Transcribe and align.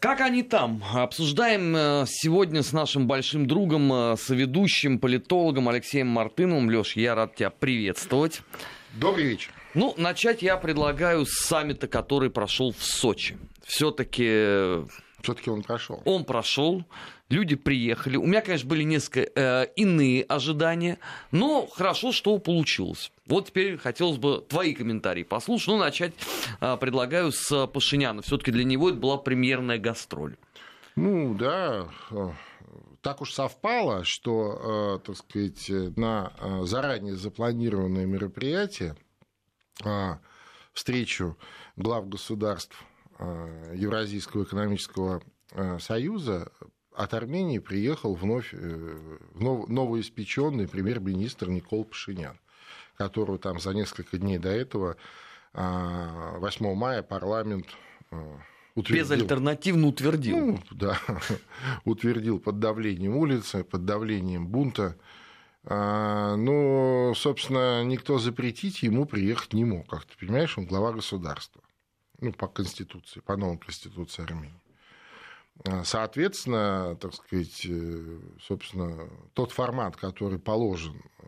Как 0.00 0.22
они 0.22 0.42
там? 0.42 0.82
Обсуждаем 0.94 1.76
э, 1.76 2.04
сегодня 2.08 2.62
с 2.62 2.72
нашим 2.72 3.06
большим 3.06 3.46
другом, 3.46 3.92
э, 3.92 4.16
соведущим, 4.16 4.98
политологом 4.98 5.68
Алексеем 5.68 6.06
Мартыновым. 6.06 6.70
Леш, 6.70 6.96
я 6.96 7.14
рад 7.14 7.36
тебя 7.36 7.50
приветствовать. 7.50 8.40
Добрый 8.94 9.26
вечер. 9.26 9.50
Ну, 9.74 9.92
начать 9.98 10.40
я 10.40 10.56
предлагаю 10.56 11.26
с 11.26 11.40
саммита, 11.40 11.86
который 11.86 12.30
прошел 12.30 12.72
в 12.72 12.82
Сочи. 12.82 13.36
Все-таки... 13.62 14.86
Э, 15.20 15.22
Все-таки 15.22 15.50
он 15.50 15.62
прошел. 15.62 16.02
Он 16.04 16.24
прошел 16.24 16.84
люди 17.30 17.56
приехали. 17.56 18.16
У 18.16 18.26
меня, 18.26 18.40
конечно, 18.40 18.68
были 18.68 18.82
несколько 18.82 19.30
э, 19.34 19.66
иные 19.76 20.24
ожидания, 20.24 20.98
но 21.30 21.66
хорошо, 21.66 22.12
что 22.12 22.36
получилось. 22.38 23.12
Вот 23.26 23.46
теперь 23.46 23.78
хотелось 23.78 24.18
бы 24.18 24.44
твои 24.46 24.74
комментарии 24.74 25.22
послушать. 25.22 25.68
Ну, 25.68 25.78
начать 25.78 26.12
э, 26.60 26.76
предлагаю 26.76 27.32
с 27.32 27.66
Пашиняна. 27.68 28.22
Все-таки 28.22 28.50
для 28.50 28.64
него 28.64 28.90
это 28.90 28.98
была 28.98 29.16
премьерная 29.16 29.78
гастроль. 29.78 30.36
Ну, 30.96 31.34
да, 31.34 31.88
э, 32.10 32.30
так 33.00 33.20
уж 33.22 33.32
совпало, 33.32 34.04
что, 34.04 34.98
э, 35.02 35.06
так 35.06 35.16
сказать, 35.16 35.68
на 35.96 36.32
э, 36.38 36.62
заранее 36.64 37.16
запланированное 37.16 38.06
мероприятие, 38.06 38.96
встречу 40.74 41.38
глав 41.76 42.06
государств 42.06 42.76
Евразийского 43.74 44.44
экономического 44.44 45.22
союза 45.78 46.50
от 46.94 47.14
Армении 47.14 47.58
приехал 47.58 48.14
вновь 48.14 48.52
э, 48.52 49.18
новоиспеченный 49.34 50.68
премьер-министр 50.68 51.48
Никол 51.48 51.84
Пашинян, 51.84 52.38
которого 52.96 53.38
там 53.38 53.60
за 53.60 53.72
несколько 53.72 54.18
дней 54.18 54.38
до 54.38 54.50
этого, 54.50 54.96
8 55.52 55.56
а, 55.56 56.74
мая, 56.74 57.02
парламент 57.02 57.66
э, 58.10 58.36
утвердил. 58.74 59.04
Безальтернативно 59.04 59.86
утвердил. 59.86 60.36
Ну, 60.36 60.60
да, 60.70 60.98
утвердил 61.84 62.38
под 62.38 62.58
давлением 62.58 63.16
улицы, 63.16 63.64
под 63.64 63.84
давлением 63.84 64.46
бунта. 64.48 64.96
Ну, 65.62 67.12
собственно, 67.14 67.84
никто 67.84 68.18
запретить 68.18 68.82
ему 68.82 69.04
приехать 69.04 69.52
не 69.52 69.66
мог. 69.66 69.86
Как 69.88 70.06
ты 70.06 70.16
понимаешь, 70.18 70.56
он 70.56 70.64
глава 70.64 70.92
государства. 70.92 71.60
Ну, 72.20 72.32
по 72.32 72.48
Конституции, 72.48 73.20
по 73.20 73.36
новой 73.36 73.58
Конституции 73.58 74.22
Армении. 74.22 74.60
А, 75.64 75.84
соответственно, 75.84 76.96
так 76.96 77.14
сказать, 77.14 77.66
э, 77.66 78.18
собственно, 78.40 79.08
тот 79.34 79.52
формат, 79.52 79.96
который 79.96 80.38
положен 80.38 81.02
э, 81.18 81.26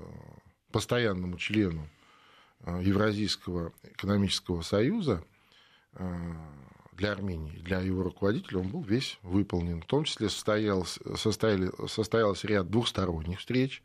постоянному 0.70 1.36
члену 1.36 1.88
э, 2.60 2.80
Евразийского 2.82 3.72
экономического 3.82 4.62
союза 4.62 5.24
для 6.92 7.12
Армении, 7.12 7.58
для 7.58 7.80
его 7.80 8.02
руководителя, 8.02 8.60
он 8.60 8.68
был 8.68 8.82
весь 8.82 9.18
выполнен. 9.20 9.82
В 9.82 9.84
том 9.84 10.04
числе 10.04 10.30
состоялся, 10.30 11.16
состояли, 11.18 11.70
состоялся 11.86 12.46
ряд 12.46 12.70
двухсторонних 12.70 13.40
встреч, 13.40 13.82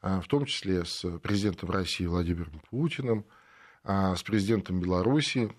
в 0.00 0.24
том 0.26 0.46
числе 0.46 0.86
с 0.86 1.04
президентом 1.18 1.70
России 1.70 2.06
Владимиром 2.06 2.62
Путиным, 2.70 3.26
с 3.84 4.22
президентом 4.22 4.80
Беларуси 4.80 5.54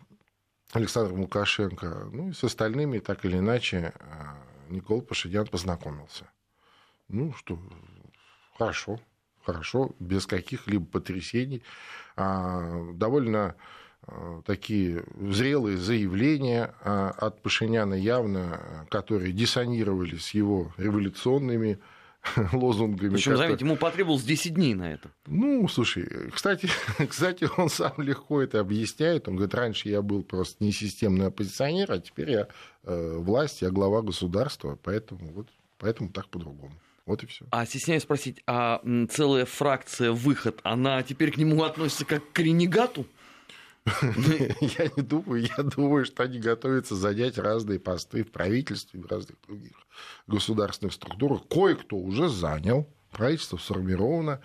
Александром 0.73 1.21
Лукашенко, 1.21 2.09
ну 2.11 2.29
и 2.29 2.33
с 2.33 2.43
остальными 2.43 2.99
так 2.99 3.25
или 3.25 3.37
иначе 3.37 3.93
а, 3.99 4.37
Никол 4.69 5.01
Пашинян 5.01 5.47
познакомился. 5.47 6.25
Ну 7.07 7.33
что, 7.33 7.59
хорошо, 8.57 8.99
хорошо, 9.43 9.91
без 9.99 10.25
каких-либо 10.25 10.85
потрясений. 10.85 11.63
А, 12.15 12.91
довольно 12.93 13.55
а, 14.01 14.41
такие 14.45 15.05
зрелые 15.19 15.77
заявления 15.77 16.65
от 16.83 17.41
Пашиняна 17.41 17.93
явно, 17.93 18.87
которые 18.89 19.31
диссонировали 19.31 20.17
с 20.17 20.31
его 20.31 20.73
революционными 20.77 21.79
лозунгами. 22.53 23.13
Причем, 23.13 23.37
заметьте, 23.37 23.65
ему 23.65 23.75
потребовалось 23.75 24.23
10 24.23 24.53
дней 24.53 24.73
на 24.73 24.93
это. 24.93 25.09
Ну, 25.25 25.67
слушай, 25.67 26.07
кстати, 26.33 26.69
кстати, 27.09 27.47
он 27.57 27.69
сам 27.69 27.93
легко 27.97 28.41
это 28.41 28.59
объясняет. 28.59 29.27
Он 29.27 29.35
говорит, 29.35 29.55
раньше 29.55 29.89
я 29.89 30.01
был 30.01 30.23
просто 30.23 30.63
не 30.63 30.71
системный 30.71 31.27
оппозиционер, 31.27 31.91
а 31.91 31.99
теперь 31.99 32.31
я 32.31 32.47
э, 32.83 33.17
власть, 33.17 33.61
я 33.61 33.69
глава 33.69 34.01
государства, 34.01 34.77
поэтому 34.81 35.31
вот 35.31 35.49
поэтому 35.77 36.09
так 36.09 36.29
по-другому. 36.29 36.73
Вот 37.05 37.21
и 37.23 37.27
все. 37.27 37.45
А 37.51 37.65
стесняюсь 37.65 38.01
спросить, 38.01 38.41
а 38.47 38.81
целая 39.11 39.45
фракция 39.45 40.11
выход, 40.11 40.59
она 40.63 41.03
теперь 41.03 41.31
к 41.31 41.37
нему 41.37 41.63
относится 41.63 42.03
как 42.03 42.31
к 42.31 42.39
ренегату? 42.39 43.05
Я 44.61 44.89
не 44.95 45.03
думаю, 45.03 45.47
я 45.57 45.63
думаю, 45.63 46.05
что 46.05 46.23
они 46.23 46.39
готовятся 46.39 46.95
занять 46.95 47.37
разные 47.37 47.79
посты 47.79 48.23
в 48.23 48.31
правительстве 48.31 48.99
в 48.99 49.05
разных 49.05 49.37
других 49.47 49.73
государственных 50.25 50.93
структурах. 50.93 51.47
Кое-кто 51.47 51.95
уже 51.95 52.27
занял, 52.27 52.89
правительство 53.11 53.57
сформировано. 53.57 54.41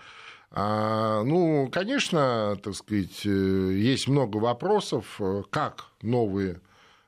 А, 0.51 1.23
ну, 1.23 1.71
конечно, 1.71 2.59
так 2.63 2.75
сказать, 2.75 3.25
э, 3.25 3.29
есть 3.31 4.09
много 4.09 4.37
вопросов, 4.39 5.17
э, 5.21 5.43
как 5.49 5.87
новые 6.03 6.61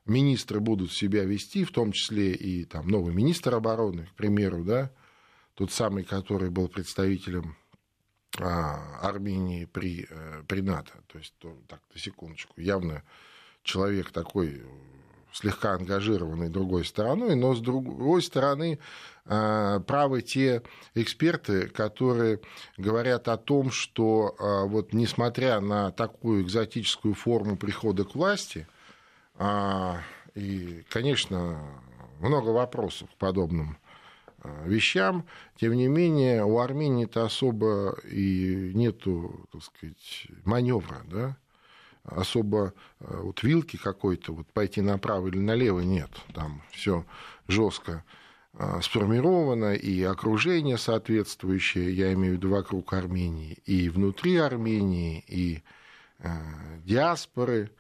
министры 0.06 0.60
будут 0.60 0.92
себя 0.92 1.24
вести, 1.24 1.64
в 1.64 1.72
том 1.72 1.92
числе 1.92 2.32
и 2.32 2.64
там, 2.64 2.86
новый 2.88 3.12
министр 3.12 3.56
обороны, 3.56 4.06
к 4.06 4.14
примеру, 4.14 4.64
да, 4.64 4.90
тот 5.54 5.72
самый, 5.72 6.04
который 6.04 6.50
был 6.50 6.68
представителем 6.68 7.56
Армении 8.38 9.66
при, 9.66 10.06
э, 10.08 10.42
при 10.48 10.60
НАТО. 10.62 10.92
То 11.06 11.18
есть, 11.18 11.34
так, 11.68 11.80
на 11.92 12.00
секундочку, 12.00 12.60
явно 12.60 13.02
человек 13.62 14.10
такой 14.10 14.54
э, 14.56 14.62
слегка 15.32 15.72
ангажированный 15.72 16.48
другой 16.48 16.84
стороной, 16.84 17.36
но 17.36 17.54
с 17.54 17.60
другой 17.60 18.22
стороны 18.22 18.78
а, 19.24 19.80
правы 19.80 20.20
те 20.20 20.62
эксперты, 20.94 21.68
которые 21.68 22.40
говорят 22.76 23.28
о 23.28 23.38
том, 23.38 23.70
что 23.70 24.34
а, 24.38 24.64
вот 24.64 24.92
несмотря 24.92 25.60
на 25.60 25.90
такую 25.90 26.42
экзотическую 26.42 27.14
форму 27.14 27.56
прихода 27.56 28.04
к 28.04 28.14
власти, 28.14 28.66
и, 30.34 30.84
конечно, 30.90 31.58
много 32.20 32.50
вопросов 32.50 33.10
к 33.10 33.16
подобным 33.16 33.78
вещам. 34.64 35.26
Тем 35.56 35.74
не 35.74 35.88
менее, 35.88 36.44
у 36.44 36.58
Армении-то 36.58 37.24
особо 37.24 37.96
и 38.10 38.72
нету, 38.74 39.48
так 39.52 39.62
сказать, 39.62 40.26
маневра, 40.44 41.02
да, 41.04 41.36
особо 42.04 42.74
э, 43.00 43.20
вот 43.22 43.42
вилки 43.42 43.76
какой-то, 43.76 44.32
вот 44.32 44.46
пойти 44.52 44.80
направо 44.80 45.28
или 45.28 45.38
налево 45.38 45.80
нет. 45.80 46.10
Там 46.34 46.62
все 46.72 47.04
жестко 47.46 48.04
э, 48.54 48.80
сформировано, 48.82 49.74
и 49.74 50.02
окружение 50.02 50.78
соответствующее, 50.78 51.92
я 51.94 52.12
имею 52.12 52.34
в 52.34 52.36
виду 52.38 52.50
вокруг 52.50 52.92
Армении, 52.92 53.58
и 53.66 53.88
внутри 53.88 54.36
Армении, 54.36 55.24
и 55.28 55.62
диаспоры, 56.84 57.72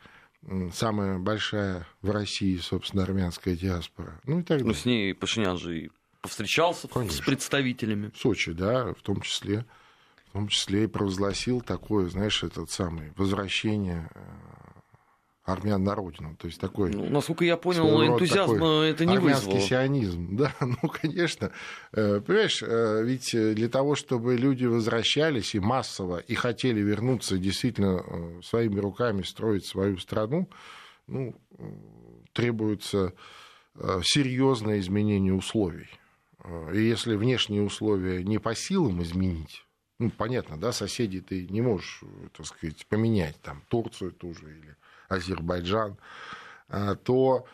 самая 0.72 1.18
большая 1.18 1.86
в 2.00 2.10
России, 2.10 2.56
собственно, 2.56 3.04
армянская 3.04 3.54
диаспора. 3.54 4.20
Ну 4.24 4.40
и 4.40 4.42
так 4.42 4.58
далее. 4.58 4.66
Ну, 4.66 4.74
с 4.74 4.84
ней 4.84 5.14
Пашинян 5.14 5.56
же 5.58 5.78
и 5.78 5.90
повстречался 6.22 6.88
Конечно. 6.88 7.18
с 7.18 7.20
представителями. 7.20 8.10
В 8.14 8.18
Сочи, 8.18 8.52
да, 8.52 8.94
в 8.94 9.02
том 9.02 9.20
числе. 9.20 9.66
В 10.28 10.32
том 10.32 10.48
числе 10.48 10.84
и 10.84 10.86
провозгласил 10.86 11.60
такое, 11.60 12.08
знаешь, 12.08 12.42
этот 12.42 12.70
самый 12.70 13.12
возвращение 13.16 14.08
э, 14.14 14.20
армян 15.44 15.84
на 15.84 15.94
родину. 15.94 16.36
То 16.36 16.46
есть 16.46 16.58
такой... 16.58 16.90
Ну, 16.90 17.10
насколько 17.10 17.44
я 17.44 17.58
понял, 17.58 18.02
энтузиазм 18.02 18.64
это 18.64 19.04
не 19.04 19.16
армянский 19.16 19.52
вызвало. 19.52 19.68
сионизм. 19.68 20.36
Да, 20.36 20.54
ну, 20.60 20.88
конечно. 20.88 21.52
Э, 21.92 22.20
понимаешь, 22.20 22.62
э, 22.62 23.02
ведь 23.04 23.32
для 23.32 23.68
того, 23.68 23.94
чтобы 23.94 24.36
люди 24.36 24.64
возвращались 24.64 25.54
и 25.54 25.60
массово, 25.60 26.18
и 26.18 26.34
хотели 26.34 26.80
вернуться 26.80 27.36
действительно 27.36 28.40
своими 28.42 28.78
руками 28.80 29.20
строить 29.22 29.66
свою 29.66 29.98
страну, 29.98 30.48
ну, 31.08 31.34
требуется 32.32 33.12
серьезное 34.02 34.78
изменение 34.78 35.34
условий. 35.34 35.88
И 36.72 36.80
если 36.80 37.14
внешние 37.16 37.62
условия 37.62 38.24
не 38.24 38.38
по 38.38 38.54
силам 38.54 39.02
изменить, 39.02 39.64
ну, 39.98 40.10
понятно, 40.10 40.58
да, 40.58 40.72
соседей 40.72 41.20
ты 41.20 41.46
не 41.48 41.60
можешь, 41.60 42.02
так 42.36 42.46
сказать, 42.46 42.86
поменять, 42.86 43.40
там, 43.42 43.62
Турцию 43.68 44.12
ту 44.12 44.34
же 44.34 44.50
или 44.50 44.76
Азербайджан, 45.08 45.96
а, 46.68 46.96
то 46.96 47.46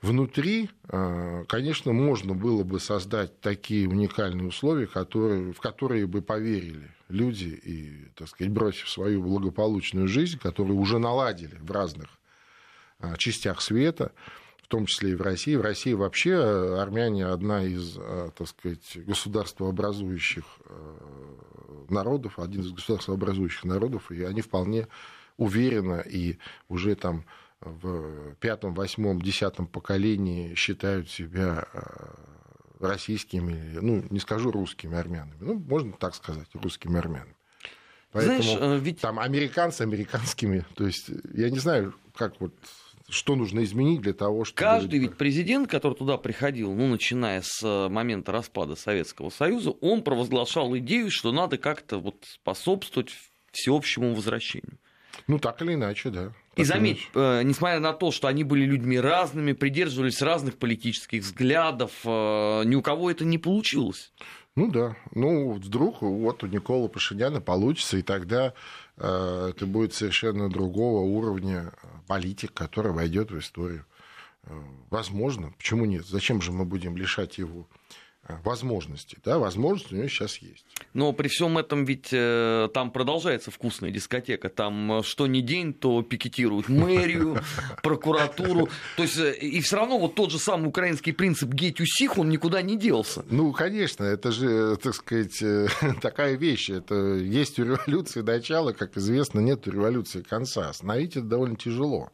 внутри, 0.00 0.70
конечно, 0.88 1.92
можно 1.92 2.32
было 2.32 2.64
бы 2.64 2.80
создать 2.80 3.38
такие 3.42 3.86
уникальные 3.86 4.48
условия, 4.48 4.86
которые, 4.86 5.52
в 5.52 5.60
которые 5.60 6.06
бы 6.06 6.22
поверили 6.22 6.90
люди 7.10 7.48
и, 7.48 8.08
так 8.16 8.28
сказать, 8.28 8.50
бросив 8.50 8.88
свою 8.88 9.22
благополучную 9.22 10.08
жизнь, 10.08 10.38
которую 10.38 10.78
уже 10.78 10.98
наладили 10.98 11.56
в 11.56 11.70
разных 11.70 12.18
частях 13.18 13.60
света, 13.60 14.12
в 14.64 14.68
том 14.68 14.86
числе 14.86 15.10
и 15.10 15.14
в 15.14 15.20
России. 15.20 15.56
В 15.56 15.60
России 15.60 15.92
вообще 15.92 16.30
э, 16.30 16.78
армяне 16.80 17.26
одна 17.26 17.62
из, 17.62 17.98
э, 17.98 18.30
так 18.34 18.48
сказать, 18.48 18.96
государствообразующих 19.06 20.44
э, 20.64 21.86
народов, 21.90 22.38
один 22.38 22.62
из 22.62 22.72
государствообразующих 22.72 23.64
народов, 23.64 24.10
и 24.10 24.22
они 24.22 24.40
вполне 24.40 24.88
уверенно 25.36 26.00
и 26.00 26.38
уже 26.70 26.96
там 26.96 27.26
в 27.60 28.34
пятом, 28.36 28.72
восьмом, 28.72 29.20
десятом 29.20 29.66
поколении 29.66 30.54
считают 30.54 31.10
себя 31.10 31.66
российскими, 32.80 33.78
ну, 33.80 34.04
не 34.10 34.18
скажу 34.18 34.50
русскими 34.50 34.96
армянами, 34.96 35.36
ну, 35.40 35.54
можно 35.58 35.92
так 35.92 36.14
сказать, 36.14 36.48
русскими 36.54 36.98
армянами. 36.98 37.34
Поэтому 38.12 38.42
Знаешь, 38.42 38.82
ведь... 38.82 39.00
там 39.00 39.18
американцы 39.18 39.82
американскими, 39.82 40.64
то 40.74 40.86
есть 40.86 41.10
я 41.32 41.50
не 41.50 41.58
знаю, 41.58 41.94
как 42.14 42.40
вот 42.40 42.54
что 43.08 43.36
нужно 43.36 43.64
изменить 43.64 44.00
для 44.00 44.14
того, 44.14 44.44
чтобы... 44.44 44.58
Каждый 44.58 44.98
ведь 44.98 45.16
президент, 45.16 45.68
который 45.68 45.94
туда 45.94 46.16
приходил, 46.16 46.74
ну, 46.74 46.88
начиная 46.88 47.42
с 47.42 47.62
э, 47.62 47.88
момента 47.88 48.32
распада 48.32 48.76
Советского 48.76 49.30
Союза, 49.30 49.70
он 49.70 50.02
провозглашал 50.02 50.76
идею, 50.78 51.10
что 51.10 51.32
надо 51.32 51.58
как-то 51.58 51.98
вот 51.98 52.16
способствовать 52.26 53.10
всеобщему 53.52 54.14
возвращению. 54.14 54.78
Ну, 55.26 55.38
так 55.38 55.62
или 55.62 55.74
иначе, 55.74 56.10
да. 56.10 56.32
И 56.56 56.64
заметь, 56.64 57.08
э, 57.14 57.42
несмотря 57.42 57.80
на 57.80 57.92
то, 57.92 58.10
что 58.10 58.28
они 58.28 58.44
были 58.44 58.64
людьми 58.64 58.98
разными, 58.98 59.52
придерживались 59.52 60.22
разных 60.22 60.56
политических 60.56 61.22
взглядов, 61.22 61.92
э, 62.04 62.62
ни 62.64 62.74
у 62.74 62.82
кого 62.82 63.10
это 63.10 63.24
не 63.24 63.38
получилось. 63.38 64.12
Ну 64.56 64.70
да. 64.70 64.96
Ну, 65.12 65.52
вдруг 65.54 66.02
вот 66.02 66.44
у 66.44 66.46
Никола 66.46 66.88
Пашиняна 66.88 67.40
получится, 67.40 67.96
и 67.96 68.02
тогда 68.02 68.54
э, 68.96 69.48
это 69.50 69.66
будет 69.66 69.94
совершенно 69.94 70.48
другого 70.48 71.00
уровня 71.00 71.72
политик, 72.06 72.52
который 72.52 72.92
войдет 72.92 73.32
в 73.32 73.38
историю. 73.38 73.84
Э, 74.44 74.52
возможно. 74.90 75.52
Почему 75.58 75.86
нет? 75.86 76.06
Зачем 76.06 76.40
же 76.40 76.52
мы 76.52 76.64
будем 76.64 76.96
лишать 76.96 77.38
его 77.38 77.66
э, 78.28 78.34
возможности. 78.44 79.18
Да, 79.24 79.38
возможность 79.38 79.92
у 79.92 79.96
него 79.96 80.08
сейчас 80.08 80.38
есть. 80.38 80.64
Но 80.92 81.12
при 81.12 81.28
всем 81.28 81.58
этом 81.58 81.84
ведь 81.84 82.08
э, 82.12 82.68
там 82.74 82.90
продолжается 82.90 83.50
вкусная 83.50 83.90
дискотека. 83.90 84.48
Там 84.48 85.02
что 85.02 85.26
ни 85.26 85.40
день, 85.40 85.72
то 85.72 86.02
пикетируют 86.02 86.68
мэрию, 86.68 87.38
прокуратуру. 87.82 88.68
То 88.96 89.02
есть 89.02 89.18
и 89.18 89.60
все 89.60 89.76
равно 89.76 89.98
вот 89.98 90.14
тот 90.14 90.30
же 90.30 90.38
самый 90.38 90.68
украинский 90.68 91.12
принцип 91.12 91.50
геть 91.50 91.80
усих, 91.80 92.18
он 92.18 92.28
никуда 92.28 92.62
не 92.62 92.76
делся. 92.76 93.24
Ну, 93.30 93.52
конечно, 93.52 94.04
это 94.04 94.32
же, 94.32 94.76
так 94.76 94.94
сказать, 94.94 95.42
такая 96.00 96.36
вещь. 96.36 96.70
Это 96.70 96.94
есть 97.14 97.58
у 97.58 97.64
революции 97.64 98.22
начало, 98.44 98.72
как 98.72 98.96
известно, 98.96 99.40
нет 99.40 99.66
у 99.66 99.70
революции 99.70 100.22
конца. 100.22 100.68
Остановить 100.68 101.16
это 101.16 101.26
довольно 101.26 101.56
тяжело. 101.56 102.10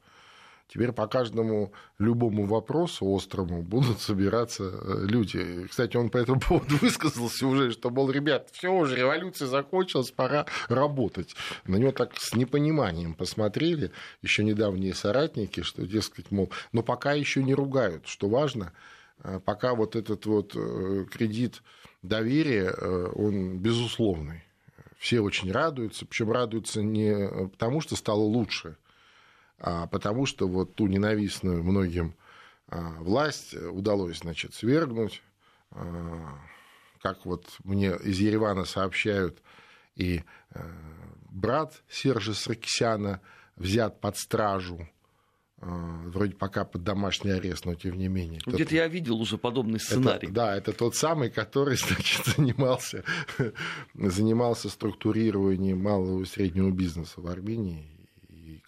Теперь 0.71 0.93
по 0.93 1.09
каждому 1.09 1.73
любому 1.99 2.47
вопросу 2.47 3.05
острому 3.05 3.61
будут 3.61 4.01
собираться 4.01 4.71
э, 4.73 5.05
люди. 5.05 5.67
Кстати, 5.69 5.97
он 5.97 6.11
по 6.11 6.19
этому 6.19 6.39
поводу 6.39 6.77
высказался 6.81 7.45
уже, 7.49 7.73
что, 7.73 7.91
мол, 7.91 8.09
ребят, 8.09 8.51
все 8.53 8.69
уже, 8.73 8.95
революция 8.95 9.49
закончилась, 9.49 10.13
пора 10.13 10.47
работать. 10.69 11.35
На 11.67 11.75
него 11.75 11.91
так 11.91 12.17
с 12.17 12.37
непониманием 12.37 13.15
посмотрели 13.15 13.91
еще 14.23 14.45
недавние 14.45 14.95
соратники, 14.95 15.63
что, 15.63 15.85
дескать, 15.85 16.31
мол, 16.31 16.53
но 16.71 16.85
пока 16.85 17.15
еще 17.15 17.43
не 17.43 17.55
ругают, 17.55 18.07
что 18.07 18.29
важно, 18.29 18.73
э, 19.25 19.41
пока 19.45 19.75
вот 19.75 19.97
этот 19.97 20.25
вот 20.27 20.53
э, 20.55 21.05
кредит 21.11 21.65
доверия, 22.03 22.71
он 22.71 23.59
безусловный. 23.59 24.45
Все 24.99 25.21
очень 25.21 25.51
радуются, 25.51 26.07
причем 26.07 26.31
радуются 26.31 26.81
не 26.81 27.49
потому, 27.49 27.81
что 27.81 27.97
стало 27.97 28.21
лучше, 28.21 28.77
потому 29.61 30.27
что 30.27 30.49
вот 30.49 30.75
ту 30.75 30.87
ненавистную 30.87 31.63
многим 31.63 32.15
а, 32.71 32.93
власть 33.01 33.55
удалось, 33.55 34.19
значит, 34.19 34.55
свергнуть. 34.55 35.23
А, 35.73 36.39
как 37.03 37.25
вот 37.27 37.47
мне 37.65 37.97
из 37.97 38.19
Еревана 38.19 38.65
сообщают, 38.65 39.43
и 39.97 40.23
э, 40.53 40.61
брат 41.31 41.83
Сержа 41.89 42.35
Саркисяна 42.35 43.21
взят 43.57 44.01
под 44.01 44.19
стражу, 44.19 44.87
а, 45.59 45.67
вроде 46.07 46.35
пока 46.35 46.65
под 46.65 46.85
домашний 46.85 47.31
арест, 47.31 47.65
но 47.65 47.75
тем 47.75 47.97
не 47.97 48.09
менее. 48.09 48.41
Где-то 48.47 48.75
я 48.75 48.87
видел 48.87 49.21
уже 49.21 49.39
подобный 49.39 49.81
сценарий. 49.81 50.27
Это, 50.27 50.35
да, 50.35 50.57
это 50.57 50.73
тот 50.73 50.95
самый, 50.95 51.31
который, 51.31 51.77
значит, 51.89 52.27
занимался, 52.27 53.03
занимался 53.95 54.69
структурированием 54.69 55.83
малого 55.83 56.23
и 56.23 56.27
среднего 56.27 56.71
бизнеса 56.71 57.21
в 57.21 57.27
Армении 57.27 58.00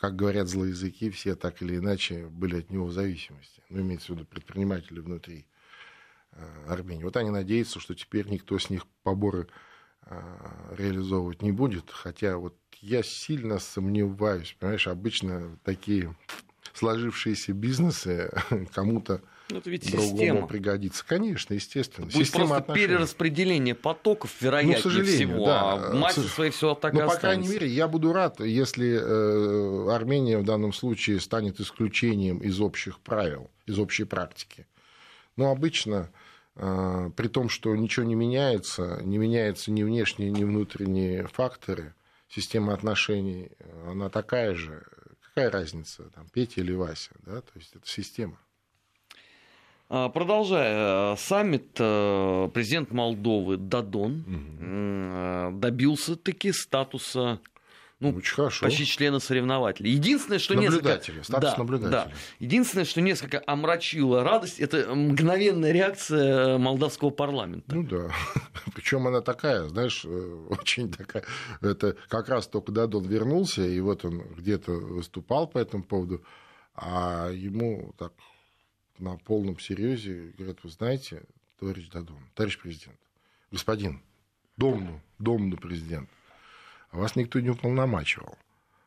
как 0.02 0.16
говорят 0.16 0.48
злоязыки, 0.48 1.10
все 1.10 1.36
так 1.36 1.62
или 1.62 1.76
иначе 1.76 2.26
были 2.26 2.58
от 2.58 2.70
него 2.70 2.86
в 2.86 2.92
зависимости. 2.92 3.62
Ну, 3.68 3.82
имеется 3.82 4.08
в 4.08 4.16
виду 4.16 4.24
предприниматели 4.24 4.98
внутри 4.98 5.46
э, 6.32 6.44
Армении. 6.66 7.04
Вот 7.04 7.16
они 7.16 7.30
надеются, 7.30 7.78
что 7.78 7.94
теперь 7.94 8.26
никто 8.26 8.58
с 8.58 8.68
них 8.68 8.84
поборы 9.04 9.46
э, 10.06 10.20
реализовывать 10.76 11.40
не 11.40 11.52
будет. 11.52 11.88
Хотя 11.88 12.36
вот 12.36 12.56
я 12.80 13.04
сильно 13.04 13.60
сомневаюсь. 13.60 14.56
Понимаешь, 14.58 14.88
обычно 14.88 15.56
такие 15.62 16.16
сложившиеся 16.72 17.52
бизнесы 17.52 18.28
кому-то 18.74 19.22
ну, 19.52 19.58
это 19.58 19.70
ведь 19.70 19.90
другому 19.90 20.16
система. 20.16 20.46
пригодится. 20.46 21.04
Конечно, 21.06 21.54
естественно. 21.54 22.06
Будет 22.06 22.16
система 22.16 22.46
просто 22.46 22.62
отношений. 22.62 22.86
перераспределение 22.86 23.74
потоков, 23.74 24.34
вероятнее 24.40 24.76
ну, 24.76 24.80
к 24.80 24.82
сожалению, 24.82 25.16
всего. 25.16 25.46
Да. 25.46 25.72
А 25.72 25.94
массе 25.94 26.20
своей 26.22 26.50
все 26.50 26.74
так 26.74 26.92
Но, 26.94 27.04
и 27.04 27.06
по 27.06 27.16
крайней 27.16 27.48
мере, 27.48 27.66
я 27.66 27.88
буду 27.88 28.12
рад, 28.12 28.40
если 28.40 28.98
э, 29.00 29.90
Армения 29.94 30.38
в 30.38 30.44
данном 30.44 30.72
случае 30.72 31.20
станет 31.20 31.60
исключением 31.60 32.38
из 32.38 32.60
общих 32.60 32.98
правил, 33.00 33.50
из 33.66 33.78
общей 33.78 34.04
практики. 34.04 34.66
Но 35.36 35.50
обычно 35.50 36.10
э, 36.56 37.10
при 37.16 37.28
том, 37.28 37.48
что 37.48 37.74
ничего 37.76 38.04
не 38.04 38.14
меняется, 38.14 39.00
не 39.02 39.18
меняются 39.18 39.70
ни 39.70 39.82
внешние, 39.82 40.30
ни 40.30 40.44
внутренние 40.44 41.26
факторы, 41.28 41.94
система 42.28 42.74
отношений, 42.74 43.50
она 43.86 44.08
такая 44.08 44.54
же. 44.54 44.84
Какая 45.34 45.50
разница, 45.50 46.10
там, 46.14 46.28
Петя 46.28 46.60
или 46.60 46.74
Вася, 46.74 47.10
да, 47.24 47.40
то 47.40 47.52
есть 47.54 47.74
это 47.74 47.88
система. 47.88 48.38
А, 49.94 50.08
продолжая, 50.08 51.12
э, 51.12 51.16
саммит 51.18 51.76
э, 51.78 52.48
президент 52.54 52.92
Молдовы 52.92 53.58
Дадон 53.58 54.24
угу. 54.26 55.58
добился 55.58 56.16
таки 56.16 56.50
статуса 56.50 57.40
ну, 58.00 58.16
Очень 58.16 58.34
хорошо. 58.34 58.64
почти 58.64 58.86
члена 58.86 59.18
соревнователей. 59.20 59.90
Единственное, 59.90 60.38
что 60.38 60.54
наблюдателя, 60.54 61.16
несколько... 61.16 61.24
статус 61.24 61.50
да, 61.50 61.58
наблюдателя. 61.58 61.90
Да. 61.90 62.12
Единственное, 62.38 62.84
что 62.86 63.02
несколько 63.02 63.42
омрачило 63.46 64.24
радость, 64.24 64.60
это 64.60 64.94
мгновенная 64.94 65.72
реакция 65.72 66.56
молдавского 66.56 67.10
парламента. 67.10 67.74
Ну 67.74 67.82
да. 67.82 68.10
Причем 68.74 69.06
она 69.06 69.20
такая, 69.20 69.68
знаешь, 69.68 70.06
очень 70.06 70.90
такая. 70.90 71.24
Это 71.60 71.96
как 72.08 72.30
раз 72.30 72.46
только 72.46 72.72
Дадон 72.72 73.04
вернулся, 73.04 73.62
и 73.62 73.78
вот 73.80 74.06
он 74.06 74.22
где-то 74.38 74.72
выступал 74.72 75.48
по 75.48 75.58
этому 75.58 75.84
поводу, 75.84 76.24
а 76.74 77.28
ему 77.30 77.94
так 77.98 78.14
на 78.98 79.16
полном 79.18 79.58
серьезе 79.58 80.32
говорят, 80.36 80.58
вы 80.62 80.70
знаете, 80.70 81.22
товарищ 81.58 81.88
Дадон, 81.88 82.18
товарищ 82.34 82.58
президент, 82.58 82.98
господин, 83.50 84.02
домну, 84.56 85.00
домну 85.18 85.56
президент, 85.56 86.08
а 86.90 86.98
вас 86.98 87.16
никто 87.16 87.40
не 87.40 87.50
уполномачивал 87.50 88.36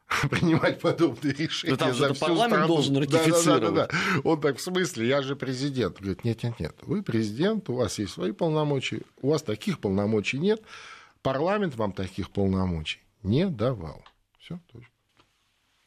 принимать 0.29 0.79
подобные 0.79 1.33
решения. 1.33 1.75
Да 1.75 1.85
там 1.85 1.93
за 1.93 2.13
всю 2.13 2.25
парламент 2.25 2.53
страну. 2.53 2.67
должен 2.67 2.97
ратифицировать. 2.97 3.43
Да, 3.45 3.59
да, 3.59 3.71
да, 3.71 3.87
да. 3.87 4.21
Он 4.23 4.39
так, 4.39 4.57
в 4.57 4.61
смысле, 4.61 5.07
я 5.07 5.21
же 5.21 5.35
президент. 5.35 5.97
Говорит, 5.97 6.23
нет, 6.23 6.43
нет, 6.43 6.59
нет, 6.59 6.75
вы 6.83 7.01
президент, 7.01 7.69
у 7.69 7.75
вас 7.75 7.97
есть 7.99 8.13
свои 8.13 8.31
полномочия, 8.31 9.01
у 9.21 9.29
вас 9.29 9.41
таких 9.41 9.79
полномочий 9.79 10.37
нет, 10.37 10.61
парламент 11.21 11.75
вам 11.75 11.91
таких 11.91 12.29
полномочий 12.29 12.99
не 13.23 13.47
давал. 13.47 14.03
Все, 14.39 14.59
точно. 14.71 14.94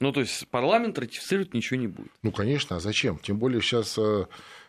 Ну, 0.00 0.12
то 0.12 0.20
есть 0.20 0.46
парламент 0.48 0.98
ратифицировать 0.98 1.54
ничего 1.54 1.80
не 1.80 1.88
будет. 1.88 2.12
Ну, 2.22 2.30
конечно, 2.30 2.76
а 2.76 2.80
зачем? 2.80 3.18
Тем 3.18 3.38
более 3.38 3.60
сейчас 3.60 3.98
э, 3.98 4.26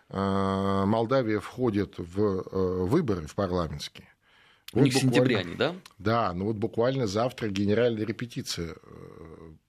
э, 0.09 0.85
Молдавия 0.85 1.39
входит 1.39 1.95
в 1.97 2.19
э, 2.19 2.83
выборы 2.85 3.27
в 3.27 3.35
парламентские. 3.35 4.07
Вот 4.73 4.83
не 4.83 4.89
в 4.89 4.95
сентябре 4.95 5.37
они, 5.37 5.55
да? 5.55 5.75
Да, 5.97 6.33
ну 6.33 6.45
вот 6.45 6.55
буквально 6.55 7.07
завтра 7.07 7.49
генеральная 7.49 8.05
репетиция 8.05 8.75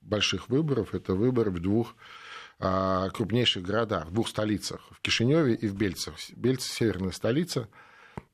больших 0.01 0.49
выборов. 0.49 0.93
Это 0.93 1.15
выборы 1.15 1.49
в 1.49 1.59
двух 1.59 1.95
а, 2.59 3.09
крупнейших 3.09 3.63
городах, 3.63 4.07
в 4.07 4.13
двух 4.13 4.27
столицах, 4.27 4.81
в 4.91 5.01
Кишиневе 5.01 5.55
и 5.55 5.67
в 5.67 5.75
Бельцах. 5.75 6.15
Бельцы– 6.35 6.69
северная 6.71 7.11
столица. 7.11 7.67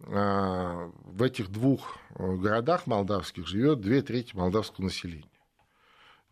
А, 0.01 0.91
в 1.05 1.24
этих 1.24 1.50
двух 1.50 1.98
городах 2.15 2.88
молдавских 2.88 3.48
живет 3.48 3.79
две 3.79 4.01
трети 4.01 4.36
молдавского 4.36 4.86
населения. 4.86 5.29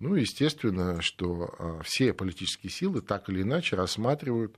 Ну, 0.05 0.15
естественно, 0.15 1.01
что 1.01 1.55
а, 1.57 1.81
все 1.83 2.13
политические 2.13 2.69
силы 2.69 3.01
так 3.01 3.27
или 3.27 3.41
иначе 3.41 3.75
рассматривают 3.75 4.55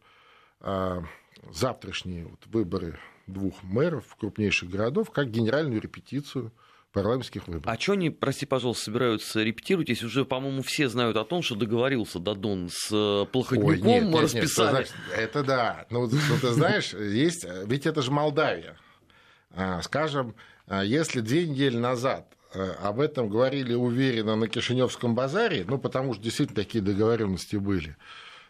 а, 0.60 1.04
завтрашние 1.52 2.26
вот 2.26 2.46
выборы 2.48 3.00
двух 3.28 3.64
мэров 3.64 4.14
крупнейших 4.20 4.70
городов 4.70 5.10
как 5.12 5.32
генеральную 5.32 5.80
репетицию 5.80 6.52
парламентских 6.92 7.48
выборов. 7.48 7.66
А 7.66 7.80
что 7.80 7.94
они, 7.94 8.10
прости, 8.10 8.46
пожалуйста, 8.46 8.86
собираются 8.86 9.42
репетировать, 9.42 9.88
если 9.88 10.06
уже, 10.06 10.26
по-моему, 10.26 10.64
все 10.64 10.90
знают 10.90 11.16
о 11.16 11.24
том, 11.24 11.42
что 11.42 11.56
договорился 11.56 12.20
Дадон 12.20 12.70
с 12.70 12.90
э, 12.92 13.26
нет, 13.56 13.84
нет, 13.84 14.16
расписали? 14.16 14.80
Нет, 14.80 14.94
это 15.16 15.44
да. 15.44 15.86
Ну, 15.90 16.08
ну, 16.08 16.38
ты 16.42 16.52
знаешь, 16.52 16.94
есть, 16.94 17.46
ведь 17.66 17.86
это 17.86 18.02
же 18.02 18.12
Молдавия. 18.12 18.76
А, 19.52 19.82
скажем, 19.82 20.36
если 20.70 21.22
две 21.22 21.48
недели 21.48 21.78
назад 21.78 22.37
об 22.82 23.00
этом 23.00 23.30
говорили 23.30 23.74
уверенно 23.74 24.36
на 24.36 24.48
Кишиневском 24.48 25.16
базаре, 25.16 25.66
ну, 25.68 25.78
потому 25.78 26.14
что 26.14 26.24
действительно 26.24 26.56
такие 26.56 26.84
договоренности 26.84 27.56
были, 27.56 27.96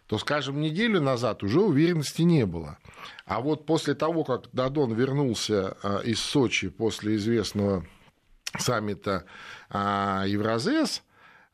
то, 0.07 0.17
скажем, 0.17 0.61
неделю 0.61 1.01
назад 1.01 1.43
уже 1.43 1.61
уверенности 1.61 2.21
не 2.21 2.45
было. 2.45 2.77
А 3.25 3.41
вот 3.41 3.65
после 3.65 3.93
того, 3.93 4.23
как 4.23 4.49
Дадон 4.53 4.93
вернулся 4.93 5.75
из 6.03 6.19
Сочи 6.19 6.69
после 6.69 7.15
известного 7.17 7.85
саммита 8.57 9.25
Евразес, 9.69 11.03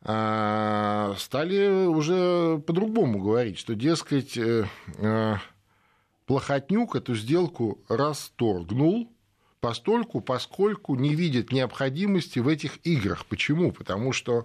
стали 0.04 1.86
уже 1.88 2.60
по-другому 2.60 3.22
говорить, 3.22 3.58
что, 3.58 3.74
дескать, 3.74 4.38
э, 4.38 4.66
э, 4.98 5.36
Плохотнюк 6.26 6.96
эту 6.96 7.16
сделку 7.16 7.82
расторгнул, 7.88 9.13
постольку, 9.64 10.20
поскольку 10.20 10.96
не 10.96 11.16
видит 11.16 11.54
необходимости 11.54 12.40
в 12.40 12.50
этих 12.50 12.86
играх. 12.86 13.26
Почему? 13.26 13.72
Потому 13.72 14.12
что, 14.12 14.44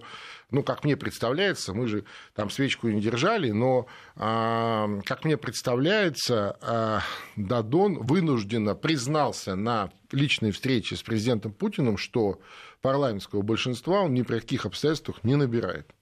ну, 0.49 0.63
как 0.63 0.85
мне 0.85 0.95
представляется, 0.95 1.73
мы 1.73 1.87
же 1.87 2.05
там 2.33 2.49
свечку 2.49 2.87
не 2.87 3.01
держали, 3.01 3.51
но, 3.51 3.85
э, 4.15 5.01
как 5.03 5.25
мне 5.25 5.35
представляется, 5.35 6.57
э, 6.61 6.99
Дадон 7.35 7.95
вынужденно 7.99 8.75
признался 8.75 9.57
на 9.57 9.91
личной 10.13 10.51
встрече 10.51 10.95
с 10.95 11.03
президентом 11.03 11.51
Путиным, 11.51 11.97
что 11.97 12.39
парламентского 12.81 13.41
большинства 13.41 14.03
он 14.03 14.13
ни 14.13 14.21
при 14.21 14.39
каких 14.39 14.65
обстоятельствах 14.65 15.25
не 15.25 15.35
набирает. 15.35 15.93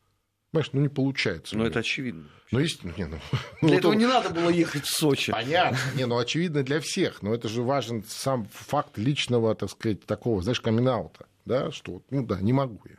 Понимаешь, 0.52 0.70
ну 0.74 0.82
не 0.82 0.90
получается. 0.90 1.58
Ну, 1.58 1.66
это 1.66 1.80
очевидно. 1.80 2.30
Ну, 2.52 2.60
есть, 2.60 2.84
не, 2.84 3.06
ну, 3.06 3.18
для 3.62 3.70
ну, 3.70 3.74
этого 3.74 3.94
не 3.94 4.06
надо 4.06 4.30
было 4.30 4.50
ехать 4.50 4.86
в 4.86 4.90
Сочи. 4.90 5.32
Понятно. 5.32 5.78
Не, 5.96 6.06
ну, 6.06 6.18
очевидно 6.18 6.64
для 6.64 6.80
всех. 6.80 7.22
Но 7.22 7.34
это 7.34 7.50
же 7.50 7.62
важен 7.62 8.06
сам 8.08 8.48
факт 8.54 8.98
личного, 8.98 9.54
так 9.54 9.70
сказать, 9.70 10.06
такого, 10.06 10.42
знаешь, 10.42 10.62
камин 10.62 11.10
да, 11.44 11.72
что, 11.72 12.02
ну 12.10 12.26
да, 12.26 12.40
не 12.40 12.54
могу 12.54 12.80
я. 12.86 12.98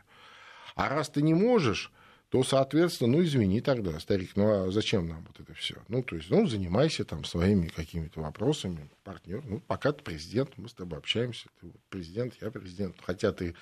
А 0.74 0.88
раз 0.88 1.08
ты 1.08 1.22
не 1.22 1.34
можешь, 1.34 1.92
то, 2.30 2.42
соответственно, 2.42 3.16
ну, 3.16 3.24
извини 3.24 3.60
тогда, 3.60 3.98
старик, 4.00 4.32
ну, 4.36 4.66
а 4.66 4.70
зачем 4.70 5.08
нам 5.08 5.24
вот 5.26 5.40
это 5.40 5.54
все? 5.54 5.76
Ну, 5.88 6.02
то 6.02 6.16
есть, 6.16 6.30
ну, 6.30 6.46
занимайся 6.46 7.04
там 7.04 7.24
своими 7.24 7.68
какими-то 7.68 8.20
вопросами, 8.20 8.90
партнер. 9.02 9.42
Ну, 9.46 9.60
пока 9.60 9.92
ты 9.92 10.02
президент, 10.02 10.50
мы 10.56 10.68
с 10.68 10.74
тобой 10.74 10.98
общаемся, 10.98 11.48
ты 11.60 11.72
президент, 11.88 12.34
я 12.40 12.50
президент. 12.50 12.96
Хотя 13.02 13.32
ты 13.32 13.54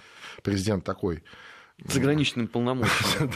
президент 0.43 0.85
такой 0.85 1.23
Заграничным 1.85 2.49
полномочиям. 2.49 3.31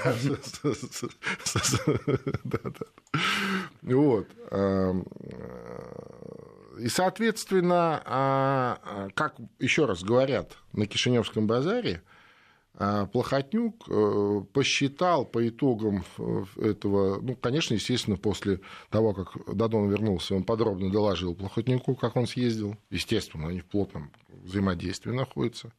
Вот. 3.83 4.27
И, 6.81 6.89
соответственно, 6.89 8.03
а, 8.05 8.79
а, 8.83 9.09
как 9.15 9.37
еще 9.59 9.85
раз 9.85 10.03
говорят 10.03 10.57
на 10.73 10.87
Кишиневском 10.87 11.47
базаре, 11.47 12.03
а, 12.75 13.05
Плохотнюк 13.07 13.85
э, 13.91 14.41
посчитал 14.55 15.27
по 15.27 15.47
итогам 15.47 16.05
э, 16.17 16.45
этого, 16.71 17.21
ну, 17.21 17.37
конечно, 17.37 17.75
естественно, 17.75 18.17
после 18.17 18.61
того, 18.89 19.13
как 19.13 19.37
Дадон 19.55 19.91
вернулся, 19.91 20.35
он 20.35 20.45
подробно 20.45 20.91
доложил 20.91 21.35
Плохотнюку, 21.35 21.95
как 21.95 22.17
он 22.17 22.27
съездил. 22.27 22.77
Естественно, 22.89 23.49
они 23.49 23.61
в 23.61 23.67
плотном 23.67 24.11
взаимодействии 24.45 25.13
находятся. 25.13 25.73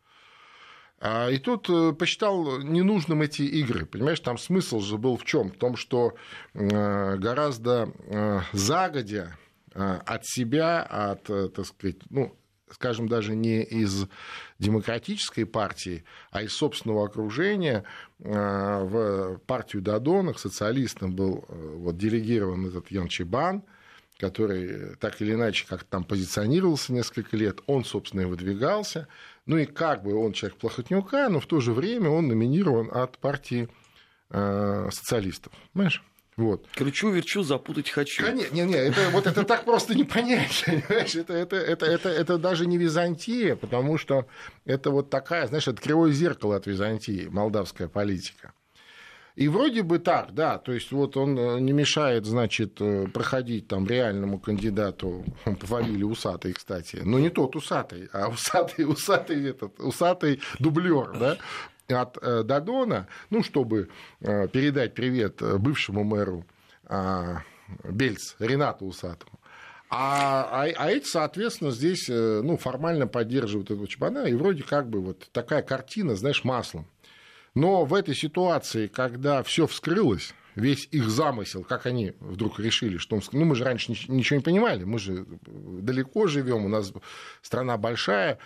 А, 1.03 1.29
и 1.29 1.39
тут 1.39 1.67
э, 1.67 1.93
посчитал 1.93 2.59
ненужным 2.59 3.23
эти 3.23 3.41
игры. 3.41 3.87
Понимаешь, 3.87 4.19
там 4.19 4.37
смысл 4.37 4.81
же 4.81 4.99
был 4.99 5.17
в 5.17 5.25
чем? 5.25 5.49
В 5.49 5.57
том, 5.57 5.75
что 5.75 6.13
э, 6.53 7.17
гораздо 7.17 7.91
э, 8.05 8.41
загодя 8.53 9.35
от 9.73 10.25
себя, 10.25 10.83
от, 10.83 11.23
так 11.23 11.65
сказать, 11.65 11.95
ну, 12.09 12.35
скажем, 12.69 13.07
даже 13.07 13.37
не 13.37 13.63
из 13.63 14.05
демократической 14.59 15.45
партии, 15.45 16.03
а 16.29 16.43
из 16.43 16.51
собственного 16.51 17.05
окружения 17.05 17.85
в 18.19 19.39
партию 19.47 19.81
Дадона, 19.81 20.33
к 20.33 20.39
социалистам 20.39 21.15
был 21.15 21.45
вот, 21.47 21.95
делегирован 21.95 22.67
этот 22.67 22.91
Ян 22.91 23.07
Чебан, 23.07 23.63
который 24.19 24.97
так 24.97 25.21
или 25.21 25.35
иначе 25.35 25.65
как 25.69 25.85
там 25.85 26.03
позиционировался 26.03 26.91
несколько 26.91 27.37
лет, 27.37 27.61
он, 27.65 27.85
собственно, 27.85 28.21
и 28.21 28.25
выдвигался. 28.25 29.07
Ну 29.45 29.57
и 29.57 29.65
как 29.65 30.03
бы 30.03 30.13
он 30.13 30.33
человек 30.33 30.57
Плохотнюка, 30.57 31.29
но 31.29 31.39
в 31.39 31.47
то 31.47 31.59
же 31.59 31.73
время 31.73 32.09
он 32.09 32.27
номинирован 32.27 32.89
от 32.91 33.17
партии 33.17 33.69
э, 34.29 34.89
социалистов. 34.91 35.53
Понимаешь? 35.73 36.03
Вот. 36.37 36.65
Кручу-верчу, 36.75 37.43
запутать 37.43 37.89
хочу. 37.89 38.23
Конечно, 38.23 38.55
не, 38.55 38.61
не, 38.61 38.75
это, 38.75 39.09
вот 39.11 39.27
это 39.27 39.43
так 39.43 39.65
просто 39.65 39.95
не 39.95 40.05
понять, 40.05 40.63
понимаешь? 40.65 41.15
Это, 41.15 41.33
это, 41.33 41.55
это, 41.55 41.85
это, 41.85 42.09
это 42.09 42.37
даже 42.37 42.65
не 42.65 42.77
Византия, 42.77 43.55
потому 43.55 43.97
что 43.97 44.27
это 44.65 44.91
вот 44.91 45.09
такая, 45.09 45.47
знаешь, 45.47 45.67
это 45.67 45.81
кривое 45.81 46.11
зеркало 46.11 46.55
от 46.55 46.67
Византии, 46.67 47.27
молдавская 47.29 47.87
политика. 47.87 48.53
И 49.35 49.47
вроде 49.47 49.83
бы 49.83 49.99
так, 49.99 50.33
да, 50.33 50.57
то 50.57 50.73
есть 50.73 50.91
вот 50.91 51.15
он 51.15 51.37
э, 51.37 51.59
не 51.59 51.71
мешает, 51.71 52.25
значит, 52.25 52.81
э, 52.81 53.07
проходить 53.07 53.67
там 53.67 53.87
реальному 53.87 54.39
кандидату. 54.39 55.23
По 55.45 55.65
фамилии 55.65 56.03
Усатый, 56.03 56.53
кстати, 56.53 56.97
но 57.03 57.17
не 57.17 57.29
тот 57.29 57.55
Усатый, 57.55 58.09
а 58.11 58.27
Усатый, 58.27 58.85
Усатый 58.91 59.49
этот, 59.49 59.79
Усатый 59.79 60.41
дублер, 60.59 61.17
да, 61.17 61.37
от 61.87 62.17
э, 62.21 62.43
Дадона, 62.43 63.07
ну, 63.29 63.43
чтобы 63.43 63.89
передать 64.19 64.93
привет 64.93 65.41
бывшему 65.41 66.03
мэру 66.03 66.45
а, 66.85 67.43
Бельц, 67.83 68.35
Ренату 68.39 68.85
Усатому. 68.85 69.39
А, 69.89 70.47
а, 70.51 70.71
а 70.77 70.89
эти, 70.89 71.05
соответственно, 71.05 71.71
здесь 71.71 72.07
ну, 72.07 72.55
формально 72.57 73.07
поддерживают 73.07 73.71
этого 73.71 73.87
чебана, 73.87 74.25
и 74.25 74.33
вроде 74.33 74.63
как 74.63 74.89
бы 74.89 75.01
вот 75.01 75.29
такая 75.33 75.63
картина, 75.63 76.15
знаешь, 76.15 76.45
маслом. 76.45 76.85
Но 77.53 77.85
в 77.85 77.93
этой 77.93 78.15
ситуации, 78.15 78.87
когда 78.87 79.43
все 79.43 79.67
вскрылось, 79.67 80.33
весь 80.55 80.87
их 80.91 81.09
замысел, 81.09 81.63
как 81.63 81.85
они 81.85 82.13
вдруг 82.19 82.59
решили, 82.59 82.97
что 82.97 83.15
он... 83.15 83.21
Ну, 83.31 83.45
мы 83.45 83.55
же 83.55 83.63
раньше 83.63 83.91
ничего 83.91 84.37
не 84.37 84.43
понимали, 84.43 84.83
мы 84.83 84.99
же 84.99 85.25
далеко 85.47 86.27
живем, 86.27 86.65
у 86.65 86.69
нас 86.69 86.93
страна 87.41 87.77
большая, 87.77 88.37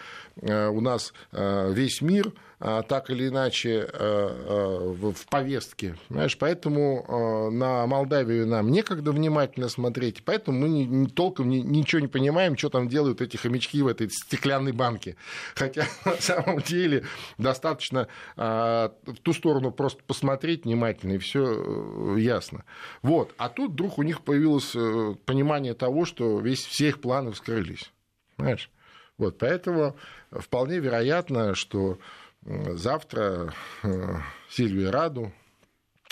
э, 0.41 0.67
у 0.67 0.81
нас 0.81 1.13
э, 1.31 1.71
весь 1.73 2.01
мир 2.01 2.27
э, 2.27 2.54
так 2.59 3.09
или 3.09 3.27
иначе 3.27 3.87
в 3.93 5.13
повестке, 5.29 5.97
знаешь, 6.09 6.37
поэтому 6.37 7.49
на 7.51 7.85
Молдавию 7.85 8.47
нам 8.47 8.71
некогда 8.71 9.11
внимательно 9.11 9.69
смотреть, 9.69 10.23
поэтому 10.23 10.59
мы 10.59 10.69
не, 10.69 11.07
толком 11.07 11.49
ничего 11.49 11.99
не 11.99 12.07
понимаем, 12.07 12.57
что 12.57 12.69
там 12.69 12.87
делают 12.87 13.21
эти 13.21 13.37
хомячки 13.37 13.81
в 13.81 13.87
этой 13.87 14.09
стеклянной 14.09 14.71
банке. 14.71 15.15
Хотя 15.55 15.85
на 16.05 16.15
самом 16.15 16.61
деле 16.61 17.05
достаточно 17.37 18.07
в 18.35 18.91
ту 19.21 19.33
сторону 19.33 19.71
просто 19.71 20.03
посмотреть 20.03 20.65
внимательно, 20.65 21.13
и 21.13 21.17
все 21.17 22.15
ясно. 22.17 22.63
Вот. 23.01 23.33
А 23.37 23.49
тут 23.49 23.71
вдруг 23.71 23.97
у 23.97 24.03
них 24.03 24.21
появилось 24.21 24.75
э, 24.75 25.15
понимание 25.25 25.73
того, 25.73 26.05
что 26.05 26.39
весь, 26.39 26.65
все 26.65 26.89
их 26.89 27.01
планы 27.01 27.31
вскрылись. 27.31 27.91
Понимаешь? 28.35 28.69
Вот, 29.17 29.37
поэтому 29.37 29.95
вполне 30.31 30.79
вероятно, 30.79 31.55
что 31.55 31.97
завтра 32.45 33.53
э, 33.83 34.17
Сильвия 34.49 34.91
Раду, 34.91 35.33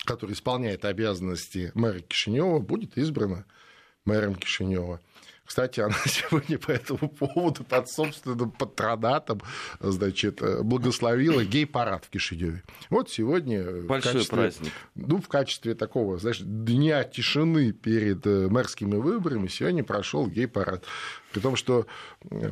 который 0.06 0.34
исполняет 0.34 0.84
обязанности 0.84 1.72
мэра 1.76 2.00
Кишинева, 2.00 2.60
будет 2.60 2.98
избрана 2.98 3.46
мэром 4.06 4.36
Кишинева. 4.36 5.00
Кстати, 5.46 5.82
она 5.82 5.96
сегодня 6.06 6.58
по 6.58 6.72
этому 6.72 7.10
поводу 7.10 7.64
под 7.64 7.90
собственным 7.90 8.52
патронатом 8.52 9.42
значит, 9.80 10.42
благословила 10.64 11.44
гей-парад 11.44 12.06
в 12.06 12.10
Кишиневе. 12.10 12.64
Вот 12.90 13.10
сегодня... 13.10 13.64
Большой 13.84 14.12
в 14.12 14.14
качестве, 14.14 14.38
праздник. 14.38 14.74
Ну, 14.96 15.22
в 15.22 15.28
качестве 15.28 15.76
такого, 15.76 16.18
знаешь, 16.18 16.40
дня 16.42 17.04
тишины 17.04 17.72
перед 17.72 18.26
э, 18.26 18.48
мэрскими 18.48 18.96
выборами 18.96 19.48
сегодня 19.48 19.84
прошел 19.84 20.28
гей-парад. 20.28 20.86
При 21.34 21.40
том, 21.40 21.56
что, 21.56 21.88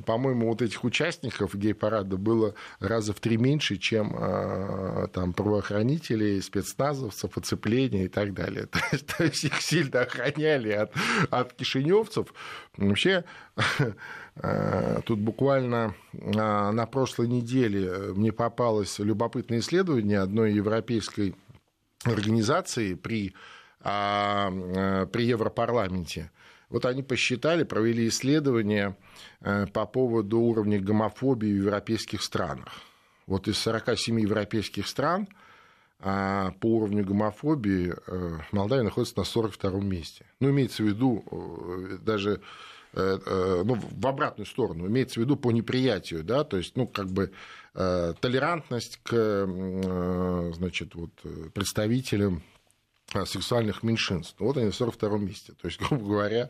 по-моему, 0.07 0.47
вот 0.49 0.63
этих 0.63 0.83
участников 0.83 1.55
гей-парада 1.55 2.17
было 2.17 2.55
раза 2.79 3.13
в 3.13 3.19
три 3.19 3.37
меньше, 3.37 3.77
чем 3.77 4.09
там, 5.13 5.33
правоохранителей, 5.33 6.41
спецназовцев, 6.41 7.37
оцепления 7.37 8.05
и 8.05 8.07
так 8.07 8.33
далее. 8.33 8.65
То 8.71 8.79
есть, 8.91 9.07
то 9.07 9.23
есть 9.23 9.43
их 9.43 9.61
сильно 9.61 10.01
охраняли 10.01 10.71
от, 10.71 10.93
от 11.29 11.53
кишиневцев. 11.53 12.33
Вообще, 12.77 13.25
а, 14.35 15.01
тут 15.05 15.19
буквально 15.19 15.93
а, 16.13 16.71
на 16.71 16.85
прошлой 16.85 17.27
неделе 17.27 18.13
мне 18.13 18.31
попалось 18.31 18.99
любопытное 18.99 19.59
исследование 19.59 20.19
одной 20.19 20.53
европейской 20.53 21.35
организации 22.05 22.95
при, 22.95 23.33
при 23.81 25.23
Европарламенте 25.23 26.31
вот 26.71 26.85
они 26.85 27.03
посчитали, 27.03 27.63
провели 27.63 28.07
исследование 28.07 28.95
э, 29.41 29.67
по 29.67 29.85
поводу 29.85 30.39
уровня 30.39 30.79
гомофобии 30.79 31.51
в 31.51 31.65
европейских 31.65 32.23
странах. 32.23 32.69
Вот 33.27 33.47
из 33.49 33.57
47 33.57 34.21
европейских 34.21 34.87
стран 34.87 35.27
а, 36.01 36.51
по 36.59 36.65
уровню 36.77 37.05
гомофобии 37.05 37.93
э, 38.07 38.39
Молдавия 38.51 38.83
находится 38.83 39.17
на 39.17 39.23
42 39.23 39.79
месте. 39.81 40.25
Ну, 40.39 40.49
имеется 40.49 40.83
в 40.83 40.87
виду 40.87 41.23
э, 41.31 41.97
даже 42.01 42.41
ну, 42.93 43.75
в 43.75 44.05
обратную 44.05 44.45
сторону, 44.45 44.85
имеется 44.85 45.21
в 45.21 45.23
виду 45.23 45.37
по 45.37 45.49
неприятию, 45.51 46.25
да, 46.25 46.43
то 46.43 46.57
есть, 46.57 46.75
ну, 46.75 46.87
как 46.87 47.07
бы 47.07 47.31
толерантность 47.73 48.99
к, 49.01 50.51
значит, 50.57 50.93
вот, 50.95 51.11
представителям 51.53 52.43
сексуальных 53.25 53.83
меньшинств. 53.83 54.35
Вот 54.39 54.57
они 54.57 54.67
на 54.67 54.71
42 54.71 55.17
месте. 55.19 55.53
То 55.53 55.67
есть, 55.67 55.79
грубо 55.89 56.05
говоря, 56.05 56.49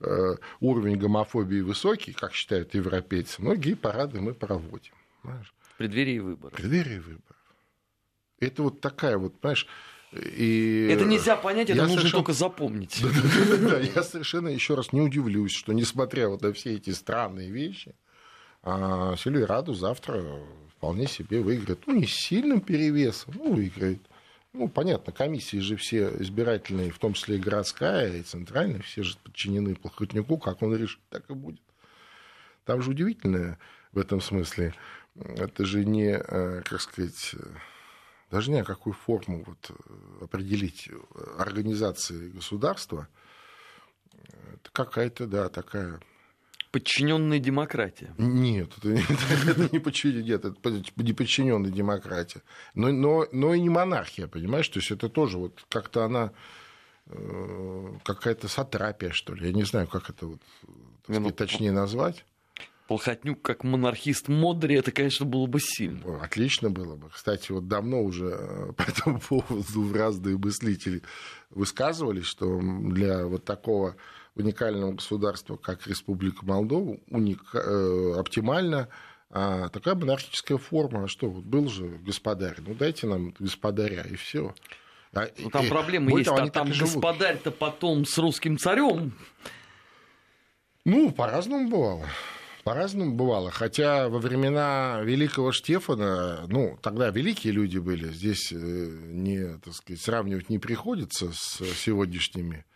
э, 0.00 0.36
уровень 0.60 0.96
гомофобии 0.96 1.60
высокий, 1.60 2.12
как 2.12 2.34
считают 2.34 2.74
европейцы, 2.74 3.42
но 3.42 3.54
гей-парады 3.54 4.20
мы 4.20 4.34
проводим. 4.34 4.94
Понимаешь? 5.22 5.54
В 5.62 5.76
преддверии 5.78 6.18
выборов. 6.18 6.52
В 6.52 6.56
преддверии 6.56 6.98
выборов. 6.98 7.35
Это 8.40 8.62
вот 8.62 8.80
такая 8.80 9.18
вот, 9.18 9.38
понимаешь, 9.38 9.66
и... 10.12 10.88
Это 10.90 11.04
нельзя 11.04 11.36
понять, 11.36 11.70
это 11.70 11.76
я 11.76 11.82
нужно 11.82 11.98
совершенно... 11.98 12.22
только 12.22 12.32
запомнить. 12.32 13.02
Да, 13.60 13.78
я 13.78 14.02
совершенно 14.02 14.48
еще 14.48 14.74
раз 14.74 14.92
не 14.92 15.00
удивлюсь, 15.00 15.52
что 15.52 15.72
несмотря 15.72 16.28
вот 16.28 16.42
на 16.42 16.52
все 16.52 16.74
эти 16.74 16.90
странные 16.90 17.50
вещи, 17.50 17.94
а, 18.62 19.16
Сильвия 19.16 19.46
Раду 19.46 19.74
завтра 19.74 20.24
вполне 20.76 21.06
себе 21.06 21.40
выиграет. 21.40 21.86
Ну, 21.86 21.94
не 21.94 22.06
с 22.06 22.14
сильным 22.14 22.60
перевесом, 22.60 23.34
ну, 23.36 23.54
выиграет. 23.54 24.00
Ну, 24.52 24.68
понятно, 24.68 25.12
комиссии 25.12 25.58
же 25.58 25.76
все 25.76 26.08
избирательные, 26.20 26.90
в 26.90 26.98
том 26.98 27.12
числе 27.12 27.36
и 27.36 27.40
городская, 27.40 28.16
и 28.16 28.22
центральная, 28.22 28.80
все 28.80 29.02
же 29.02 29.16
подчинены 29.22 29.74
Плохотнику, 29.74 30.38
как 30.38 30.62
он 30.62 30.74
решит, 30.74 31.00
так 31.10 31.28
и 31.28 31.34
будет. 31.34 31.60
Там 32.64 32.80
же 32.80 32.90
удивительное 32.90 33.58
в 33.92 33.98
этом 33.98 34.20
смысле, 34.20 34.74
это 35.14 35.64
же 35.64 35.84
не, 35.84 36.18
э, 36.18 36.62
как 36.64 36.80
сказать, 36.80 37.34
даже 38.30 38.50
не 38.50 38.64
какую 38.64 38.94
форму 38.94 39.44
вот 39.44 39.70
определить 40.20 40.88
организации 41.38 42.30
государства, 42.30 43.08
это 44.12 44.70
какая-то, 44.72 45.26
да, 45.26 45.48
такая 45.48 46.00
Подчиненная 46.76 47.38
демократия. 47.38 48.14
Нет, 48.18 48.70
это, 48.76 48.90
это, 48.90 49.50
это 49.50 49.72
не 49.72 49.78
подчиненная, 49.78 50.36
это 50.36 50.54
не 50.96 51.12
подчиненная 51.14 51.70
демократия. 51.70 52.42
Но, 52.74 52.92
но, 52.92 53.26
но 53.32 53.54
и 53.54 53.60
не 53.60 53.70
монархия, 53.70 54.26
понимаешь? 54.26 54.68
То 54.68 54.80
есть 54.80 54.90
это 54.90 55.08
тоже 55.08 55.38
вот 55.38 55.64
как-то 55.70 56.04
она 56.04 56.32
э, 57.06 57.92
какая-то 58.04 58.48
сатрапия, 58.48 59.10
что 59.12 59.34
ли. 59.34 59.46
Я 59.46 59.54
не 59.54 59.62
знаю, 59.62 59.86
как 59.86 60.10
это 60.10 60.26
вот, 60.26 60.42
сказать, 61.04 61.22
ну, 61.22 61.30
точнее 61.30 61.72
назвать. 61.72 62.26
Полхотнюк 62.86 63.42
как 63.42 63.64
монархист 63.64 64.28
Модри, 64.28 64.76
это, 64.76 64.92
конечно, 64.92 65.26
было 65.26 65.46
бы 65.46 65.58
сильно. 65.60 66.22
Отлично 66.22 66.70
было 66.70 66.96
бы. 66.96 67.10
Кстати, 67.10 67.50
вот 67.50 67.66
давно 67.66 68.02
уже 68.02 68.36
э, 68.38 68.72
по 68.72 68.82
этому 68.82 69.20
поводу 69.20 69.92
разные 69.92 70.38
мыслители 70.38 71.02
высказывались, 71.50 72.26
что 72.26 72.60
для 72.60 73.26
вот 73.26 73.44
такого 73.44 73.96
уникального 74.36 74.92
государства, 74.92 75.56
как 75.56 75.86
Республика 75.86 76.44
Молдова, 76.44 76.98
уник... 77.10 77.42
Э, 77.54 78.14
оптимально 78.18 78.88
а 79.30 79.68
такая 79.68 79.96
монархическая 79.96 80.56
форма. 80.56 81.04
А 81.04 81.08
что, 81.08 81.28
вот 81.28 81.44
был 81.44 81.68
же 81.68 81.98
господарь, 82.06 82.56
ну 82.58 82.74
дайте 82.74 83.06
нам 83.06 83.34
господаря, 83.38 84.02
и 84.02 84.14
все. 84.14 84.54
А, 85.12 85.28
ну, 85.38 85.50
там 85.50 85.64
и, 85.64 85.68
проблема 85.68 86.16
есть, 86.16 86.28
а 86.30 86.46
там 86.48 86.70
господарь-то 86.70 87.50
потом 87.50 88.04
с 88.04 88.16
русским 88.18 88.58
царем. 88.58 89.12
Ну, 90.84 91.10
по-разному 91.10 91.68
бывало. 91.68 92.06
По-разному 92.66 93.14
бывало. 93.14 93.52
Хотя 93.52 94.08
во 94.08 94.18
времена 94.18 95.00
великого 95.04 95.52
Штефана, 95.52 96.46
ну, 96.48 96.76
тогда 96.82 97.10
великие 97.10 97.52
люди 97.52 97.78
были, 97.78 98.12
здесь 98.12 98.50
э, 98.52 98.56
не, 98.56 99.56
так 99.58 99.72
сказать, 99.72 100.00
сравнивать 100.02 100.50
не 100.50 100.58
приходится 100.58 101.30
с 101.32 101.62
сегодняшними 101.76 102.66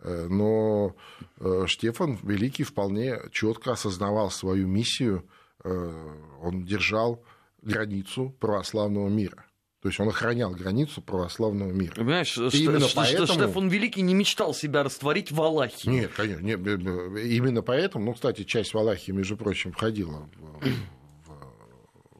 Э, 0.00 0.26
но 0.28 0.94
э, 1.40 1.64
Штефан 1.66 2.18
Великий 2.22 2.64
вполне 2.64 3.18
четко 3.32 3.72
осознавал 3.72 4.30
свою 4.30 4.66
миссию, 4.66 5.28
он 5.64 6.64
держал 6.64 7.24
границу 7.62 8.32
православного 8.38 9.08
мира. 9.08 9.44
То 9.80 9.88
есть 9.88 10.00
он 10.00 10.08
охранял 10.08 10.50
границу 10.50 11.00
православного 11.00 11.70
мира. 11.70 11.94
Понимаешь, 11.94 12.28
что, 12.28 12.48
именно 12.48 12.80
что, 12.80 12.96
поэтому... 12.96 13.26
Штефан 13.26 13.68
Великий 13.68 14.02
не 14.02 14.12
мечтал 14.12 14.52
себя 14.52 14.82
растворить 14.82 15.30
в 15.30 15.36
Валахии. 15.36 15.88
Нет, 15.88 16.10
конечно. 16.16 16.44
Нет, 16.44 16.58
именно 16.58 17.62
поэтому, 17.62 18.06
ну, 18.06 18.14
кстати, 18.14 18.42
часть 18.42 18.74
Валахии, 18.74 19.12
между 19.12 19.36
прочим, 19.36 19.70
входила 19.70 20.28
в, 20.34 21.30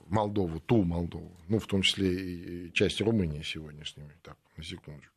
в 0.07 0.11
Молдову, 0.11 0.61
ту 0.61 0.85
Молдову, 0.85 1.37
ну, 1.49 1.59
в 1.59 1.67
том 1.67 1.83
числе 1.83 2.15
и 2.15 2.73
часть 2.73 3.01
Румынии 3.01 3.43
сегодняшними, 3.43 4.13
так, 4.23 4.37
на 4.57 4.63
секундочку. 4.63 5.13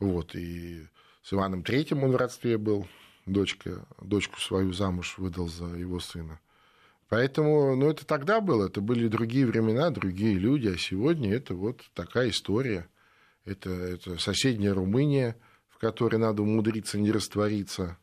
Вот, 0.00 0.34
и 0.34 0.86
с 1.22 1.32
Иваном 1.32 1.62
Третьим 1.62 2.04
он 2.04 2.12
в 2.12 2.16
родстве 2.16 2.58
был, 2.58 2.86
дочка, 3.24 3.86
дочку 4.02 4.38
свою 4.40 4.74
замуж 4.74 5.16
выдал 5.16 5.48
за 5.48 5.64
его 5.68 6.00
сына. 6.00 6.38
Поэтому, 7.08 7.74
ну, 7.74 7.90
это 7.90 8.04
тогда 8.06 8.40
было, 8.40 8.66
это 8.66 8.80
были 8.80 9.08
другие 9.08 9.46
времена, 9.46 9.90
другие 9.90 10.34
люди, 10.34 10.68
а 10.68 10.76
сегодня 10.76 11.34
это 11.34 11.54
вот 11.54 11.82
такая 11.94 12.30
история. 12.30 12.88
Это, 13.44 13.70
это 13.70 14.18
соседняя 14.18 14.74
Румыния, 14.74 15.36
в 15.68 15.78
которой 15.78 16.16
надо 16.16 16.42
умудриться 16.42 16.98
не 16.98 17.10
раствориться. 17.10 17.96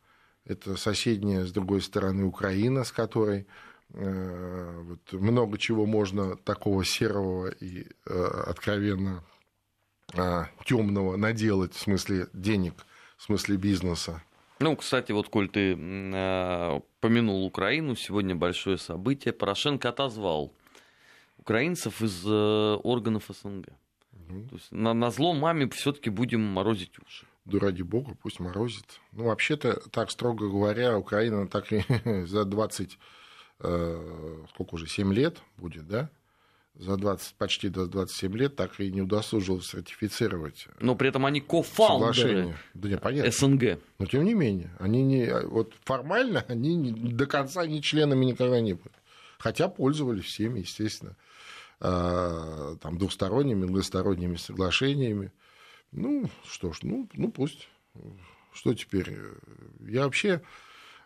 Это 0.44 0.76
соседняя, 0.76 1.46
с 1.46 1.52
другой 1.52 1.82
стороны, 1.82 2.26
Украина, 2.26 2.84
с 2.84 2.92
которой 2.92 3.46
э, 3.94 4.82
вот, 4.84 5.14
много 5.14 5.58
чего 5.58 5.86
можно 5.86 6.36
такого 6.36 6.84
серого 6.84 7.50
и 7.50 7.86
э, 8.06 8.44
откровенно 8.48 9.24
э, 10.14 10.46
темного 10.66 11.16
наделать, 11.16 11.74
в 11.74 11.80
смысле 11.80 12.28
денег– 12.34 12.74
в 13.18 13.24
смысле 13.24 13.58
бизнеса. 13.58 14.22
Ну, 14.60 14.76
кстати, 14.76 15.12
вот, 15.12 15.28
коль 15.30 15.50
ты 15.50 15.76
э, 15.78 16.82
помянул 17.02 17.46
Украину, 17.46 17.96
сегодня 17.96 18.36
большое 18.36 18.78
событие. 18.78 19.34
Порошенко 19.34 19.90
отозвал 19.90 20.54
украинцев 21.38 22.02
из 22.02 22.24
э, 22.26 22.76
органов 22.84 23.26
СНГ. 23.30 23.68
Угу. 24.14 24.48
То 24.50 24.56
есть 24.56 24.72
на, 24.72 24.94
на 24.94 25.12
зло 25.12 25.34
маме 25.34 25.70
все-таки 25.70 26.10
будем 26.10 26.42
морозить 26.42 26.98
уши. 27.06 27.28
Да 27.44 27.60
ради 27.60 27.84
бога, 27.84 28.16
пусть 28.20 28.40
морозит. 28.40 29.00
Ну, 29.12 29.26
вообще-то, 29.26 29.80
так 29.92 30.10
строго 30.10 30.50
говоря, 30.50 30.98
Украина 30.98 31.48
так 31.48 31.72
и 31.72 31.84
за 32.26 32.46
20, 32.46 32.98
э, 33.60 34.46
сколько 34.50 34.76
уже, 34.76 34.88
7 34.88 35.14
лет 35.14 35.42
будет, 35.58 35.88
да? 35.88 36.10
За 36.78 36.98
20, 36.98 37.36
почти 37.36 37.70
до 37.70 37.88
27 37.88 38.36
лет 38.36 38.56
так 38.56 38.80
и 38.80 38.92
не 38.92 39.02
удосужилась 39.02 39.74
ратифицировать. 39.74 40.68
Но 40.80 40.96
при 40.96 41.10
этом 41.10 41.26
они 41.26 41.42
кофаундеры 41.42 42.56
да, 42.74 42.90
не, 42.90 42.98
понятно. 42.98 43.32
СНГ. 43.32 43.80
Но 44.00 44.06
тем 44.06 44.26
не 44.26 44.34
менее, 44.34 44.72
они 44.80 45.04
не, 45.04 45.32
вот 45.46 45.74
формально 45.84 46.44
они 46.48 46.76
не, 46.76 46.92
до 46.92 47.26
конца 47.26 47.66
не 47.66 47.82
членами 47.82 48.26
никогда 48.26 48.60
не 48.60 48.74
были. 48.74 48.96
Хотя 49.40 49.68
пользовались 49.68 50.26
всеми, 50.26 50.60
естественно, 50.62 51.16
а, 51.80 52.76
там, 52.82 52.98
двухсторонними, 52.98 53.66
многосторонними 53.66 54.36
соглашениями. 54.36 55.32
Ну, 55.92 56.30
что 56.46 56.74
ж, 56.74 56.80
ну, 56.84 57.10
ну 57.14 57.32
пусть. 57.32 57.70
Что 58.54 58.74
теперь? 58.74 59.18
Я 59.80 60.06
вообще 60.06 60.42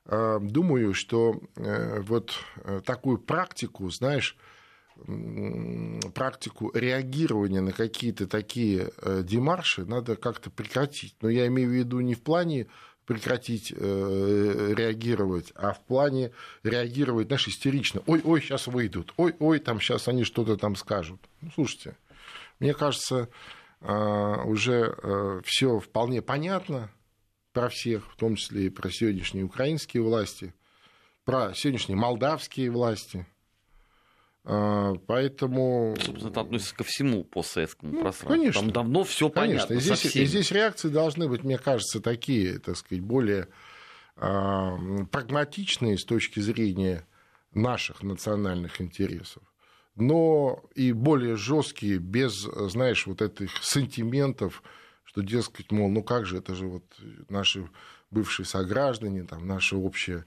а, 0.06 0.40
думаю, 0.40 0.94
что 0.94 1.40
э, 1.56 2.00
вот 2.02 2.34
э, 2.64 2.82
такую 2.86 3.18
практику, 3.18 3.90
знаешь, 3.90 4.38
практику 6.14 6.72
реагирования 6.74 7.62
на 7.62 7.72
какие-то 7.72 8.28
такие 8.28 8.92
э, 8.98 9.24
демарши 9.24 9.86
надо 9.86 10.16
как-то 10.16 10.50
прекратить. 10.50 11.16
Но 11.22 11.30
я 11.30 11.48
имею 11.48 11.70
в 11.70 11.74
виду 11.74 12.00
не 12.00 12.16
в 12.16 12.22
плане 12.22 12.68
прекратить 13.06 13.74
э, 13.76 14.74
реагировать, 14.78 15.52
а 15.56 15.74
в 15.74 15.80
плане 15.86 16.32
реагировать, 16.64 17.28
знаешь, 17.28 17.48
истерично. 17.48 18.02
Ой, 18.06 18.22
ой, 18.24 18.42
сейчас 18.42 18.68
выйдут. 18.68 19.14
Ой, 19.18 19.36
ой, 19.40 19.60
там 19.60 19.80
сейчас 19.80 20.08
они 20.08 20.24
что-то 20.24 20.58
там 20.58 20.76
скажут. 20.76 21.20
Ну, 21.42 21.50
слушайте, 21.56 21.98
мне 22.60 22.74
кажется, 22.74 23.30
э, 23.82 24.44
уже 24.46 25.42
все 25.44 25.80
вполне 25.80 26.22
понятно 26.22 26.92
про 27.54 27.70
всех, 27.70 28.12
в 28.12 28.16
том 28.16 28.36
числе 28.36 28.68
и 28.68 28.70
про 28.70 28.90
сегодняшние 28.90 29.46
украинские 29.46 30.04
власти, 30.04 30.54
про 31.26 31.54
сегодняшние 31.56 31.98
молдавские 31.98 32.70
власти– 32.70 33.26
поэтому... 35.06 35.96
Собственно, 36.02 36.30
это 36.30 36.42
относится 36.42 36.76
ко 36.76 36.84
всему 36.84 37.24
постсоветскому 37.24 37.94
ну, 37.94 38.02
пространству. 38.02 38.30
Конечно. 38.30 38.62
Там 38.62 38.72
давно 38.72 39.04
все 39.04 39.30
понятно. 39.30 39.76
И 39.76 39.80
здесь, 39.80 40.16
и 40.16 40.26
здесь 40.26 40.52
реакции 40.52 40.90
должны 40.90 41.28
быть, 41.28 41.44
мне 41.44 41.58
кажется, 41.58 42.00
такие, 42.00 42.58
так 42.58 42.76
сказать, 42.78 43.04
более 43.04 43.48
э, 44.18 44.78
прагматичные 45.12 45.98
с 45.98 46.04
точки 46.04 46.40
зрения 46.40 47.06
наших 47.54 48.02
национальных 48.02 48.82
интересов, 48.82 49.44
но 49.96 50.64
и 50.74 50.94
более 50.94 51.36
жесткие, 51.36 52.00
без, 52.00 52.34
знаешь, 52.42 53.06
вот 53.06 53.22
этих 53.22 53.52
сантиментов, 53.62 54.64
что, 55.04 55.22
дескать, 55.22 55.72
мол, 55.72 55.90
ну 55.90 56.02
как 56.02 56.26
же, 56.26 56.38
это 56.38 56.56
же 56.56 56.68
вот 56.68 56.84
наши 57.30 57.68
бывшие 58.10 58.46
сограждане, 58.46 59.24
там, 59.24 59.48
наша 59.48 59.78
общая 59.78 60.20
Э, 60.20 60.24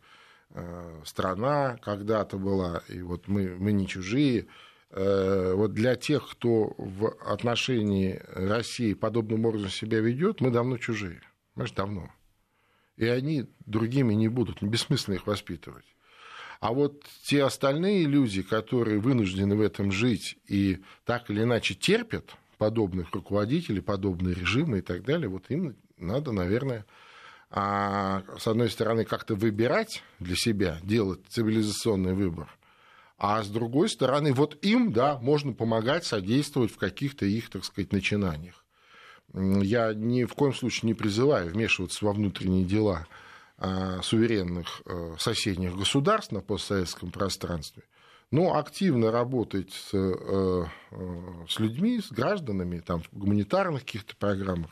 страна 1.05 1.79
когда-то 1.83 2.37
была, 2.37 2.83
и 2.89 3.01
вот 3.03 3.29
мы, 3.29 3.57
мы 3.59 3.73
не 3.73 3.87
чужие. 3.87 4.47
Э, 4.91 5.55
вот 5.55 5.73
для 5.73 5.97
тех, 5.97 6.29
кто 6.31 6.75
в 6.77 7.17
отношении 7.27 8.21
России 8.29 8.93
подобным 8.93 9.47
образом 9.47 9.71
себя 9.71 10.01
ведет, 10.01 10.41
мы 10.41 10.51
давно 10.51 10.77
чужие. 10.77 11.23
Знаешь, 11.55 11.73
давно. 11.73 12.11
И 12.97 13.07
они 13.07 13.47
другими 13.65 14.13
не 14.15 14.29
будут, 14.29 14.63
бессмысленно 14.63 15.15
их 15.15 15.27
воспитывать. 15.27 15.87
А 16.61 16.73
вот 16.73 17.03
те 17.25 17.43
остальные 17.43 18.05
люди, 18.05 18.43
которые 18.43 19.01
вынуждены 19.01 19.57
в 19.57 19.61
этом 19.61 19.91
жить 19.91 20.39
и 20.47 20.81
так 21.05 21.29
или 21.29 21.43
иначе 21.43 21.75
терпят 21.75 22.37
подобных 22.59 23.11
руководителей, 23.13 23.81
подобные 23.81 24.35
режимы 24.35 24.79
и 24.79 24.83
так 24.83 25.03
далее, 25.05 25.29
вот 25.29 25.47
им 25.49 25.75
надо, 25.97 26.31
наверное, 26.31 26.87
а, 27.55 28.23
с 28.39 28.47
одной 28.47 28.71
стороны, 28.71 29.05
как-то 29.05 29.35
выбирать 29.35 30.03
для 30.19 30.37
себя, 30.37 30.79
делать 30.83 31.21
цивилизационный 31.29 32.15
выбор, 32.15 32.49
а 33.19 33.43
с 33.43 33.49
другой 33.49 33.91
стороны, 33.91 34.33
вот 34.33 34.57
им, 34.65 34.91
да, 34.91 35.19
можно 35.19 35.53
помогать, 35.53 36.07
содействовать 36.07 36.73
в 36.73 36.79
каких-то 36.79 37.27
их, 37.27 37.51
так 37.51 37.67
сказать, 37.67 37.93
начинаниях. 37.93 38.65
Я 39.35 39.93
ни 39.93 40.25
в 40.25 40.33
коем 40.33 40.55
случае 40.55 40.89
не 40.89 40.95
призываю 40.95 41.51
вмешиваться 41.51 42.07
во 42.07 42.15
внутренние 42.15 42.65
дела 42.65 43.07
а, 43.59 44.01
суверенных 44.03 44.81
э, 44.87 45.15
соседних 45.19 45.77
государств 45.77 46.33
на 46.33 46.41
постсоветском 46.41 47.11
пространстве, 47.11 47.83
но 48.31 48.57
активно 48.59 49.11
работать 49.11 49.73
с, 49.73 49.91
э, 49.93 50.65
э, 50.91 51.47
с 51.49 51.61
людьми, 51.61 52.01
с 52.01 52.11
гражданами, 52.11 52.81
там, 52.81 53.03
в 53.03 53.13
гуманитарных 53.13 53.83
каких-то 53.83 54.17
программах, 54.17 54.71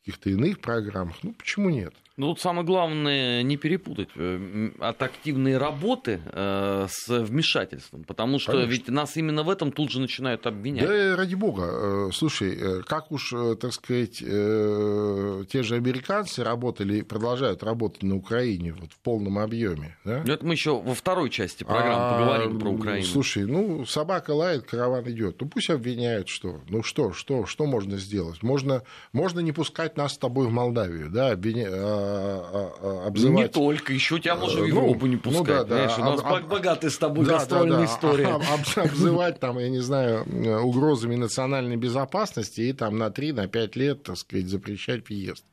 каких-то 0.00 0.28
иных 0.30 0.60
программах, 0.60 1.16
ну 1.22 1.32
почему 1.32 1.70
нет? 1.70 1.94
Ну, 2.18 2.28
вот 2.28 2.40
самое 2.40 2.66
главное 2.66 3.42
не 3.42 3.58
перепутать 3.58 4.08
э, 4.16 4.70
от 4.78 5.02
активной 5.02 5.58
работы 5.58 6.22
э, 6.24 6.86
с 6.88 7.08
вмешательством, 7.08 8.04
потому 8.04 8.38
что 8.38 8.52
Конечно. 8.52 8.70
ведь 8.70 8.88
нас 8.88 9.18
именно 9.18 9.42
в 9.42 9.50
этом 9.50 9.70
тут 9.70 9.90
же 9.90 10.00
начинают 10.00 10.46
обвинять. 10.46 10.86
Да, 10.86 11.14
ради 11.14 11.34
бога. 11.34 11.64
Э, 11.66 12.10
слушай, 12.14 12.56
э, 12.58 12.82
как 12.86 13.12
уж, 13.12 13.34
так 13.60 13.70
сказать, 13.74 14.16
те 14.16 15.62
же 15.62 15.74
американцы 15.74 16.42
работали 16.42 16.98
и 16.98 17.02
продолжают 17.02 17.62
работать 17.62 18.02
на 18.02 18.16
Украине 18.16 18.72
вот 18.72 18.92
в 18.92 18.98
полном 19.00 19.38
объеме. 19.38 19.98
Да? 20.06 20.22
Ну, 20.24 20.32
это 20.32 20.46
мы 20.46 20.54
еще 20.54 20.80
во 20.80 20.94
второй 20.94 21.28
части 21.28 21.64
программы 21.64 21.96
а, 21.96 22.18
поговорим 22.18 22.58
про 22.58 22.70
Украину. 22.70 23.06
Слушай, 23.06 23.44
ну, 23.44 23.84
собака 23.84 24.30
лает, 24.30 24.64
караван 24.64 25.06
идет. 25.10 25.38
Ну, 25.42 25.48
пусть 25.48 25.68
обвиняют, 25.68 26.28
что. 26.28 26.62
Ну, 26.70 26.82
что, 26.82 27.12
что, 27.12 27.44
что 27.44 27.66
можно 27.66 27.98
сделать? 27.98 28.42
Можно, 28.42 28.84
можно 29.12 29.40
не 29.40 29.52
пускать 29.52 29.98
нас 29.98 30.14
с 30.14 30.18
тобой 30.18 30.46
в 30.46 30.50
Молдавию, 30.50 31.10
да, 31.10 31.32
обвинять 31.32 31.68
а, 31.70 32.05
обзывать... 33.06 33.36
Не 33.36 33.48
только, 33.48 33.92
еще 33.92 34.18
тебя 34.18 34.36
можно 34.36 34.58
в 34.58 34.62
ну, 34.62 34.66
Европу 34.66 35.00
ну, 35.02 35.06
не 35.06 35.16
пускать. 35.16 35.46
Ну, 35.46 35.64
да, 35.64 35.86
да. 35.86 35.94
у 35.98 36.04
нас 36.04 36.20
об, 36.22 36.48
богатая 36.48 36.90
с 36.90 36.98
тобой 36.98 37.26
да, 37.26 37.34
гастрольная 37.34 37.78
да, 37.78 37.84
да. 37.84 37.84
история. 37.84 38.26
Об, 38.26 38.42
обзывать, 38.76 39.40
там, 39.40 39.58
я 39.58 39.68
не 39.68 39.80
знаю, 39.80 40.24
угрозами 40.64 41.16
национальной 41.16 41.76
безопасности 41.76 42.60
и 42.62 42.72
там 42.72 42.98
на 42.98 43.08
3-5 43.08 43.32
на 43.32 43.78
лет, 43.78 44.02
так 44.02 44.16
сказать, 44.16 44.46
запрещать 44.46 45.08
въезд. 45.08 45.44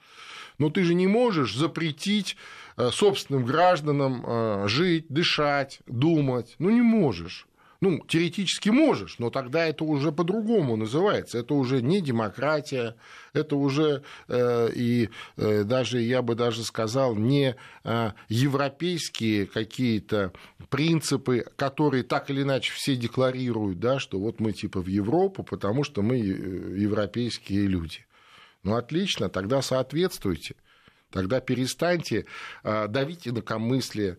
Но 0.58 0.70
ты 0.70 0.84
же 0.84 0.94
не 0.94 1.08
можешь 1.08 1.56
запретить 1.56 2.38
э, 2.78 2.90
собственным 2.92 3.44
гражданам 3.46 4.24
э, 4.26 4.68
жить, 4.68 5.08
дышать, 5.10 5.80
думать. 5.88 6.56
Ну, 6.60 6.70
не 6.70 6.82
можешь. 6.82 7.48
Ну, 7.84 8.00
теоретически 8.08 8.70
можешь, 8.70 9.20
но 9.20 9.30
тогда 9.30 9.66
это 9.66 9.84
уже 9.84 10.14
по-другому 10.14 10.78
называется. 10.78 11.40
Это 11.40 11.54
уже 11.54 11.82
не 11.82 12.00
демократия, 12.00 12.96
это 13.34 13.58
уже 13.58 14.04
э, 14.30 14.70
и 14.74 15.10
э, 15.36 15.66
даже, 15.66 16.00
я 16.00 16.22
бы 16.22 16.36
даже 16.36 16.64
сказал, 16.64 17.14
не 17.14 17.58
э, 17.84 18.12
европейские 18.30 19.48
какие-то 19.48 20.32
принципы, 20.70 21.46
которые 21.58 22.04
так 22.04 22.30
или 22.30 22.44
иначе 22.44 22.72
все 22.74 22.96
декларируют, 22.96 23.82
да, 23.82 24.00
что 24.00 24.18
вот 24.18 24.40
мы 24.40 24.54
типа 24.54 24.80
в 24.80 24.88
Европу, 24.88 25.44
потому 25.44 25.84
что 25.84 26.02
мы 26.02 26.20
э, 26.20 26.80
европейские 26.80 27.68
люди. 27.68 28.06
Ну, 28.64 28.76
отлично, 28.76 29.28
тогда 29.28 29.62
соответствуйте. 29.62 30.56
Тогда 31.14 31.40
перестаньте 31.40 32.26
э, 32.64 32.88
давить 32.88 33.28
инакомыслие, 33.28 34.18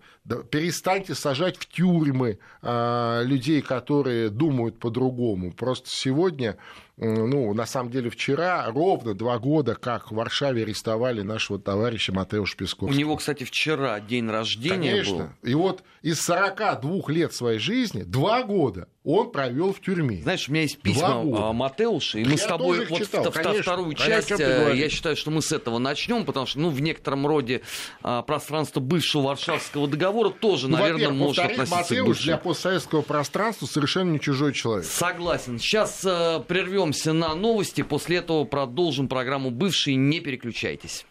перестаньте 0.51 1.17
сажать 1.17 1.57
в 1.57 1.67
тюрьмы 1.67 2.39
э, 2.63 3.23
людей, 3.25 3.63
которые 3.63 4.31
думают 4.31 4.79
по-другому. 4.79 5.53
Просто 5.53 5.91
сегодня 5.91 6.57
ну, 6.97 7.53
на 7.55 7.67
самом 7.67 7.91
деле, 7.91 8.09
вчера 8.09 8.71
ровно 8.71 9.15
два 9.15 9.39
года, 9.39 9.75
как 9.75 10.13
в 10.13 10.15
Варшаве 10.15 10.63
арестовали 10.63 11.23
нашего 11.23 11.59
товарища 11.59 12.13
Матеуша 12.13 12.57
Песковского. 12.57 12.95
У 12.95 12.99
него, 12.99 13.17
кстати, 13.17 13.45
вчера 13.45 13.99
день 14.01 14.31
рождения 14.31 14.91
Конечно. 14.91 15.17
был. 15.43 15.51
И 15.51 15.55
вот 15.55 15.83
из 16.03 16.21
42 16.21 17.01
лет 17.09 17.35
своей 17.35 17.59
жизни 17.59 18.03
два 18.03 18.43
года 18.43 18.89
он 19.05 19.31
провел 19.31 19.75
в 19.75 19.81
тюрьме. 19.81 20.23
Знаешь, 20.23 20.49
у 20.49 20.53
меня 20.53 20.63
есть 20.63 20.81
письма 20.81 21.53
Матеуша, 21.53 22.19
и 22.19 22.25
мы 22.25 22.33
я 22.33 22.39
с 22.39 22.47
тобой 22.47 22.87
вот 22.87 22.99
читал, 22.99 23.31
конечно, 23.31 23.63
вторую 23.63 23.95
часть, 23.95 24.33
э, 24.33 24.73
я 24.75 24.89
считаю, 24.89 25.15
что 25.15 25.31
мы 25.31 25.43
с 25.43 25.53
этого 25.53 25.79
начнем, 25.79 26.25
потому 26.25 26.47
что, 26.47 26.61
ну, 26.61 26.71
в 26.71 26.81
некотором 26.81 27.27
роде 27.27 27.61
а, 28.03 28.23
пространство 28.23 28.81
бывшего 28.81 29.23
Варшавского 29.25 29.89
договора 29.89 30.31
тоже, 30.31 30.69
ну, 30.69 30.79
наверное, 30.79 31.11
может 31.11 31.45
относиться 31.45 31.77
Матеуш 31.77 32.19
к 32.19 32.23
для 32.23 32.39
постсоветского 32.39 33.03
пространства 33.03 33.67
совершенно 33.67 34.11
не 34.11 34.21
чужой 34.21 34.55
человек. 34.55 34.87
Согласен. 34.87 35.59
Сейчас 35.59 36.03
э, 36.05 36.43
прервем 36.47 36.84
прервемся 36.85 37.13
на 37.15 37.35
новости, 37.35 37.83
после 37.83 38.19
этого 38.19 38.45
продолжим 38.45 39.09
программу 39.09 39.51
«Бывшие». 39.51 39.97
Не 39.97 40.21
переключайтесь. 40.21 41.07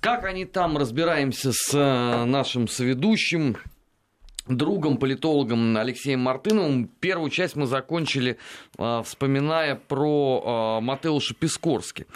Как 0.00 0.24
они 0.24 0.44
там, 0.44 0.78
разбираемся 0.78 1.52
с 1.52 1.74
э, 1.74 2.24
нашим 2.24 2.68
соведущим, 2.68 3.56
другом, 4.46 4.96
политологом 4.96 5.76
Алексеем 5.76 6.20
Мартыновым. 6.20 6.88
Первую 7.00 7.30
часть 7.30 7.56
мы 7.56 7.66
закончили, 7.66 8.38
э, 8.78 9.02
вспоминая 9.04 9.74
про 9.74 10.78
э, 10.80 10.84
Матеуша 10.84 11.34
Пискорски. 11.34 12.06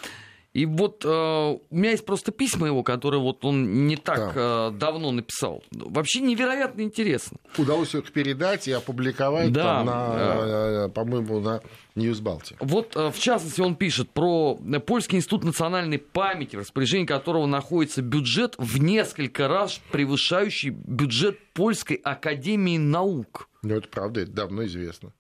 И 0.55 0.67
вот 0.67 1.05
э, 1.05 1.09
у 1.09 1.61
меня 1.77 1.91
есть 1.91 2.07
просто 2.07 2.31
письма 2.31 2.69
его, 2.69 2.85
которые 2.85 3.21
вот 3.21 3.45
он 3.45 3.89
не 3.89 3.97
так 3.97 4.35
да. 4.35 4.69
э, 4.69 4.71
давно 4.71 5.11
написал. 5.11 5.65
Вообще 5.73 6.21
невероятно 6.21 6.83
интересно. 6.83 7.39
Удалось 7.59 7.93
их 7.97 8.13
передать 8.13 8.69
и 8.69 8.73
опубликовать 8.73 9.53
да, 9.53 9.63
там 9.63 9.87
на, 9.87 10.09
да. 10.15 10.87
Э, 10.87 10.89
по-моему, 10.91 11.41
на 11.41 11.61
Ньюсбалте. 11.97 12.57
Вот, 12.61 12.95
э, 12.95 13.11
в 13.11 13.19
частности, 13.19 13.61
он 13.61 13.75
пишет 13.75 14.11
про 14.11 14.55
Польский 14.87 15.19
институт 15.19 15.43
национальной 15.43 15.99
памяти, 15.99 16.55
в 16.55 16.61
распоряжении 16.61 17.07
которого 17.07 17.47
находится 17.47 18.01
бюджет 18.01 18.55
в 18.57 18.81
несколько 18.81 19.49
раз 19.49 19.81
превышающий 19.91 20.71
бюджет 20.71 21.37
Польской 21.53 21.97
академии 21.97 22.79
наук. 22.79 23.49
Ну, 23.63 23.75
это 23.75 23.89
правда, 23.89 24.21
это 24.21 24.31
давно 24.31 24.65
известно. 24.67 25.13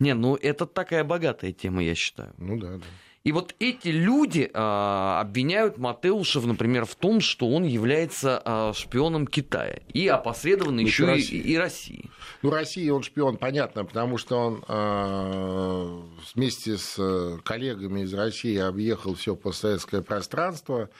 Не, 0.00 0.14
ну 0.14 0.34
это 0.34 0.66
такая 0.66 1.04
богатая 1.04 1.52
тема, 1.52 1.84
я 1.84 1.94
считаю. 1.94 2.34
Ну 2.36 2.58
да, 2.58 2.78
да. 2.78 2.84
И 3.24 3.30
вот 3.30 3.54
эти 3.60 3.88
люди 3.88 4.50
а, 4.52 5.20
обвиняют 5.20 5.78
Матеушев, 5.78 6.44
например, 6.44 6.86
в 6.86 6.96
том, 6.96 7.20
что 7.20 7.48
он 7.48 7.62
является 7.62 8.42
а, 8.44 8.72
шпионом 8.72 9.28
Китая 9.28 9.80
и 9.92 10.08
опосредованно 10.08 10.82
ну, 10.82 10.86
еще 10.88 11.16
и, 11.16 11.52
и 11.52 11.56
России. 11.56 12.10
Ну, 12.42 12.50
Россия 12.50 12.92
он 12.92 13.04
шпион, 13.04 13.36
понятно, 13.36 13.84
потому 13.84 14.18
что 14.18 14.36
он 14.36 14.64
а, 14.66 16.02
вместе 16.34 16.76
с 16.76 16.96
э, 16.98 17.38
коллегами 17.44 18.00
из 18.00 18.12
России 18.12 18.56
объехал 18.58 19.14
все 19.14 19.36
постсоветское 19.36 20.02
пространство 20.02 20.90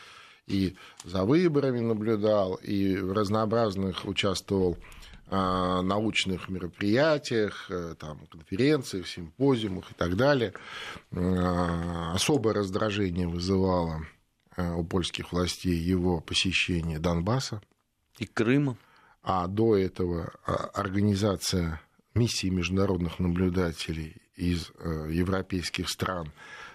и 0.46 0.76
за 1.04 1.24
выборами 1.24 1.80
наблюдал, 1.80 2.54
и 2.54 2.96
в 2.96 3.12
разнообразных 3.12 4.04
участвовал 4.04 4.76
научных 5.32 6.48
мероприятиях, 6.48 7.66
э, 7.70 7.94
там, 7.98 8.26
конференциях, 8.26 9.06
симпозиумах 9.06 9.90
и 9.90 9.94
так 9.94 10.16
далее. 10.16 10.52
Особое 11.10 12.54
раздражение 12.54 13.26
вызывало 13.26 14.06
э, 14.56 14.72
у 14.74 14.84
польских 14.84 15.32
властей 15.32 15.76
его 15.76 16.20
посещение 16.20 16.98
Донбасса. 16.98 17.62
И 18.18 18.26
Крыма. 18.26 18.76
А 19.22 19.46
до 19.46 19.76
этого 19.76 20.32
организация 20.74 21.80
миссии 22.14 22.48
международных 22.48 23.18
наблюдателей 23.18 24.16
из 24.36 24.70
э, 24.78 25.08
европейских 25.10 25.88
стран, 25.88 26.32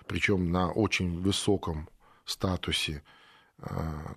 причем 0.08 0.52
на 0.52 0.72
очень 0.72 1.20
высоком 1.20 1.90
статусе 2.26 3.04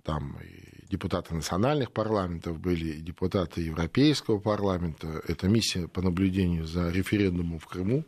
там 0.02 0.36
и 0.42 0.86
депутаты 0.90 1.34
национальных 1.34 1.92
парламентов 1.92 2.58
были, 2.58 2.96
и 2.96 3.00
депутаты 3.00 3.62
Европейского 3.62 4.38
парламента. 4.38 5.22
Это 5.26 5.48
миссия 5.48 5.88
по 5.88 6.02
наблюдению 6.02 6.66
за 6.66 6.90
референдумом 6.90 7.58
в 7.58 7.66
Крыму. 7.66 8.04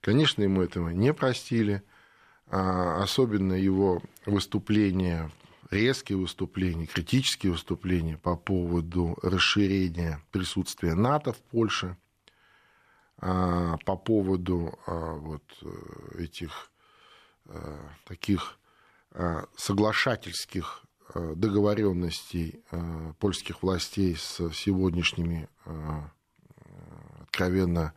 Конечно, 0.00 0.42
ему 0.42 0.62
этого 0.62 0.90
не 0.90 1.12
простили. 1.12 1.82
А 2.50 3.02
особенно 3.02 3.52
его 3.52 4.00
выступления, 4.24 5.30
резкие 5.70 6.16
выступления, 6.16 6.86
критические 6.86 7.52
выступления 7.52 8.16
по 8.16 8.36
поводу 8.36 9.18
расширения 9.22 10.22
присутствия 10.30 10.94
НАТО 10.94 11.32
в 11.32 11.38
Польше, 11.38 11.96
а, 13.18 13.76
по 13.84 13.96
поводу 13.96 14.78
вот 14.86 15.42
э, 15.62 16.22
этих 16.22 16.70
э, 17.46 17.78
таких 18.04 18.57
соглашательских 19.56 20.82
э, 21.14 21.34
договоренностей 21.34 22.62
э, 22.70 23.12
польских 23.18 23.62
властей 23.62 24.16
с 24.16 24.50
сегодняшними 24.52 25.48
откровенно 27.22 27.92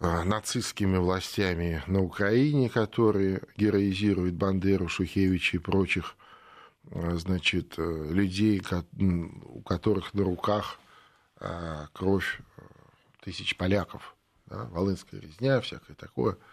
нацистскими 0.00 0.98
властями 0.98 1.82
на 1.86 2.02
Украине, 2.02 2.68
которые 2.68 3.42
героизируют 3.56 4.34
Бандеру, 4.34 4.88
Шухевича 4.88 5.56
и 5.56 5.60
прочих 5.60 6.16
значит, 6.92 7.78
людей, 7.78 8.62
у 8.98 9.62
которых 9.62 10.12
на 10.12 10.24
руках 10.24 10.78
кровь 11.94 12.40
тысяч 13.22 13.56
поляков, 13.56 14.14
да, 14.46 14.64
Волынская 14.64 15.20
резня, 15.20 15.60
всякое 15.62 15.94
такое– 15.94 16.36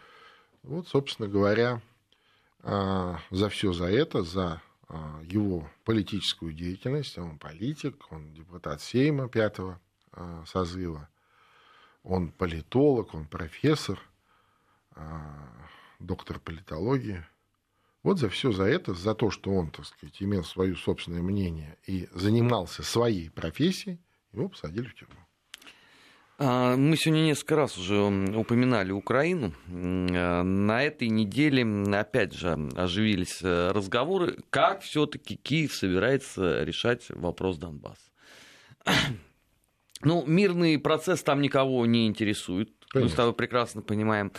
Вот, 0.63 0.87
собственно 0.87 1.27
говоря, 1.27 1.81
за 2.63 3.49
все 3.49 3.73
за 3.73 3.85
это, 3.85 4.23
за 4.23 4.61
а, 4.87 5.21
его 5.23 5.69
политическую 5.85 6.53
деятельность, 6.53 7.17
он 7.17 7.39
политик, 7.39 8.11
он 8.11 8.33
депутат 8.33 8.81
Сейма 8.81 9.29
пятого 9.29 9.79
а, 10.11 10.43
созыва, 10.45 11.07
он 12.03 12.31
политолог, 12.31 13.13
он 13.13 13.25
профессор, 13.25 13.99
доктор 15.99 16.39
политологии. 16.39 17.23
Вот 18.03 18.19
за 18.19 18.27
все 18.29 18.51
за 18.51 18.63
это, 18.63 18.93
за 18.93 19.13
то, 19.13 19.29
что 19.29 19.51
он, 19.51 19.69
так 19.69 19.85
сказать, 19.85 20.21
имел 20.21 20.43
свое 20.43 20.75
собственное 20.75 21.21
мнение 21.21 21.77
и 21.85 22.09
занимался 22.13 22.83
своей 22.83 23.29
профессией, 23.29 23.99
его 24.33 24.49
посадили 24.49 24.87
в 24.87 24.95
тюрьму. 24.95 25.19
А, 26.37 26.75
мы 26.75 26.97
сегодня 26.97 27.21
несколько 27.21 27.55
раз 27.55 27.77
уже 27.77 27.99
упоминали 27.99 28.91
Украину. 28.91 29.53
А, 29.69 30.43
на 30.43 30.83
этой 30.83 31.09
неделе, 31.09 31.65
опять 31.95 32.33
же, 32.33 32.57
оживились 32.75 33.39
э, 33.41 33.71
разговоры, 33.71 34.37
как 34.49 34.81
все-таки 34.81 35.35
Киев 35.35 35.73
собирается 35.73 36.63
решать 36.63 37.05
вопрос 37.09 37.57
Донбасса. 37.57 38.11
Ну, 40.03 40.25
мирный 40.25 40.79
процесс 40.79 41.21
там 41.21 41.41
никого 41.41 41.85
не 41.85 42.07
интересует. 42.07 42.71
Конечно. 42.89 43.07
Мы 43.07 43.09
с 43.09 43.15
тобой 43.15 43.33
прекрасно 43.33 43.83
понимаем. 43.83 44.31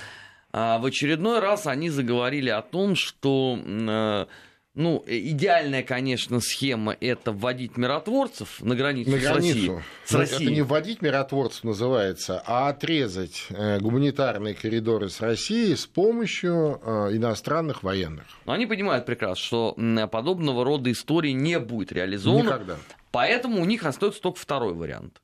А 0.52 0.78
в 0.78 0.84
очередной 0.84 1.38
раз 1.38 1.66
они 1.66 1.88
заговорили 1.88 2.50
о 2.50 2.62
том, 2.62 2.96
что 2.96 4.26
ну, 4.74 5.04
э, 5.06 5.18
идеальная, 5.18 5.82
конечно, 5.82 6.40
схема 6.40 6.96
это 6.98 7.30
вводить 7.32 7.76
миротворцев 7.76 8.62
на 8.62 8.74
границу, 8.74 9.10
на 9.10 9.18
границу. 9.18 9.58
с 9.58 9.60
Россией. 9.60 9.82
С 10.06 10.14
Россией. 10.14 10.44
Это 10.44 10.54
не 10.54 10.62
вводить 10.62 11.02
миротворцев 11.02 11.64
называется, 11.64 12.42
а 12.46 12.68
отрезать 12.68 13.48
э, 13.50 13.78
гуманитарные 13.80 14.54
коридоры 14.54 15.10
с 15.10 15.20
Россией 15.20 15.76
с 15.76 15.86
помощью 15.86 16.80
э, 16.82 17.16
иностранных 17.16 17.82
военных. 17.82 18.24
Но 18.46 18.52
они 18.52 18.64
понимают 18.64 19.04
прекрасно, 19.04 19.44
что 19.44 19.76
подобного 20.10 20.64
рода 20.64 20.90
истории 20.90 21.32
не 21.32 21.58
будет 21.58 21.92
реализовано. 21.92 22.42
Никогда. 22.42 22.76
Поэтому 23.10 23.60
у 23.60 23.66
них 23.66 23.84
остается 23.84 24.22
только 24.22 24.40
второй 24.40 24.72
вариант. 24.72 25.20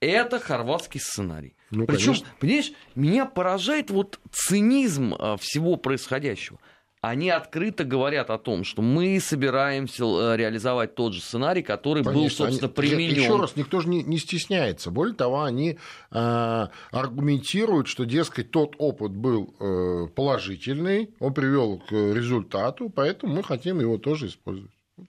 Это 0.00 0.38
хорватский 0.38 1.00
сценарий. 1.00 1.56
Ну, 1.70 1.86
Причем, 1.86 2.14
понимаешь, 2.38 2.72
меня 2.94 3.26
поражает 3.26 3.90
вот 3.90 4.18
цинизм 4.30 5.14
всего 5.38 5.76
происходящего 5.76 6.58
они 7.00 7.30
открыто 7.30 7.84
говорят 7.84 8.30
о 8.30 8.38
том, 8.38 8.64
что 8.64 8.82
мы 8.82 9.20
собираемся 9.20 10.04
э, 10.04 10.36
реализовать 10.36 10.94
тот 10.94 11.14
же 11.14 11.20
сценарий, 11.20 11.62
который 11.62 12.02
Конечно, 12.02 12.22
был, 12.22 12.30
собственно, 12.30 12.72
они, 12.74 12.74
применен. 12.74 13.22
Еще 13.22 13.36
раз, 13.36 13.56
никто 13.56 13.80
же 13.80 13.88
не, 13.88 14.02
не 14.02 14.18
стесняется. 14.18 14.90
Более 14.90 15.14
того, 15.14 15.42
они 15.42 15.78
э, 16.10 16.66
аргументируют, 16.90 17.86
что, 17.88 18.04
дескать, 18.04 18.50
тот 18.50 18.74
опыт 18.78 19.12
был 19.12 19.54
э, 19.60 20.08
положительный, 20.14 21.10
он 21.20 21.34
привел 21.34 21.78
к 21.78 21.92
результату, 21.92 22.88
поэтому 22.88 23.36
мы 23.36 23.42
хотим 23.42 23.80
его 23.80 23.98
тоже 23.98 24.28
использовать. 24.28 24.70
Вот. 24.96 25.08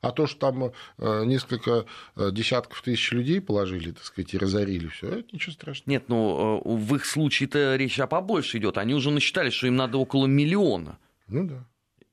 А 0.00 0.12
то, 0.12 0.26
что 0.26 0.38
там 0.40 0.72
э, 0.98 1.24
несколько 1.26 1.84
э, 2.16 2.30
десятков 2.32 2.80
тысяч 2.80 3.12
людей 3.12 3.42
положили, 3.42 3.90
так 3.90 4.02
сказать, 4.02 4.32
и 4.32 4.38
разорили 4.38 4.88
все, 4.88 5.08
это 5.08 5.28
ничего 5.30 5.52
страшного. 5.52 5.90
Нет, 5.90 6.04
ну 6.08 6.62
в 6.64 6.94
их 6.96 7.04
случае-то 7.04 7.76
речь 7.76 8.00
о 8.00 8.06
побольше 8.06 8.56
идет. 8.56 8.78
Они 8.78 8.94
уже 8.94 9.10
насчитали, 9.10 9.50
что 9.50 9.66
им 9.66 9.76
надо 9.76 9.98
около 9.98 10.24
миллиона. 10.24 10.98
Ну 11.28 11.46
да. 11.46 11.66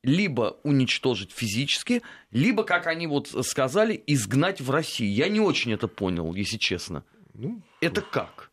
Либо 0.04 0.58
уничтожить 0.63 1.32
физически, 1.32 2.02
либо, 2.32 2.63
как 2.63 2.88
они 2.88 3.08
вот 3.08 3.30
сказали, 3.45 4.02
изгнать 4.06 4.60
в 4.60 4.69
Россию. 4.69 5.13
Я 5.13 5.30
не 5.30 5.39
очень 5.39 5.71
это 5.71 5.88
понял, 5.88 6.34
если 6.34 6.58
честно. 6.58 7.06
Ну, 7.34 7.62
это 7.80 8.02
как? 8.02 8.52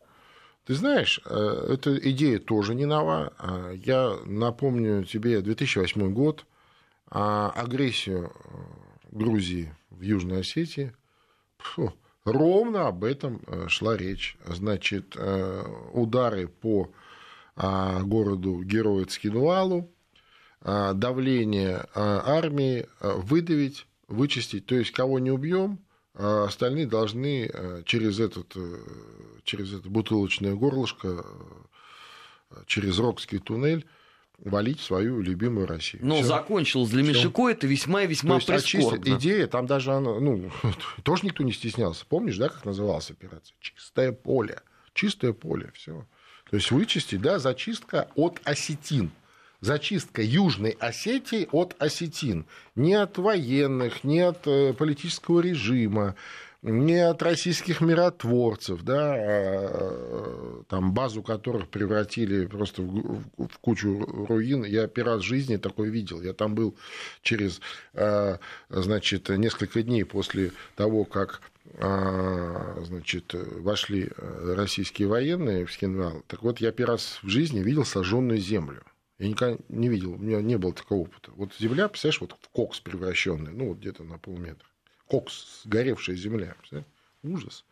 Ты 0.65 0.75
знаешь, 0.75 1.21
э, 1.25 1.67
эта 1.73 1.97
идея 2.11 2.39
тоже 2.39 2.75
не 2.77 2.87
нова. 2.87 3.33
А 3.39 3.73
я 3.73 4.17
напомню 4.25 5.05
тебе 5.05 5.41
2008 5.41 6.13
год, 6.13 6.47
а 7.11 7.51
агрессию 7.51 8.33
э, 8.33 8.59
Грузии 9.11 9.75
в 9.91 10.03
Южной 10.03 10.43
Осетии. 10.43 10.93
Фу, 11.59 11.93
ровно 12.25 12.87
об 12.87 13.03
этом 13.03 13.43
э, 13.47 13.67
шла 13.67 13.97
речь. 13.97 14.37
Значит, 14.47 15.17
удары 15.93 16.47
по 16.47 16.93
а, 17.63 18.01
городу 18.05 18.63
Герою 18.63 19.05
Цкинуалу, 19.05 19.81
а, 19.81 19.87
давление 20.63 21.87
а, 21.95 22.23
армии 22.27 22.87
а, 23.01 23.17
выдавить, 23.17 23.87
вычистить. 24.09 24.67
То 24.67 24.75
есть, 24.75 24.91
кого 24.93 25.19
не 25.19 25.31
убьем, 25.31 25.79
остальные 26.15 26.87
должны 26.87 27.51
через, 27.87 28.19
этот, 28.19 28.53
э, 28.57 28.79
через 29.45 29.73
это 29.73 29.89
бутылочное 29.89 30.55
горлышко, 30.55 31.25
через 32.67 32.99
Рокский 32.99 33.39
туннель 33.39 33.87
валить 34.39 34.81
свою 34.81 35.21
любимую 35.21 35.67
Россию. 35.67 36.05
Но 36.05 36.17
Всё. 36.17 36.25
закончилось 36.25 36.91
для 36.91 37.03
Мишико 37.03 37.49
это 37.49 37.67
весьма 37.67 38.03
и 38.03 38.07
весьма 38.07 38.41
То 38.41 38.53
есть, 38.55 38.71
прискорбно. 38.73 39.17
идея, 39.17 39.47
там 39.47 39.67
даже 39.67 39.93
она, 39.93 40.19
ну, 40.19 40.51
тоже 41.05 41.27
никто 41.27 41.45
не 41.45 41.53
стеснялся. 41.53 42.05
Помнишь, 42.07 42.37
да, 42.37 42.49
как 42.49 42.65
называлась 42.65 43.11
операция? 43.11 43.55
Чистое 43.61 44.13
поле. 44.13 44.61
Чистое 44.95 45.33
поле, 45.33 45.71
все. 45.75 46.07
То 46.51 46.57
есть 46.57 46.71
вычистить, 46.71 47.21
да, 47.23 47.39
зачистка 47.39 48.09
от 48.17 48.41
осетин 48.45 49.13
зачистка 49.61 50.23
Южной 50.23 50.77
Осетии 50.79 51.49
от 51.53 51.75
осетин. 51.79 52.47
Не 52.75 52.95
от 52.95 53.19
военных, 53.19 54.05
не 54.05 54.21
от 54.21 54.47
э, 54.47 54.73
политического 54.73 55.41
режима, 55.41 56.15
не 56.63 56.99
от 56.99 57.23
российских 57.23 57.81
миротворцев, 57.81 58.83
да, 58.83 59.15
а, 59.17 60.63
там 60.69 60.93
базу 60.93 61.23
которых 61.23 61.69
превратили 61.69 62.47
просто 62.47 62.83
в, 62.83 63.23
в 63.39 63.59
кучу 63.61 64.05
руин. 64.29 64.65
Я 64.65 64.87
первый 64.87 65.15
раз 65.15 65.23
в 65.23 65.27
жизни 65.27 65.57
такое 65.57 65.89
видел. 65.89 66.21
Я 66.21 66.35
там 66.35 66.55
был 66.55 66.77
через, 67.23 67.61
а, 67.95 68.39
значит, 68.69 69.31
несколько 69.31 69.83
дней 69.83 70.05
после 70.05 70.53
того, 70.77 71.05
как 71.05 71.41
значит, 71.73 73.33
вошли 73.33 74.11
российские 74.17 75.07
военные 75.07 75.67
в 75.67 75.73
Схенвал. 75.73 76.25
Так 76.27 76.43
вот, 76.43 76.61
я 76.61 76.73
первый 76.73 76.93
раз 76.93 77.21
в 77.23 77.29
жизни 77.29 77.61
видел 77.61 77.85
сожженную 77.85 78.41
землю. 78.41 78.83
Я 79.21 79.29
никогда 79.29 79.63
не 79.69 79.91
видел, 79.91 80.15
у 80.15 80.17
меня 80.17 80.41
не 80.41 80.57
было 80.57 80.73
такого 80.73 81.01
опыта. 81.01 81.31
Вот 81.33 81.55
земля, 81.55 81.89
представляешь, 81.89 82.23
вот 82.23 82.35
в 82.41 82.49
кокс 82.49 82.81
превращенный, 82.81 83.53
ну, 83.53 83.69
вот 83.69 83.79
где-то 83.79 84.03
на 84.03 84.19
полметра. 84.19 84.67
Кокс, 85.07 85.61
сгоревшая 85.63 86.17
земля. 86.17 86.57
Ужас. 87.23 87.67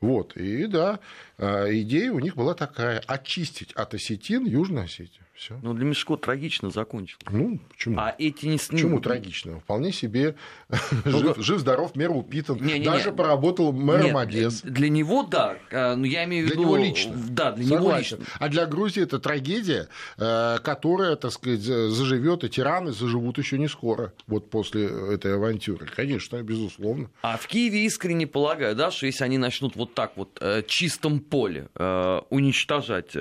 Вот, 0.00 0.36
и 0.36 0.68
да, 0.68 1.00
а, 1.38 1.66
идея 1.68 2.12
у 2.12 2.20
них 2.20 2.36
была 2.36 2.54
такая, 2.54 3.00
очистить 3.00 3.72
от 3.72 3.94
осетин 3.94 4.46
Южную 4.46 4.84
Осетию. 4.84 5.24
Все. 5.40 5.58
Ну, 5.62 5.72
для 5.72 5.86
Мишко 5.86 6.16
трагично 6.16 6.68
закончил. 6.68 7.16
Ну, 7.30 7.58
почему? 7.70 7.98
А 7.98 8.14
эти 8.18 8.44
не... 8.44 8.58
Почему 8.58 8.96
ну, 8.96 9.00
трагично? 9.00 9.58
Вполне 9.60 9.90
себе 9.90 10.34
жив, 11.06 11.38
жив, 11.38 11.60
здоров, 11.60 11.96
мэр 11.96 12.10
упитан. 12.10 12.58
Не, 12.60 12.78
не, 12.78 12.84
Даже 12.84 13.10
не. 13.10 13.16
поработал 13.16 13.72
мэром 13.72 14.08
Нет, 14.08 14.16
Одессы. 14.16 14.66
Для 14.66 14.90
него, 14.90 15.22
да. 15.22 15.56
А, 15.72 15.96
ну, 15.96 16.04
я 16.04 16.24
имею 16.24 16.46
в 16.46 16.50
виду... 16.50 16.56
Для 16.56 16.64
него 16.66 16.76
лично. 16.76 17.14
Да, 17.30 17.52
для 17.52 17.64
Согласен. 17.64 18.18
него 18.18 18.24
лично. 18.26 18.36
А 18.38 18.48
для 18.50 18.66
Грузии 18.66 19.02
это 19.02 19.18
трагедия, 19.18 19.88
э, 20.18 20.58
которая, 20.62 21.16
так 21.16 21.32
сказать, 21.32 21.60
заживет, 21.62 22.44
и 22.44 22.50
тираны 22.50 22.92
заживут 22.92 23.38
еще 23.38 23.56
не 23.56 23.68
скоро, 23.68 24.12
вот 24.26 24.50
после 24.50 24.88
этой 24.88 25.36
авантюры. 25.36 25.86
Конечно, 25.86 26.42
безусловно. 26.42 27.08
А 27.22 27.38
в 27.38 27.46
Киеве 27.46 27.86
искренне 27.86 28.26
полагаю, 28.26 28.76
да, 28.76 28.90
что 28.90 29.06
если 29.06 29.24
они 29.24 29.38
начнут 29.38 29.74
вот 29.74 29.94
так 29.94 30.12
вот 30.16 30.36
э, 30.42 30.62
чистом 30.66 31.20
поле 31.20 31.70
э, 31.76 32.20
уничтожать 32.28 33.16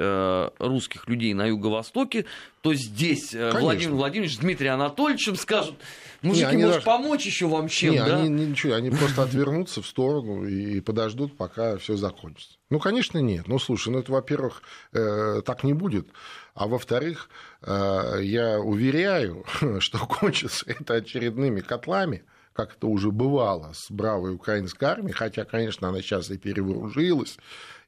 русских 0.59 1.07
людей 1.07 1.33
на 1.33 1.45
юго-востоке, 1.45 2.08
Востоке, 2.09 2.25
то 2.61 2.73
здесь 2.73 3.33
э, 3.33 3.37
Конечно. 3.37 3.59
Владимир 3.61 3.95
Владимирович 3.95 4.35
с 4.35 4.39
Дмитрием 4.39 4.73
Анатольевичем 4.73 5.35
скажут, 5.35 5.75
мужики, 6.21 6.55
не, 6.55 6.65
может, 6.65 6.75
даже... 6.75 6.85
помочь 6.85 7.25
еще 7.25 7.47
вам 7.47 7.67
чем, 7.69 7.93
не, 7.93 7.99
да? 7.99 8.17
Они, 8.17 8.29
ничего, 8.29 8.73
они 8.73 8.89
просто 8.89 9.23
отвернутся 9.23 9.81
в 9.81 9.87
сторону 9.87 10.45
и 10.45 10.81
подождут, 10.81 11.37
пока 11.37 11.77
все 11.77 11.95
закончится. 11.95 12.57
Ну, 12.69 12.79
конечно, 12.79 13.19
нет. 13.19 13.47
Ну, 13.47 13.59
слушай, 13.59 13.89
ну 13.89 13.99
это, 13.99 14.11
во-первых, 14.11 14.61
э, 14.93 15.41
так 15.45 15.63
не 15.63 15.73
будет. 15.73 16.07
А 16.53 16.67
во-вторых, 16.67 17.29
э, 17.61 18.19
я 18.21 18.59
уверяю, 18.59 19.45
что 19.79 19.99
кончится 19.99 20.65
это 20.67 20.95
очередными 20.95 21.61
котлами, 21.61 22.23
как 22.53 22.75
это 22.75 22.87
уже 22.87 23.11
бывало 23.11 23.71
с 23.73 23.89
бравой 23.89 24.33
украинской 24.33 24.83
армией, 24.83 25.13
хотя, 25.13 25.45
конечно, 25.45 25.87
она 25.87 26.01
сейчас 26.01 26.29
и 26.29 26.37
перевооружилась, 26.37 27.37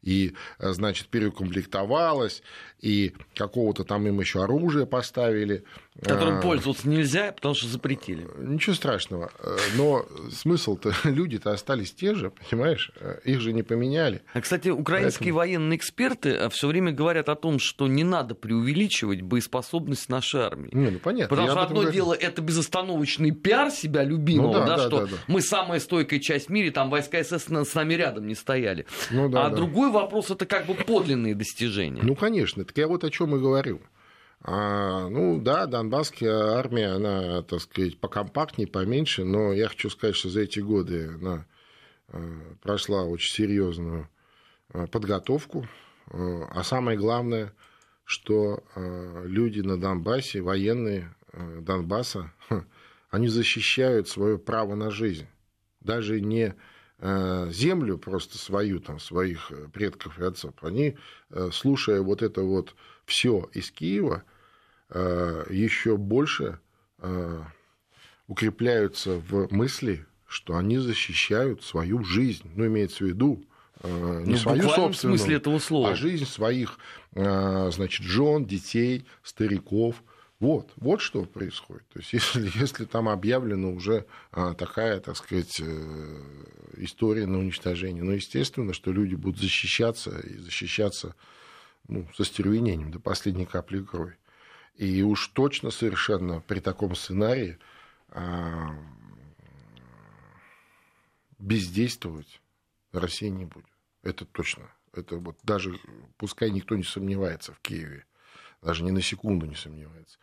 и, 0.04 0.34
значит, 0.60 1.08
переукомплектовалась, 1.08 2.42
и 2.82 3.14
какого-то 3.36 3.84
там 3.84 4.08
им 4.08 4.20
еще 4.20 4.44
оружие 4.44 4.88
поставили. 4.88 5.64
Которым 6.02 6.40
а, 6.40 6.42
пользоваться 6.42 6.90
нельзя, 6.90 7.32
потому 7.32 7.54
что 7.54 7.68
запретили. 7.68 8.28
Ничего 8.40 8.76
страшного. 8.76 9.32
Но 9.76 10.06
смысл-то, 10.32 10.92
люди-то 11.04 11.52
остались 11.52 11.94
те 11.94 12.16
же, 12.16 12.32
понимаешь? 12.50 12.92
Их 13.24 13.40
же 13.40 13.54
не 13.54 13.62
поменяли. 13.62 14.24
А, 14.34 14.42
кстати, 14.42 14.70
украинские 14.70 15.34
Поэтому... 15.34 15.38
военные 15.38 15.78
эксперты 15.78 16.50
все 16.50 16.68
время 16.68 16.92
говорят 16.92 17.30
о 17.30 17.36
том, 17.36 17.60
что 17.60 17.88
не 17.88 18.04
надо 18.04 18.34
преувеличивать 18.34 19.22
боеспособность 19.22 20.10
нашей 20.10 20.42
армии. 20.42 20.72
Не, 20.74 20.90
ну 20.90 21.00
понятно. 21.00 21.30
Потому 21.30 21.50
что 21.52 21.62
одно 21.62 21.82
говорю. 21.82 21.92
дело 21.92 22.14
это 22.14 22.42
безостановочный 22.42 23.32
пиар 23.32 23.70
себя 23.70 24.04
любимого, 24.04 24.48
ну, 24.48 24.54
да, 24.54 24.66
да, 24.66 24.78
да, 24.78 24.88
что 24.88 25.00
да, 25.02 25.06
да. 25.06 25.18
мы 25.28 25.42
самая 25.42 25.80
стойкая 25.80 26.20
часть 26.20 26.48
в 26.48 26.50
мире, 26.50 26.72
там 26.72 26.90
войска 26.90 27.24
СС 27.24 27.46
с 27.48 27.76
нами 27.76 27.94
рядом 27.94 28.26
не 28.26 28.36
стояли. 28.36 28.88
Ну, 29.12 29.30
да, 29.30 29.46
а 29.46 29.50
да. 29.50 29.56
Вопрос 29.92 30.32
это 30.32 30.46
как 30.46 30.66
бы 30.66 30.74
подлинные 30.74 31.36
достижения. 31.36 32.02
Ну, 32.04 32.16
конечно, 32.16 32.66
так 32.66 32.78
я 32.78 32.88
вот 32.88 33.04
о 33.04 33.10
чем 33.10 33.36
и 33.36 33.40
говорю. 33.40 33.82
А, 34.44 35.08
ну 35.08 35.40
да, 35.40 35.68
Донбасская 35.68 36.58
армия, 36.58 36.88
она, 36.96 37.44
так 37.44 37.62
сказать, 37.62 38.00
покомпактнее, 38.00 38.68
поменьше, 38.68 39.24
но 39.24 39.54
я 39.54 39.68
хочу 39.68 39.90
сказать, 39.90 40.16
что 40.16 40.30
за 40.30 40.42
эти 40.42 40.60
годы 40.60 41.12
она 41.16 41.46
а, 42.08 42.56
прошла 42.62 43.04
очень 43.04 43.32
серьезную 43.32 44.10
а, 44.70 44.88
подготовку. 44.88 45.68
А 46.14 46.64
самое 46.64 46.98
главное, 46.98 47.54
что 48.04 48.64
люди 48.76 49.62
на 49.62 49.80
Донбассе, 49.80 50.42
военные 50.42 51.16
Донбасса, 51.32 52.34
они 53.10 53.30
защищают 53.30 54.10
свое 54.10 54.38
право 54.38 54.76
на 54.76 54.92
жизнь. 54.92 55.28
Даже 55.80 56.20
не 56.20 56.56
землю 57.02 57.98
просто 57.98 58.38
свою, 58.38 58.80
там, 58.80 59.00
своих 59.00 59.52
предков 59.74 60.20
и 60.20 60.24
отцов. 60.24 60.54
Они, 60.62 60.98
слушая 61.52 62.02
вот 62.02 62.22
это 62.22 62.44
вот 62.44 62.76
все 63.06 63.50
из 63.54 63.72
Киева, 63.72 64.24
Э, 64.94 65.46
еще 65.50 65.96
больше 65.96 66.60
э, 67.00 67.42
укрепляются 68.28 69.22
в 69.30 69.48
мысли, 69.50 70.06
что 70.28 70.58
они 70.58 70.80
защищают 70.80 71.64
свою 71.64 72.04
жизнь. 72.04 72.52
Ну, 72.56 72.68
имеется 72.68 73.06
в 73.06 73.08
виду 73.08 73.46
э, 73.84 74.24
не 74.26 74.34
ну, 74.34 74.38
свою 74.38 74.64
собственную, 74.64 75.18
смысле 75.18 75.38
этого 75.38 75.60
слова. 75.60 75.92
а 75.92 75.96
жизнь 75.96 76.26
своих 76.26 76.78
значит, 77.14 78.06
жен, 78.06 78.46
детей, 78.46 79.06
стариков. 79.22 80.02
Вот, 80.42 80.74
вот 80.78 81.02
что 81.02 81.24
происходит. 81.24 81.88
То 81.90 82.00
есть, 82.00 82.14
если, 82.14 82.50
если 82.60 82.86
там 82.86 83.08
объявлена 83.08 83.70
уже 83.70 84.08
такая, 84.32 85.00
так 85.00 85.16
сказать, 85.16 85.62
история 86.78 87.28
на 87.28 87.38
уничтожение, 87.38 88.04
ну, 88.04 88.12
естественно, 88.12 88.74
что 88.74 88.92
люди 88.92 89.14
будут 89.14 89.40
защищаться 89.40 90.20
и 90.20 90.38
защищаться 90.38 91.16
ну, 91.88 92.08
со 92.16 92.26
стервенением 92.26 92.92
до 92.92 93.00
последней 93.00 93.46
капли 93.46 93.84
крови. 93.84 94.18
И 94.76 95.04
уж 95.04 95.28
точно 95.28 95.70
совершенно 95.70 96.42
при 96.42 96.60
таком 96.60 96.96
сценарии 96.96 97.60
а, 98.10 98.76
бездействовать 101.38 102.42
Россия 102.92 103.30
не 103.30 103.46
будет. 103.46 103.68
Это 104.02 104.26
точно. 104.26 104.72
Это 104.92 105.18
вот 105.18 105.38
даже, 105.44 105.80
пускай 106.18 106.50
никто 106.50 106.76
не 106.76 106.84
сомневается 106.84 107.54
в 107.54 107.60
Киеве, 107.60 108.06
даже 108.62 108.84
ни 108.84 108.92
на 108.92 109.02
секунду 109.02 109.46
не 109.46 109.56
сомневается. 109.56 110.18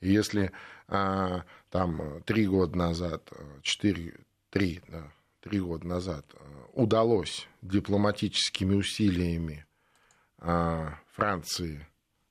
И 0.00 0.10
если 0.10 0.52
а, 0.88 1.44
там 1.70 2.22
три 2.24 2.46
года 2.46 2.76
назад, 2.76 3.30
четыре, 3.62 4.20
три, 4.50 4.80
да, 4.88 5.12
три 5.40 5.60
года 5.60 5.86
назад 5.86 6.26
удалось 6.72 7.48
дипломатическими 7.62 8.74
усилиями 8.74 9.66
а, 10.38 10.98
Франции, 11.12 11.86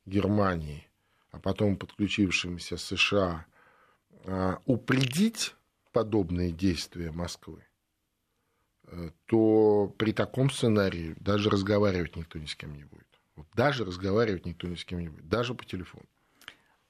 Германии 0.05 0.89
а 1.31 1.39
потом 1.39 1.77
подключившимся 1.77 2.77
США, 2.77 3.45
а, 4.25 4.61
упредить 4.65 5.55
подобные 5.91 6.51
действия 6.51 7.11
Москвы, 7.11 7.63
э, 8.87 9.09
то 9.25 9.93
при 9.97 10.11
таком 10.11 10.49
сценарии 10.49 11.15
даже 11.19 11.49
разговаривать 11.49 12.15
никто 12.15 12.39
ни 12.39 12.45
с 12.45 12.55
кем 12.55 12.75
не 12.75 12.83
будет. 12.83 13.07
Даже 13.55 13.85
разговаривать 13.85 14.45
никто 14.45 14.67
ни 14.67 14.75
с 14.75 14.85
кем 14.85 14.99
не 14.99 15.09
будет, 15.09 15.27
даже 15.27 15.53
по 15.53 15.65
телефону. 15.65 16.05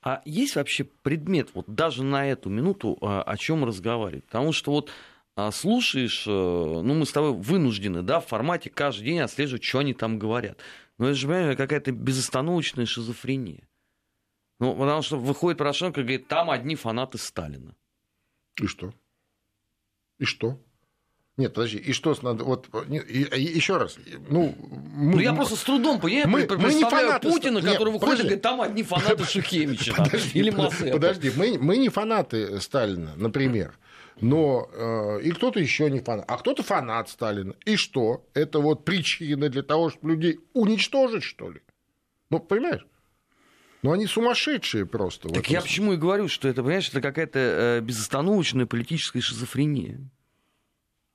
А 0.01 0.21
есть 0.25 0.55
вообще 0.55 0.85
предмет, 0.85 1.49
вот 1.53 1.65
даже 1.67 2.03
на 2.03 2.27
эту 2.27 2.49
минуту, 2.49 2.97
а, 3.01 3.21
о 3.21 3.37
чем 3.37 3.65
разговаривать? 3.65 4.25
Потому 4.25 4.53
что 4.53 4.71
вот 4.71 4.91
а, 5.35 5.51
слушаешь, 5.51 6.25
э, 6.27 6.31
ну 6.31 6.93
мы 6.93 7.05
с 7.05 7.11
тобой 7.11 7.33
вынуждены, 7.33 8.01
да, 8.01 8.19
в 8.19 8.27
формате 8.27 8.69
каждый 8.69 9.05
день 9.05 9.19
отслеживать, 9.19 9.63
что 9.63 9.79
они 9.79 9.93
там 9.93 10.19
говорят. 10.19 10.57
Но 10.97 11.07
это 11.07 11.15
же, 11.15 11.55
какая-то 11.55 11.91
безостановочная 11.91 12.85
шизофрения. 12.85 13.67
Ну, 14.59 14.75
потому 14.75 15.01
что 15.01 15.17
выходит 15.17 15.57
Порошенко 15.57 16.01
и 16.01 16.03
говорит, 16.03 16.27
там 16.27 16.49
одни 16.49 16.75
фанаты 16.75 17.17
Сталина. 17.17 17.73
И 18.61 18.67
что? 18.67 18.93
И 20.17 20.25
что? 20.25 20.61
Нет, 21.39 21.53
подожди, 21.53 21.77
и 21.77 21.93
что 21.93 22.13
надо, 22.21 22.43
вот, 22.43 22.67
и, 22.89 22.97
и, 22.97 23.41
еще 23.55 23.77
раз, 23.77 23.97
ну... 24.27 24.53
Мы, 24.93 25.15
ну, 25.15 25.19
я 25.19 25.33
просто 25.33 25.55
с 25.55 25.63
трудом 25.63 26.01
понимаю, 26.01 26.27
мы, 26.27 26.45
мы 26.57 26.73
не 26.73 26.83
фанаты, 26.83 27.29
Путина, 27.29 27.59
нет, 27.59 27.71
который 27.71 27.93
выходит 27.93 28.01
подожди. 28.01 28.21
и 28.21 28.25
говорит, 28.25 28.41
там 28.41 28.61
одни 28.61 28.83
фанаты 28.83 29.23
Шухевича 29.31 29.93
или 30.33 30.49
Массета. 30.49 30.91
Подожди, 30.91 31.31
мы, 31.33 31.57
мы 31.57 31.77
не 31.77 31.87
фанаты 31.87 32.59
Сталина, 32.59 33.13
например, 33.15 33.77
но 34.19 34.69
э, 34.73 35.21
и 35.21 35.31
кто-то 35.31 35.61
еще 35.61 35.89
не 35.89 36.01
фанат, 36.01 36.25
а 36.27 36.35
кто-то 36.35 36.61
фанат 36.61 37.07
Сталина. 37.07 37.55
И 37.63 37.77
что? 37.77 38.27
Это 38.33 38.59
вот 38.59 38.83
причина 38.83 39.47
для 39.47 39.63
того, 39.63 39.91
чтобы 39.91 40.15
людей 40.15 40.41
уничтожить, 40.51 41.23
что 41.23 41.51
ли? 41.51 41.61
Ну, 42.29 42.41
понимаешь? 42.41 42.85
Ну, 43.81 43.93
они 43.93 44.07
сумасшедшие 44.07 44.85
просто. 44.85 45.29
Так 45.29 45.49
я 45.49 45.61
почему 45.61 45.93
и 45.93 45.95
говорю, 45.95 46.27
что 46.27 46.49
это, 46.49 46.63
понимаешь, 46.63 46.89
это 46.89 46.99
какая-то 46.99 47.39
э, 47.39 47.79
безостановочная 47.79 48.65
политическая 48.65 49.21
шизофрения. 49.21 50.01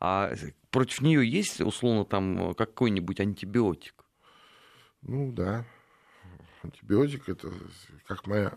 А 0.06 0.34
против 0.70 1.00
нее 1.00 1.26
есть, 1.26 1.62
условно, 1.62 2.04
там 2.04 2.54
какой-нибудь 2.54 3.20
антибиотик? 3.20 4.04
Ну, 5.00 5.32
да. 5.32 5.64
Антибиотик 6.62 7.30
это, 7.30 7.50
как 8.06 8.26
моя 8.26 8.52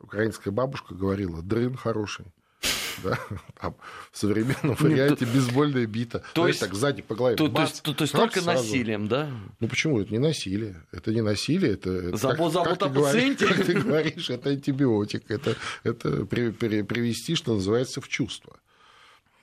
украинская 0.00 0.52
бабушка 0.52 0.96
говорила, 0.96 1.40
дрын 1.40 1.76
хороший 1.76 2.26
да, 3.04 3.16
там, 3.60 3.76
в 4.10 4.18
современном 4.18 4.74
варианте 4.74 5.24
Нет, 5.24 5.34
бейсбольная 5.34 5.86
бита. 5.86 6.24
То 6.34 6.48
есть, 6.48 6.58
так 6.58 6.74
сзади 6.74 7.02
по 7.02 7.14
голове. 7.14 7.36
То, 7.36 7.46
бац, 7.46 7.78
то, 7.78 7.92
то, 7.92 7.98
то 7.98 8.02
есть 8.02 8.12
только 8.12 8.40
сразу. 8.40 8.64
насилием, 8.64 9.06
да? 9.06 9.30
Ну 9.60 9.68
почему? 9.68 10.00
Это 10.00 10.10
не 10.10 10.18
насилие. 10.18 10.82
Это 10.90 11.12
не 11.12 11.20
насилие, 11.20 11.74
это... 11.74 12.10
Как, 12.10 12.18
забот 12.18 12.52
как, 12.52 12.78
ты 12.80 12.88
говоришь, 12.88 13.38
как 13.38 13.64
ты 13.64 13.74
говоришь, 13.74 14.30
это 14.30 14.50
антибиотик. 14.50 15.30
Это, 15.30 15.54
это 15.84 16.26
при, 16.26 16.50
при, 16.50 16.82
привести, 16.82 17.36
что 17.36 17.54
называется, 17.54 18.00
в 18.00 18.08
чувство. 18.08 18.58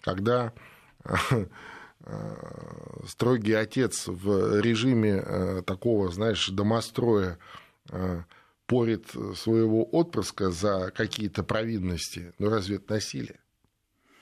Когда 0.01 0.47
э, 0.47 0.74
строгий 3.07 3.53
отец 3.53 4.07
в 4.07 4.59
режиме 4.59 5.23
э, 5.25 5.61
такого, 5.65 6.11
знаешь, 6.11 6.49
домостроя 6.49 7.37
э, 7.89 8.21
порит 8.67 9.07
своего 9.35 9.83
отпрыска 9.91 10.51
за 10.51 10.91
какие-то 10.95 11.43
провинности, 11.43 12.33
ну 12.39 12.49
разве 12.49 12.77
это 12.77 12.93
насилие? 12.93 13.39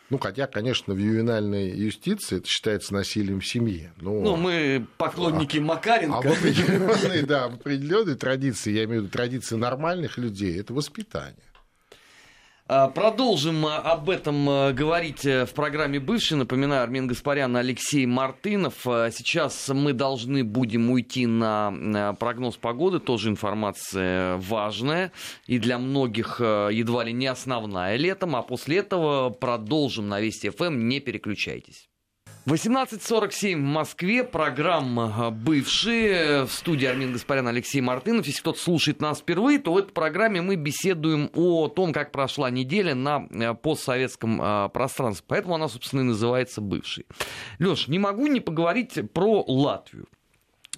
Ну, 0.10 0.20
хотя, 0.20 0.46
конечно, 0.46 0.94
в 0.94 0.98
ювенальной 0.98 1.72
юстиции 1.72 2.38
это 2.38 2.48
считается 2.48 2.94
насилием 2.94 3.40
в 3.40 3.48
семье. 3.48 3.94
Но... 4.00 4.22
Ну, 4.22 4.36
мы 4.36 4.86
поклонники 4.98 5.58
а, 5.58 5.62
Макаренко. 5.62 6.18
А 6.18 6.22
в 6.22 6.26
определенной, 6.26 7.24
да, 7.24 7.48
в 7.48 7.56
определенной 7.56 8.16
традиции, 8.16 8.72
я 8.74 8.84
имею 8.84 9.02
в 9.02 9.04
виду 9.06 9.14
традиции 9.14 9.56
нормальных 9.56 10.20
людей, 10.20 10.60
это 10.60 10.74
воспитание. 10.74 11.53
А, 12.66 12.88
продолжим 12.88 13.66
а, 13.66 13.80
об 13.80 14.10
этом 14.10 14.48
а, 14.50 14.72
говорить 14.72 15.26
э, 15.26 15.46
в 15.46 15.54
программе 15.54 16.00
«Бывший». 16.00 16.38
Напоминаю, 16.38 16.84
Армен 16.84 17.08
Гаспарян, 17.08 17.54
Алексей 17.58 18.06
Мартынов. 18.06 18.84
Сейчас 18.84 19.68
мы 19.68 19.92
должны 19.92 20.46
будем 20.46 20.90
уйти 20.90 21.26
на 21.26 22.16
прогноз 22.20 22.56
погоды. 22.56 23.00
Тоже 23.00 23.30
информация 23.30 24.38
важная 24.38 25.12
и 25.46 25.60
для 25.60 25.78
многих 25.78 26.40
едва 26.40 27.04
ли 27.04 27.12
не 27.12 27.28
основная 27.28 27.98
летом. 27.98 28.36
А 28.36 28.42
после 28.42 28.78
этого 28.78 29.30
продолжим 29.30 30.08
на 30.08 30.22
Вести 30.22 30.50
ФМ. 30.50 30.88
Не 30.88 31.02
переключайтесь. 31.02 31.90
18.47 32.46 33.56
в 33.56 33.60
Москве. 33.60 34.22
Программа 34.26 35.32
«Бывшие». 35.32 36.46
В 36.46 36.52
студии 36.52 36.86
Армин 36.86 37.14
Гаспарян, 37.14 37.48
Алексей 37.48 37.80
Мартынов. 37.80 38.28
Если 38.28 38.42
кто-то 38.42 38.60
слушает 38.60 39.00
нас 39.00 39.20
впервые, 39.20 39.60
то 39.60 39.72
в 39.72 39.78
этой 39.78 39.94
программе 39.94 40.42
мы 40.42 40.58
беседуем 40.58 41.32
о 41.36 41.70
том, 41.70 41.94
как 41.94 42.12
прошла 42.12 42.50
неделя 42.50 42.96
на 42.96 43.28
э, 43.32 43.54
постсоветском 43.54 44.42
э, 44.42 44.70
пространстве. 44.74 45.24
Поэтому 45.30 45.56
она, 45.56 45.70
собственно, 45.70 46.02
и 46.02 46.04
называется 46.04 46.60
«Бывший». 46.60 47.06
Леш, 47.60 47.88
не 47.88 47.98
могу 47.98 48.28
не 48.28 48.42
поговорить 48.42 49.00
про 49.14 49.46
Латвию. 49.48 50.10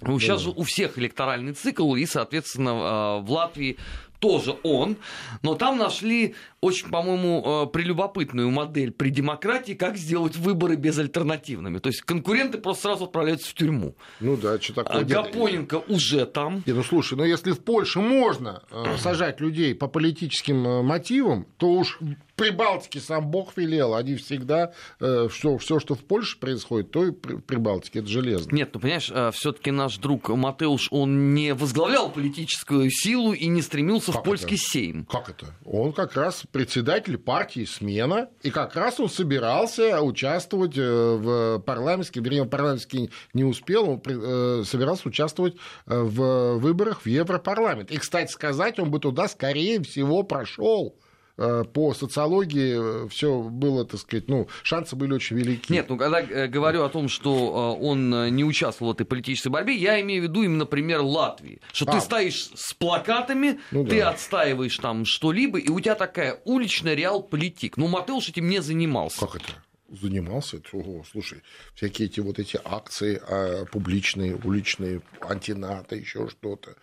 Сейчас 0.00 0.42
же 0.42 0.50
у 0.50 0.62
всех 0.62 0.98
электоральный 0.98 1.54
цикл, 1.54 1.96
и, 1.96 2.04
соответственно, 2.04 3.18
в 3.20 3.30
Латвии 3.30 3.78
тоже 4.26 4.56
он, 4.64 4.96
но 5.42 5.54
там 5.54 5.78
нашли 5.78 6.34
очень, 6.60 6.88
по-моему, 6.88 7.64
э, 7.64 7.72
прелюбопытную 7.72 8.50
модель 8.50 8.90
при 8.90 9.10
демократии, 9.10 9.74
как 9.74 9.96
сделать 9.96 10.34
выборы 10.36 10.74
безальтернативными. 10.74 11.78
То 11.78 11.90
есть 11.90 12.02
конкуренты 12.02 12.58
просто 12.58 12.82
сразу 12.88 13.04
отправляются 13.04 13.48
в 13.50 13.54
тюрьму. 13.54 13.94
Ну 14.18 14.36
да, 14.36 14.60
что 14.60 14.74
такое. 14.74 15.04
Гапоненко 15.04 15.82
уже 15.88 16.26
там. 16.26 16.64
Не, 16.66 16.72
ну 16.72 16.82
слушай, 16.82 17.16
ну 17.16 17.24
если 17.24 17.52
в 17.52 17.60
Польше 17.60 18.00
можно 18.00 18.62
э, 18.72 18.96
сажать 18.98 19.40
людей 19.40 19.76
по 19.76 19.86
политическим 19.86 20.66
э, 20.66 20.82
мотивам, 20.82 21.46
то 21.56 21.70
уж 21.70 22.00
Прибалтике 22.36 23.00
сам 23.00 23.28
Бог 23.28 23.56
велел, 23.56 23.94
они 23.94 24.14
всегда, 24.16 24.72
э, 25.00 25.28
все, 25.30 25.56
все, 25.56 25.80
что 25.80 25.94
в 25.94 26.00
Польше 26.04 26.38
происходит, 26.38 26.90
то 26.90 27.06
и 27.06 27.10
при 27.10 27.36
Прибалтике, 27.36 28.00
это 28.00 28.08
железно. 28.08 28.54
Нет, 28.54 28.70
ну 28.74 28.80
понимаешь, 28.80 29.10
э, 29.12 29.30
все-таки 29.32 29.70
наш 29.70 29.96
друг 29.96 30.28
Матеуш, 30.28 30.88
он 30.90 31.32
не 31.32 31.54
возглавлял 31.54 32.10
политическую 32.10 32.90
силу 32.90 33.32
и 33.32 33.46
не 33.46 33.62
стремился 33.62 34.12
как 34.12 34.20
в 34.20 34.24
польский 34.24 34.56
это? 34.56 34.64
сейм. 34.64 35.06
Как 35.06 35.30
это? 35.30 35.46
Он 35.64 35.94
как 35.94 36.14
раз 36.14 36.44
председатель 36.52 37.16
партии 37.16 37.64
«Смена», 37.64 38.28
и 38.42 38.50
как 38.50 38.76
раз 38.76 39.00
он 39.00 39.08
собирался 39.08 40.02
участвовать 40.02 40.76
э, 40.76 40.82
в 40.82 41.60
парламентских, 41.60 42.20
вернее, 42.22 42.44
парламентский 42.44 43.10
не 43.32 43.44
успел, 43.44 43.88
он 43.90 44.02
э, 44.04 44.62
собирался 44.66 45.08
участвовать 45.08 45.56
в 45.86 46.56
выборах 46.58 47.02
в 47.02 47.06
Европарламент. 47.06 47.90
И, 47.90 47.96
кстати 47.96 48.30
сказать, 48.30 48.78
он 48.78 48.90
бы 48.90 48.98
туда, 48.98 49.26
скорее 49.26 49.82
всего, 49.82 50.22
прошел 50.22 50.96
по 51.36 51.92
социологии 51.94 53.04
э, 53.04 53.08
все 53.08 53.42
было, 53.42 53.84
так 53.84 54.00
сказать, 54.00 54.28
ну, 54.28 54.48
шансы 54.62 54.96
были 54.96 55.12
очень 55.12 55.36
велики. 55.36 55.72
Нет, 55.72 55.86
ну, 55.88 55.98
когда 55.98 56.20
э, 56.20 56.46
говорю 56.46 56.82
о 56.82 56.88
том, 56.88 57.08
что 57.08 57.76
он 57.76 58.34
не 58.34 58.44
участвовал 58.44 58.92
в 58.92 58.94
этой 58.94 59.04
политической 59.04 59.48
борьбе, 59.48 59.74
я 59.74 60.00
имею 60.00 60.22
в 60.22 60.24
виду 60.24 60.42
именно 60.42 60.64
пример 60.64 61.00
Латвии. 61.00 61.60
Что 61.72 61.86
а. 61.88 61.92
ты 61.92 62.00
стоишь 62.00 62.50
с 62.54 62.72
плакатами, 62.72 63.60
ну, 63.70 63.84
ты 63.84 64.00
да. 64.00 64.10
отстаиваешь 64.10 64.76
там 64.78 65.04
что-либо, 65.04 65.58
и 65.58 65.68
у 65.68 65.78
тебя 65.80 65.94
такая 65.94 66.40
уличная 66.44 66.94
реал-политик. 66.94 67.76
Ну, 67.76 67.88
Матеуш 67.88 68.30
этим 68.30 68.48
не 68.48 68.62
занимался. 68.62 69.20
Как 69.20 69.36
это? 69.36 69.52
занимался. 69.88 70.60
Ого, 70.72 71.04
слушай, 71.10 71.42
всякие 71.74 72.08
эти 72.08 72.20
вот 72.20 72.38
эти 72.38 72.58
акции 72.64 73.20
а, 73.28 73.64
публичные, 73.66 74.36
уличные, 74.36 75.02
антинато, 75.20 75.96
еще 75.96 76.28
что-то. 76.28 76.76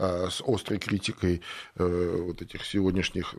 А, 0.00 0.28
с 0.30 0.40
острой 0.46 0.78
критикой 0.78 1.42
э, 1.74 2.22
вот 2.24 2.40
этих 2.40 2.64
сегодняшних 2.64 3.34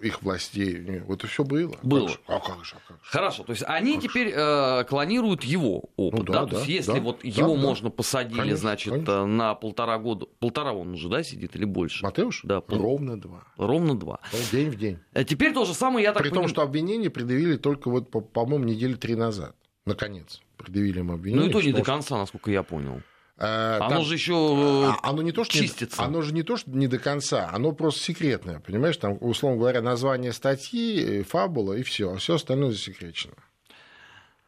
их 0.00 0.22
властей. 0.22 1.00
Вот 1.00 1.24
и 1.24 1.26
все 1.26 1.42
было. 1.42 1.74
Было. 1.82 2.12
А 2.28 2.38
как 2.38 2.64
же, 2.64 2.76
а 2.76 2.88
как 2.88 2.96
же? 3.02 3.10
Хорошо, 3.10 3.42
то 3.42 3.50
есть 3.50 3.64
они 3.66 3.94
как 3.94 4.02
теперь 4.04 4.32
э, 4.32 4.84
клонируют 4.84 5.42
его 5.42 5.90
опыт, 5.96 6.20
ну, 6.20 6.24
да, 6.24 6.32
да? 6.32 6.44
да? 6.44 6.46
То 6.46 6.56
есть 6.58 6.68
если 6.68 6.92
да, 6.92 7.00
вот 7.00 7.20
да, 7.24 7.28
его 7.28 7.56
да, 7.56 7.60
можно 7.60 7.90
посадили, 7.90 8.38
конечно, 8.38 8.56
значит, 8.56 8.92
конечно. 8.92 9.26
на 9.26 9.56
полтора 9.56 9.98
года, 9.98 10.26
полтора 10.38 10.72
он 10.74 10.94
уже, 10.94 11.08
да, 11.08 11.24
сидит 11.24 11.56
или 11.56 11.64
больше? 11.64 12.04
Матеуш? 12.04 12.42
Да. 12.44 12.62
Ровно 12.68 13.20
два. 13.20 13.42
Ровно 13.56 13.98
два. 13.98 14.20
День 14.52 14.70
в 14.70 14.76
день. 14.76 14.98
А 15.12 15.24
теперь 15.24 15.52
то 15.52 15.64
же 15.64 15.74
самое, 15.74 16.04
я 16.04 16.12
так 16.12 16.22
При 16.22 16.28
поним... 16.28 16.42
том, 16.44 16.48
что 16.48 16.62
обвинение 16.62 17.10
предъявили 17.10 17.56
только 17.56 17.90
вот, 17.90 18.10
по-моему, 18.32 18.64
недели 18.64 18.94
три 18.94 19.16
назад. 19.16 19.56
Наконец, 19.86 20.40
предъявили 20.56 21.00
им 21.00 21.10
обвинение. 21.10 21.46
Ну 21.46 21.50
и 21.50 21.52
то 21.52 21.66
не 21.66 21.72
до 21.72 21.82
конца, 21.82 22.16
насколько 22.16 22.52
я 22.52 22.62
понял. 22.62 23.02
Э, 23.38 23.78
оно 23.80 23.96
там, 23.96 24.04
же 24.04 24.14
еще 24.14 24.34
а, 24.34 25.10
оно 25.10 25.22
не 25.22 25.32
то, 25.32 25.44
что 25.44 25.54
чистится. 25.54 26.00
Не, 26.00 26.06
оно 26.06 26.22
же 26.22 26.32
не 26.32 26.42
то, 26.42 26.56
что 26.56 26.70
не 26.70 26.88
до 26.88 26.98
конца, 26.98 27.50
оно 27.52 27.72
просто 27.72 28.00
секретное, 28.00 28.60
понимаешь? 28.60 28.96
Там, 28.96 29.18
условно 29.20 29.58
говоря, 29.58 29.82
название 29.82 30.32
статьи, 30.32 31.22
фабула 31.22 31.74
и 31.74 31.82
все, 31.82 32.12
а 32.12 32.16
все 32.16 32.36
остальное 32.36 32.70
засекречено. 32.70 33.34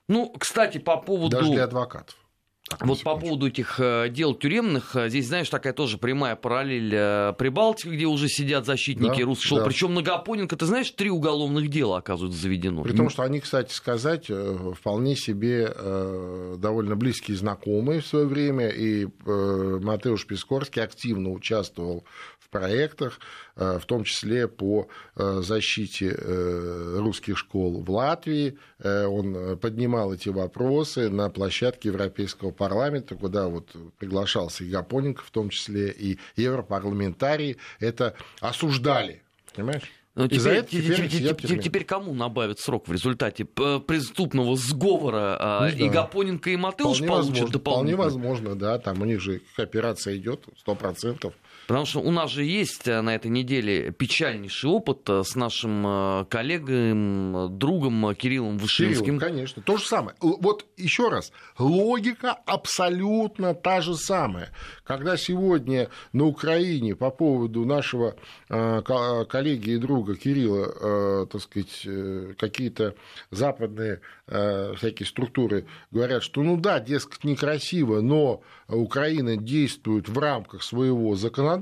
Ну, 0.08 0.34
кстати, 0.38 0.78
по 0.78 0.96
поводу... 0.96 1.36
Даже 1.36 1.52
для 1.52 1.64
адвокатов. 1.64 2.16
Так, 2.68 2.86
вот 2.86 3.02
по 3.02 3.16
поводу 3.16 3.48
этих 3.48 3.80
э, 3.80 4.08
дел 4.10 4.34
тюремных, 4.34 4.94
э, 4.94 5.08
здесь, 5.08 5.28
знаешь, 5.28 5.48
такая 5.48 5.72
тоже 5.72 5.96
прямая 5.96 6.36
параллель 6.36 6.92
э, 6.94 7.32
Прибалтики, 7.38 7.88
где 7.88 8.06
уже 8.06 8.28
сидят 8.28 8.66
защитники 8.66 9.20
да, 9.20 9.24
русского. 9.24 9.60
Да. 9.60 9.66
Причем 9.66 9.94
на 9.94 10.02
Гапоненко, 10.02 10.54
ты 10.54 10.66
знаешь, 10.66 10.90
три 10.90 11.10
уголовных 11.10 11.68
дела, 11.70 11.98
оказывается, 11.98 12.40
заведено. 12.40 12.82
При 12.82 12.92
том, 12.94 13.08
что 13.08 13.22
они, 13.22 13.40
кстати 13.40 13.72
сказать, 13.72 14.30
вполне 14.76 15.16
себе 15.16 15.72
довольно 16.58 16.96
близкие 16.96 17.36
знакомые 17.36 18.00
в 18.00 18.06
свое 18.06 18.26
время, 18.26 18.68
и 18.68 19.06
Матеуш 19.24 20.26
Пискорский 20.26 20.82
активно 20.82 21.30
участвовал 21.30 22.04
в 22.40 22.50
проектах, 22.50 23.20
в 23.56 23.82
том 23.86 24.04
числе 24.04 24.48
по 24.48 24.88
защите 25.16 26.16
русских 26.96 27.36
школ 27.36 27.82
в 27.82 27.90
Латвии. 27.90 28.58
Он 28.82 29.58
поднимал 29.58 30.14
эти 30.14 30.30
вопросы 30.30 31.10
на 31.10 31.28
площадке 31.30 31.88
Европейского 31.88 32.50
парламента, 32.50 33.16
куда 33.16 33.48
вот 33.48 33.74
приглашался 33.98 34.64
и 34.64 34.70
Гапоненко 34.70 35.22
в 35.22 35.30
том 35.30 35.50
числе, 35.50 35.90
и 35.90 36.18
европарламентарии, 36.36 37.58
это 37.80 38.14
осуждали. 38.40 39.22
Понимаешь? 39.54 39.82
Но 40.18 40.24
ну, 40.24 40.30
теперь, 40.30 40.64
теперь, 40.64 41.08
теперь, 41.08 41.36
теперь, 41.36 41.62
теперь 41.62 41.84
кому 41.84 42.12
набавят 42.12 42.58
срок 42.58 42.88
в 42.88 42.92
результате 42.92 43.44
преступного 43.44 44.56
сговора 44.56 45.60
ну, 45.60 45.68
и 45.68 45.88
да. 45.88 46.02
Гапоненко 46.02 46.50
и 46.50 46.56
Матеуш 46.56 46.98
получат 47.06 47.50
дополнительно? 47.50 47.60
Вполне 47.60 47.94
возможно, 47.94 48.56
да, 48.56 48.80
там 48.80 49.00
у 49.00 49.04
них 49.04 49.20
же 49.20 49.42
кооперация 49.54 50.16
идет 50.16 50.44
сто 50.56 50.74
процентов. 50.74 51.34
Потому 51.68 51.84
что 51.84 52.00
у 52.00 52.10
нас 52.10 52.30
же 52.30 52.44
есть 52.44 52.88
э, 52.88 53.02
на 53.02 53.14
этой 53.14 53.30
неделе 53.30 53.90
печальнейший 53.90 54.70
опыт 54.70 55.00
э, 55.10 55.22
с 55.22 55.36
нашим 55.36 55.86
э, 55.86 56.24
коллегой, 56.24 57.48
другом 57.50 58.14
Кириллом 58.14 58.56
Вышинским. 58.56 59.18
Кирилл, 59.18 59.20
конечно, 59.20 59.62
то 59.62 59.76
же 59.76 59.84
самое. 59.84 60.16
Вот 60.22 60.64
еще 60.78 61.10
раз, 61.10 61.30
логика 61.58 62.32
абсолютно 62.46 63.52
та 63.52 63.82
же 63.82 63.96
самая. 63.96 64.48
Когда 64.82 65.18
сегодня 65.18 65.90
на 66.14 66.24
Украине 66.24 66.96
по 66.96 67.10
поводу 67.10 67.66
нашего 67.66 68.16
коллеги 68.48 69.72
и 69.72 69.76
друга 69.76 70.16
Кирилла, 70.16 71.26
так 71.26 71.42
сказать, 71.42 71.86
какие-то 72.38 72.94
западные 73.30 74.00
всякие 74.26 75.06
структуры 75.06 75.66
говорят, 75.90 76.22
что 76.22 76.42
ну 76.42 76.56
да, 76.56 76.80
дескать, 76.80 77.24
некрасиво, 77.24 78.00
но 78.00 78.42
Украина 78.68 79.36
действует 79.36 80.08
в 80.08 80.18
рамках 80.18 80.62
своего 80.62 81.14
законодательства, 81.14 81.57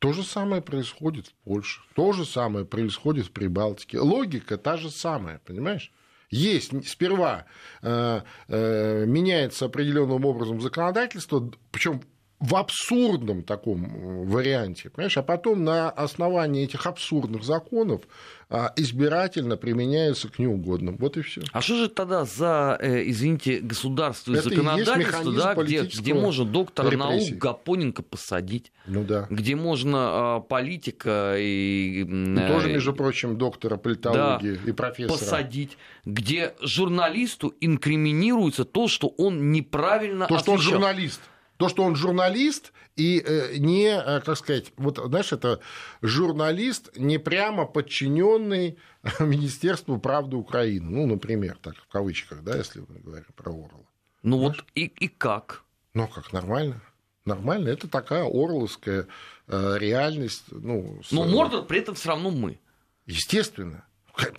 то 0.00 0.14
же 0.14 0.22
самое 0.24 0.62
происходит 0.62 1.26
в 1.28 1.34
Польше, 1.44 1.82
то 1.94 2.12
же 2.12 2.24
самое 2.24 2.64
происходит 2.64 3.26
в 3.26 3.32
Прибалтике. 3.32 4.00
Логика 4.00 4.56
та 4.56 4.78
же 4.78 4.90
самая, 4.90 5.40
понимаешь? 5.44 5.92
Есть 6.30 6.88
сперва 6.88 7.44
э, 7.82 8.22
э, 8.48 9.04
меняется 9.04 9.66
определенным 9.66 10.24
образом 10.24 10.60
законодательство, 10.60 11.52
причем 11.70 12.02
в 12.40 12.56
абсурдном 12.56 13.42
таком 13.42 13.84
э, 13.84 14.24
варианте, 14.24 14.88
понимаешь, 14.88 15.16
а 15.18 15.22
потом 15.22 15.62
на 15.62 15.90
основании 15.90 16.64
этих 16.64 16.86
абсурдных 16.86 17.44
законов 17.44 18.02
а, 18.48 18.72
избирательно 18.76 19.58
применяются 19.58 20.28
к 20.28 20.38
неугодным. 20.38 20.96
Вот 20.96 21.18
и 21.18 21.22
все. 21.22 21.42
А 21.52 21.60
что 21.60 21.76
же 21.76 21.88
тогда 21.88 22.24
за, 22.24 22.78
э, 22.80 23.02
извините, 23.06 23.60
государство 23.60 24.32
и 24.32 24.36
Это 24.38 24.48
законодательство, 24.48 25.30
и 25.30 25.36
да, 25.36 25.54
где, 25.54 25.82
где 25.82 26.14
можно 26.14 26.46
доктора 26.46 26.90
репрессий. 26.90 27.30
наук 27.32 27.42
Гапоненко 27.42 28.02
посадить, 28.02 28.72
ну, 28.86 29.04
да. 29.04 29.26
где 29.28 29.54
можно 29.54 29.98
а, 29.98 30.40
политика 30.40 31.34
и... 31.38 32.04
Ну, 32.08 32.48
тоже, 32.48 32.70
между 32.70 32.94
прочим, 32.94 33.36
доктора 33.36 33.76
политологии 33.76 34.56
да, 34.56 34.70
и 34.70 34.72
профессора. 34.72 35.18
Посадить, 35.18 35.76
где 36.06 36.54
журналисту 36.62 37.54
инкриминируется 37.60 38.64
то, 38.64 38.88
что 38.88 39.08
он 39.08 39.52
неправильно 39.52 40.26
То, 40.26 40.38
что 40.38 40.52
он 40.52 40.58
журналист. 40.58 41.20
То, 41.60 41.68
что 41.68 41.82
он 41.82 41.94
журналист 41.94 42.72
и 42.96 43.22
э, 43.22 43.58
не, 43.58 43.88
э, 43.88 44.22
как 44.22 44.38
сказать, 44.38 44.72
вот 44.78 44.96
знаешь, 44.96 45.30
это 45.30 45.60
журналист, 46.00 46.96
не 46.96 47.18
прямо 47.18 47.66
подчиненный 47.66 48.78
Министерству 49.20 49.98
правды 49.98 50.36
Украины. 50.36 50.88
Ну, 50.88 51.06
например, 51.06 51.58
так 51.60 51.76
в 51.76 51.86
кавычках, 51.88 52.42
да, 52.42 52.56
если 52.56 52.80
мы 52.80 52.98
говорим 53.00 53.26
про 53.36 53.52
Орла. 53.52 53.86
Ну 54.22 54.38
знаешь? 54.38 54.56
вот 54.56 54.66
и, 54.74 54.84
и 54.84 55.08
как? 55.08 55.64
Ну, 55.92 56.08
как, 56.08 56.32
нормально. 56.32 56.80
Нормально. 57.26 57.68
Это 57.68 57.88
такая 57.88 58.24
орловская 58.24 59.06
э, 59.46 59.76
реальность. 59.78 60.44
Ну, 60.50 61.02
с... 61.04 61.12
Но 61.12 61.26
Мордор 61.26 61.66
при 61.66 61.80
этом 61.80 61.94
все 61.94 62.08
равно 62.08 62.30
мы. 62.30 62.58
Естественно. 63.04 63.84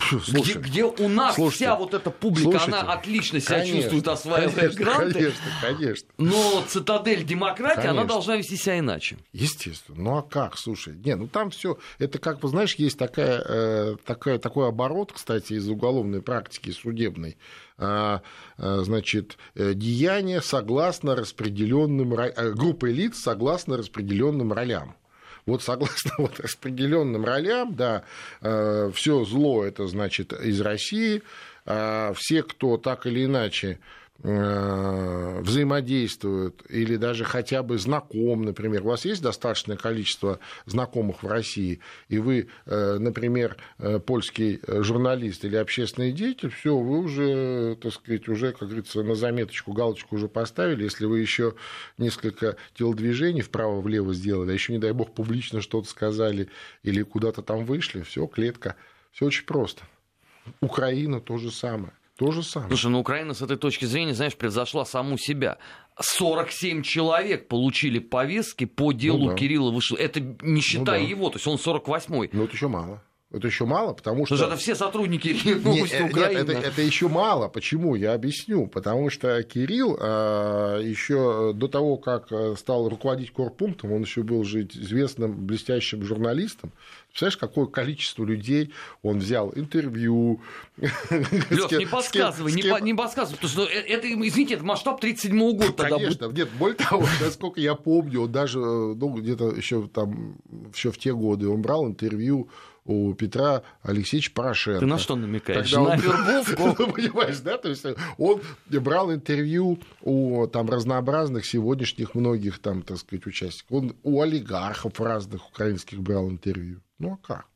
Слушай, 0.08 0.54
где, 0.54 0.82
где 0.82 0.84
у 0.84 1.08
нас 1.08 1.34
слушайте, 1.34 1.64
вся 1.64 1.76
вот 1.76 1.94
эта 1.94 2.10
публика, 2.10 2.58
слушайте, 2.58 2.76
она 2.76 2.92
отлично 2.92 3.40
себя 3.40 3.58
конечно, 3.58 3.80
чувствует, 3.80 4.08
осваивая 4.08 4.54
конечно, 4.54 4.84
гранты. 4.84 5.12
Конечно, 5.12 5.44
конечно. 5.60 6.08
Но 6.18 6.64
цитадель 6.68 7.24
демократии, 7.24 7.82
конечно. 7.82 8.00
она 8.00 8.04
должна 8.04 8.36
вести 8.36 8.56
себя 8.56 8.78
иначе. 8.78 9.18
Естественно. 9.32 10.02
Ну 10.02 10.16
а 10.18 10.22
как? 10.22 10.58
Слушай, 10.58 10.94
не, 10.94 11.14
ну 11.16 11.28
там 11.28 11.50
все. 11.50 11.78
Это 11.98 12.18
как 12.18 12.40
бы, 12.40 12.48
знаешь, 12.48 12.74
есть 12.76 12.98
такая, 12.98 13.42
э, 13.46 13.96
такая, 14.04 14.38
такой 14.38 14.68
оборот, 14.68 15.12
кстати, 15.12 15.54
из 15.54 15.68
уголовной 15.68 16.22
практики 16.22 16.70
судебной. 16.70 17.36
А, 17.78 18.22
а, 18.58 18.82
значит, 18.82 19.38
э, 19.54 19.74
деяния 19.74 20.40
согласно 20.40 21.16
распределенным 21.16 22.14
э, 22.14 22.52
группой 22.52 22.92
лиц 22.92 23.18
согласно 23.18 23.76
распределенным 23.76 24.52
ролям. 24.52 24.94
Вот 25.46 25.62
согласно 25.62 26.12
вот 26.18 26.40
распределенным 26.40 27.24
ролям, 27.24 27.74
да, 27.74 28.04
э, 28.40 28.90
все 28.94 29.24
зло 29.24 29.64
это 29.64 29.86
значит 29.86 30.32
из 30.32 30.60
России, 30.60 31.22
а 31.64 32.12
все, 32.16 32.42
кто 32.42 32.76
так 32.76 33.06
или 33.06 33.24
иначе 33.24 33.78
взаимодействуют 34.22 36.62
или 36.68 36.96
даже 36.96 37.24
хотя 37.24 37.62
бы 37.62 37.78
знаком, 37.78 38.42
например, 38.42 38.82
у 38.82 38.90
вас 38.90 39.04
есть 39.04 39.20
достаточное 39.20 39.76
количество 39.76 40.38
знакомых 40.64 41.24
в 41.24 41.26
России, 41.26 41.80
и 42.08 42.18
вы, 42.18 42.48
э, 42.66 42.98
например, 42.98 43.56
э, 43.78 43.98
польский 43.98 44.60
журналист 44.66 45.44
или 45.44 45.56
общественный 45.56 46.12
деятель, 46.12 46.50
все, 46.50 46.76
вы 46.76 47.00
уже, 47.00 47.76
так 47.80 47.92
сказать, 47.92 48.28
уже, 48.28 48.52
как 48.52 48.68
говорится, 48.68 49.02
на 49.02 49.16
заметочку, 49.16 49.72
галочку 49.72 50.14
уже 50.14 50.28
поставили, 50.28 50.84
если 50.84 51.06
вы 51.06 51.18
еще 51.18 51.54
несколько 51.98 52.56
телодвижений 52.74 53.42
вправо-влево 53.42 54.14
сделали, 54.14 54.52
а 54.52 54.54
еще, 54.54 54.72
не 54.72 54.78
дай 54.78 54.92
бог, 54.92 55.14
публично 55.14 55.60
что-то 55.60 55.88
сказали 55.88 56.48
или 56.84 57.02
куда-то 57.02 57.42
там 57.42 57.64
вышли, 57.64 58.02
все, 58.02 58.26
клетка, 58.26 58.76
все 59.10 59.26
очень 59.26 59.46
просто. 59.46 59.82
Украина 60.60 61.20
то 61.20 61.38
же 61.38 61.50
самое. 61.50 61.92
То 62.24 62.32
же 62.32 62.42
самое. 62.42 62.68
Слушай, 62.68 62.90
ну 62.90 63.00
Украина 63.00 63.34
с 63.34 63.42
этой 63.42 63.56
точки 63.56 63.84
зрения, 63.84 64.14
знаешь, 64.14 64.36
превзошла 64.36 64.84
саму 64.84 65.18
себя. 65.18 65.58
47 66.00 66.82
человек 66.82 67.48
получили 67.48 67.98
повестки 67.98 68.64
по 68.64 68.92
делу 68.92 69.24
Ну 69.24 69.30
да. 69.30 69.36
Кирилла 69.36 69.70
Вышел. 69.70 69.96
Это 69.96 70.20
не 70.20 70.60
считая 70.60 71.00
да. 71.00 71.06
его, 71.06 71.30
то 71.30 71.36
есть 71.36 71.46
он 71.46 71.56
48-й. 71.56 72.30
Ну, 72.32 72.44
это 72.44 72.52
еще 72.52 72.68
мало. 72.68 73.02
Это 73.32 73.46
еще 73.46 73.64
мало, 73.64 73.94
потому 73.94 74.26
что... 74.26 74.34
Это 74.34 74.56
все 74.56 74.74
сотрудники 74.74 75.28
Новости 75.64 75.94
э, 75.94 76.02
нет, 76.02 76.12
Украины. 76.12 76.50
это, 76.52 76.52
это 76.52 76.82
еще 76.82 77.08
мало. 77.08 77.48
Почему? 77.48 77.94
Я 77.94 78.12
объясню. 78.12 78.66
Потому 78.66 79.08
что 79.08 79.42
Кирилл 79.42 79.96
а, 79.98 80.78
еще 80.78 81.52
до 81.54 81.66
того, 81.68 81.96
как 81.96 82.30
э, 82.30 82.54
стал 82.58 82.90
руководить 82.90 83.32
корпунктом, 83.32 83.92
он 83.92 84.02
еще 84.02 84.22
был 84.22 84.44
же 84.44 84.64
известным 84.64 85.46
блестящим 85.46 86.04
журналистом. 86.04 86.72
Представляешь, 87.08 87.36
какое 87.38 87.66
количество 87.66 88.24
людей 88.24 88.72
он 89.02 89.18
взял 89.18 89.52
интервью. 89.54 90.40
Лёш, 91.50 91.70
не 91.72 91.86
подсказывай, 91.86 92.52
не, 92.52 92.62
по- 92.62 92.80
не 92.80 92.94
подсказывай, 92.94 93.36
потому 93.36 93.52
что 93.52 93.64
э- 93.64 93.84
это, 93.86 94.12
извините, 94.12 94.54
это 94.54 94.64
масштаб 94.64 95.00
37 95.00 95.38
года 95.38 95.72
тогда 95.72 95.98
будет. 95.98 96.18
Конечно, 96.18 96.36
нет, 96.36 96.48
более 96.58 96.76
того, 96.76 97.06
насколько 97.20 97.60
я 97.60 97.74
помню, 97.76 98.22
он 98.22 98.32
даже, 98.32 98.58
э, 98.58 98.94
ну, 98.94 99.08
где-то 99.14 99.50
еще 99.52 99.88
там, 99.88 100.36
еще 100.74 100.90
в 100.90 100.98
те 100.98 101.14
годы 101.14 101.48
он 101.48 101.62
брал 101.62 101.86
интервью 101.86 102.48
у 102.84 103.14
Петра 103.14 103.62
Алексеевича 103.82 104.32
Порошенко. 104.34 104.80
Ты 104.80 104.86
на 104.86 104.98
что 104.98 105.14
намекаешь? 105.16 105.70
Когда 105.70 105.80
На 105.82 105.90
он- 105.94 106.00
вербовку? 106.00 106.76
Ну, 106.86 106.92
понимаешь, 106.92 107.38
да? 107.40 107.56
То 107.58 107.68
есть 107.68 107.84
он 108.18 108.40
брал 108.68 109.12
интервью 109.12 109.78
у 110.00 110.46
там, 110.48 110.68
разнообразных 110.68 111.44
сегодняшних 111.46 112.14
многих 112.14 112.58
там, 112.58 112.82
так 112.82 112.98
сказать, 112.98 113.26
участников. 113.26 113.70
Он 113.72 113.96
у 114.02 114.20
олигархов 114.20 115.00
разных 115.00 115.48
украинских 115.48 116.00
брал 116.00 116.28
интервью. 116.28 116.80
Ну, 116.98 117.18
а 117.22 117.26
как? 117.26 117.46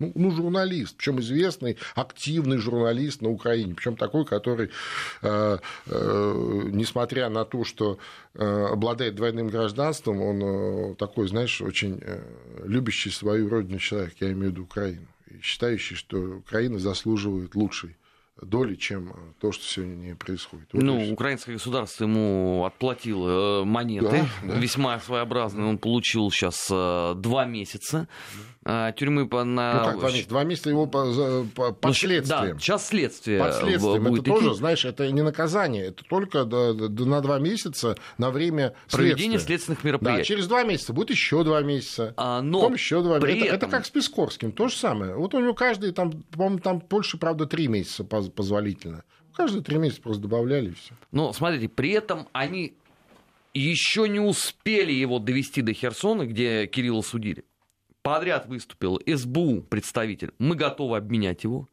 Ну, 0.00 0.10
ну, 0.16 0.32
журналист, 0.32 0.96
причем 0.96 1.20
известный, 1.20 1.78
активный 1.94 2.58
журналист 2.58 3.22
на 3.22 3.30
Украине, 3.30 3.76
причем 3.76 3.96
такой, 3.96 4.26
который, 4.26 4.70
э, 5.22 5.58
э, 5.86 6.62
несмотря 6.72 7.28
на 7.28 7.44
то, 7.44 7.64
что 7.64 7.98
э, 8.34 8.66
обладает 8.72 9.14
двойным 9.14 9.46
гражданством, 9.46 10.20
он 10.20 10.42
э, 10.42 10.94
такой, 10.96 11.28
знаешь, 11.28 11.62
очень 11.62 12.00
э, 12.02 12.20
любящий 12.64 13.10
свою 13.10 13.48
родину 13.48 13.78
человек, 13.78 14.14
я 14.18 14.32
имею 14.32 14.48
в 14.48 14.52
виду 14.54 14.62
Украину, 14.64 15.06
и 15.30 15.40
считающий, 15.40 15.94
что 15.94 16.38
Украина 16.38 16.80
заслуживает 16.80 17.54
лучшей 17.54 17.96
доли, 18.42 18.74
чем 18.74 19.10
э, 19.10 19.14
то, 19.40 19.52
что 19.52 19.64
сегодня 19.64 20.16
происходит. 20.16 20.66
Вот 20.72 20.82
Ну, 20.82 21.12
украинское 21.12 21.54
государство 21.54 22.04
ему 22.04 22.64
отплатило 22.66 23.62
э, 23.62 23.64
монеты, 23.64 24.26
Да, 24.42 24.48
да. 24.54 24.58
весьма 24.58 24.98
своеобразные. 25.00 25.66
Он 25.66 25.78
получил 25.78 26.30
сейчас 26.30 26.66
два 26.68 27.44
месяца 27.46 28.08
э, 28.64 28.92
тюрьмы 28.96 29.28
по 29.28 29.44
на... 29.44 29.74
Ну 29.74 29.84
как 29.84 29.98
два 30.00 30.10
месяца? 30.10 30.28
Два 30.28 30.44
месяца 30.44 30.70
его 30.70 30.86
по, 30.86 31.12
за- 31.12 31.44
по- 31.54 31.76
Ну, 31.82 31.92
следствием. 31.94 32.54
Да, 32.54 32.58
сейчас 32.58 32.88
следствие 32.88 33.38
Под 33.38 33.54
следствием. 33.54 34.02
будет 34.04 34.22
это 34.22 34.30
тоже, 34.32 34.48
идти. 34.48 34.56
знаешь, 34.56 34.84
это 34.84 35.10
не 35.12 35.22
наказание, 35.22 35.84
это 35.86 36.04
только 36.04 36.44
на 36.44 37.20
два 37.20 37.38
месяца 37.38 37.96
на 38.18 38.30
время 38.30 38.74
Проведение 38.90 39.38
следствия. 39.38 39.46
следственных 39.58 39.82
Да, 39.82 39.88
мероприятий. 39.88 40.24
через 40.28 40.46
два 40.48 40.64
месяца 40.64 40.92
будет 40.92 41.10
еще 41.10 41.44
два 41.44 41.62
месяца. 41.62 42.14
А, 42.16 42.42
но 42.42 42.58
Потом 42.60 42.74
еще 42.74 43.00
два 43.02 43.18
месяца. 43.20 43.32
Это, 43.46 43.54
этом- 43.54 43.68
это 43.68 43.76
как 43.76 43.86
с 43.86 43.90
Пескорским, 43.90 44.50
то 44.52 44.68
же 44.68 44.76
самое. 44.76 45.14
Вот 45.14 45.34
у 45.34 45.40
него 45.40 45.54
каждый, 45.54 45.92
там, 45.92 46.10
по-моему, 46.32 46.58
там 46.58 46.80
больше, 46.90 47.16
правда, 47.16 47.46
три 47.46 47.68
месяца 47.68 48.02
поз- 48.04 48.23
позволительно. 48.30 49.04
Каждые 49.34 49.62
три 49.62 49.78
месяца 49.78 50.02
просто 50.02 50.22
добавляли 50.22 50.70
и 50.70 50.74
все. 50.74 50.94
Но 51.10 51.32
смотрите, 51.32 51.68
при 51.68 51.90
этом 51.90 52.28
они 52.32 52.74
еще 53.52 54.08
не 54.08 54.20
успели 54.20 54.92
его 54.92 55.18
довести 55.18 55.62
до 55.62 55.72
Херсона, 55.72 56.26
где 56.26 56.66
Кирилла 56.66 57.02
судили. 57.02 57.44
Подряд 58.02 58.46
выступил 58.46 59.00
СБУ 59.06 59.62
представитель. 59.62 60.32
Мы 60.38 60.56
готовы 60.56 60.96
обменять 60.96 61.44
его. 61.44 61.68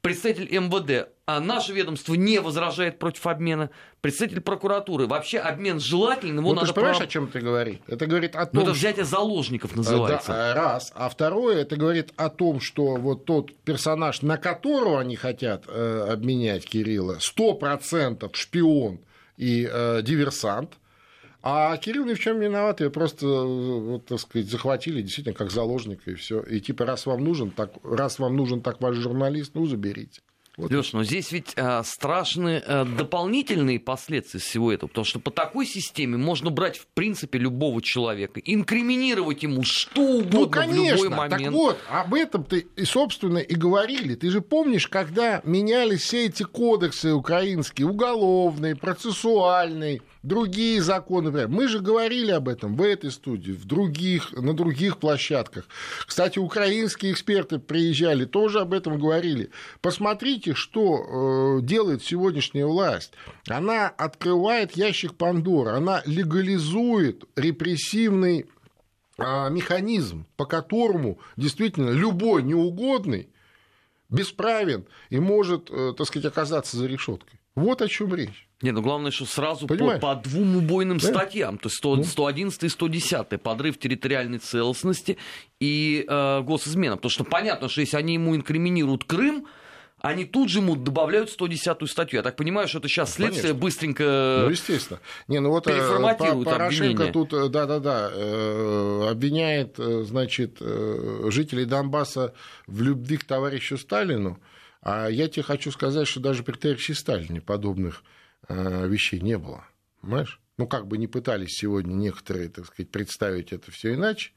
Представитель 0.00 0.48
МВД. 0.50 1.10
А 1.24 1.38
наше 1.38 1.72
ведомство 1.72 2.14
не 2.14 2.40
возражает 2.40 2.98
против 2.98 3.28
обмена. 3.28 3.70
Представитель 4.00 4.40
прокуратуры. 4.40 5.06
Вообще 5.06 5.38
обмен 5.38 5.78
желательный. 5.78 6.40
Его 6.40 6.48
Ну, 6.48 6.54
надо 6.54 6.60
ты 6.62 6.66
же 6.66 6.74
понимаешь, 6.74 6.96
прав- 6.96 7.08
о 7.08 7.10
чем 7.12 7.24
это 7.26 7.40
говорит? 7.40 7.80
Это 7.86 8.06
говорит 8.06 8.34
о 8.34 8.40
Ну, 8.40 8.46
том, 8.46 8.60
это 8.62 8.74
что- 8.74 8.78
взятие 8.80 9.04
заложников 9.04 9.76
называется. 9.76 10.32
Да, 10.32 10.54
раз. 10.54 10.92
А 10.96 11.08
второе, 11.08 11.58
это 11.58 11.76
говорит 11.76 12.12
о 12.16 12.28
том, 12.28 12.60
что 12.60 12.96
вот 12.96 13.24
тот 13.24 13.54
персонаж, 13.58 14.22
на 14.22 14.36
которого 14.36 14.98
они 15.00 15.14
хотят 15.14 15.64
э, 15.68 16.08
обменять 16.10 16.64
Кирилла, 16.66 17.18
100% 17.20 18.34
шпион 18.34 18.98
и 19.36 19.68
э, 19.72 20.02
диверсант, 20.02 20.72
а 21.40 21.76
Кирилл 21.76 22.04
ни 22.04 22.14
в 22.14 22.18
чем 22.20 22.40
не 22.40 22.46
виноват, 22.46 22.80
ее 22.80 22.90
просто, 22.90 23.26
э, 23.26 23.44
вот, 23.46 24.06
так 24.06 24.18
сказать, 24.18 24.48
захватили 24.50 25.02
действительно 25.02 25.36
как 25.36 25.52
заложника 25.52 26.10
и 26.10 26.14
все. 26.14 26.40
И 26.42 26.60
типа, 26.60 26.84
раз 26.84 27.06
вам 27.06 27.22
нужен, 27.22 27.52
так, 27.52 27.70
раз 27.84 28.18
вам 28.18 28.34
нужен 28.36 28.60
так 28.60 28.80
ваш 28.80 28.96
журналист, 28.96 29.52
ну, 29.54 29.66
заберите. 29.66 30.20
Вот. 30.58 30.70
Леш, 30.70 30.92
но 30.92 31.02
здесь 31.02 31.32
ведь 31.32 31.54
а, 31.56 31.82
страшны 31.82 32.62
а, 32.66 32.84
дополнительные 32.84 33.80
последствия 33.80 34.38
всего 34.38 34.70
этого, 34.70 34.88
потому 34.88 35.06
что 35.06 35.18
по 35.18 35.30
такой 35.30 35.64
системе 35.64 36.18
можно 36.18 36.50
брать 36.50 36.76
в 36.76 36.86
принципе 36.88 37.38
любого 37.38 37.80
человека, 37.80 38.38
инкриминировать 38.44 39.42
ему 39.42 39.62
что 39.64 40.02
угодно 40.02 40.38
Ну, 40.40 40.46
в 40.46 40.50
конечно. 40.50 41.04
любой 41.04 41.08
момент. 41.08 41.42
Так 41.42 41.52
вот, 41.52 41.78
об 41.88 42.14
этом-то 42.14 42.56
и, 42.56 42.84
собственно, 42.84 43.38
и 43.38 43.54
говорили. 43.54 44.14
Ты 44.14 44.30
же 44.30 44.42
помнишь, 44.42 44.88
когда 44.88 45.40
менялись 45.44 46.02
все 46.02 46.26
эти 46.26 46.42
кодексы 46.42 47.14
украинские, 47.14 47.88
уголовный, 47.88 48.76
процессуальный, 48.76 50.02
другие 50.22 50.82
законы. 50.82 51.48
Мы 51.48 51.68
же 51.68 51.80
говорили 51.80 52.30
об 52.30 52.48
этом 52.48 52.76
в 52.76 52.82
этой 52.82 53.10
студии, 53.10 53.52
в 53.52 53.64
других, 53.64 54.32
на 54.32 54.54
других 54.54 54.98
площадках. 54.98 55.66
Кстати, 56.06 56.38
украинские 56.38 57.12
эксперты 57.12 57.58
приезжали, 57.58 58.24
тоже 58.24 58.60
об 58.60 58.72
этом 58.72 58.98
говорили. 58.98 59.50
Посмотрите, 59.80 60.54
что 60.54 61.58
э, 61.58 61.62
делает 61.62 62.02
сегодняшняя 62.02 62.66
власть. 62.66 63.12
Она 63.48 63.88
открывает 63.88 64.72
ящик 64.76 65.14
Пандоры, 65.14 65.72
она 65.72 66.02
легализует 66.06 67.24
репрессивный 67.36 68.46
а, 69.18 69.48
механизм, 69.50 70.26
по 70.36 70.46
которому 70.46 71.18
действительно 71.36 71.90
любой 71.90 72.42
неугодный 72.42 73.28
бесправен 74.08 74.86
и 75.10 75.18
может, 75.18 75.70
э, 75.70 75.92
так 75.96 76.06
сказать, 76.06 76.26
оказаться 76.26 76.76
за 76.76 76.86
решеткой. 76.86 77.41
Вот 77.54 77.82
о 77.82 77.88
чем 77.88 78.14
речь. 78.14 78.48
Не, 78.62 78.70
ну 78.70 78.80
главное, 78.80 79.10
что 79.10 79.26
сразу 79.26 79.66
по, 79.66 79.74
Понимаешь? 79.74 80.00
по 80.00 80.14
двум 80.14 80.56
убойным 80.56 80.98
Да. 80.98 81.08
статьям, 81.08 81.58
то 81.58 81.66
есть 81.66 81.76
100 81.78 81.96
Ну. 81.96 82.04
111 82.04 82.62
и 82.64 82.68
110, 82.68 83.36
подрыв 83.42 83.78
территориальной 83.78 84.38
целостности 84.38 85.18
и 85.60 86.04
э, 86.08 86.40
госизмена. 86.42 86.96
Потому 86.96 87.10
что 87.10 87.24
понятно, 87.24 87.68
что 87.68 87.80
если 87.80 87.96
они 87.96 88.14
ему 88.14 88.34
инкриминируют 88.36 89.04
Крым, 89.04 89.46
они 90.00 90.24
тут 90.24 90.48
же 90.48 90.58
ему 90.60 90.74
добавляют 90.76 91.30
110 91.30 91.88
статью. 91.90 92.18
Я 92.18 92.22
так 92.22 92.36
понимаю, 92.36 92.66
что 92.68 92.78
это 92.78 92.88
сейчас 92.88 93.12
следствие 93.14 93.42
Конечно. 93.52 93.60
быстренько... 93.60 94.42
Ну, 94.44 94.50
естественно. 94.50 95.00
Не, 95.28 95.40
ну 95.40 95.50
вот 95.50 95.66
э, 95.66 95.70
переформатируют 95.72 96.44
По- 96.44 96.50
Порошенко 96.52 96.84
обвинение. 97.04 97.12
тут, 97.12 97.32
э, 97.34 97.48
да-да-да, 97.48 98.10
э, 98.12 99.08
обвиняет, 99.10 99.76
значит, 99.76 100.58
жителей 100.60 101.66
Донбасса 101.66 102.32
в 102.66 102.80
любви 102.80 103.16
к 103.16 103.24
товарищу 103.24 103.76
Сталину, 103.76 104.38
а 104.82 105.08
я 105.08 105.28
тебе 105.28 105.42
хочу 105.42 105.70
сказать, 105.70 106.06
что 106.08 106.20
даже 106.20 106.42
при 106.42 106.56
товарище 106.56 106.94
Сталине 106.94 107.40
подобных 107.40 108.02
э, 108.48 108.86
вещей 108.88 109.20
не 109.20 109.38
было. 109.38 109.64
Понимаешь? 110.00 110.40
Ну, 110.58 110.66
как 110.66 110.86
бы 110.86 110.98
не 110.98 111.06
пытались 111.06 111.56
сегодня 111.56 111.94
некоторые, 111.94 112.48
так 112.48 112.66
сказать, 112.66 112.90
представить 112.90 113.52
это 113.52 113.70
все 113.70 113.94
иначе. 113.94 114.32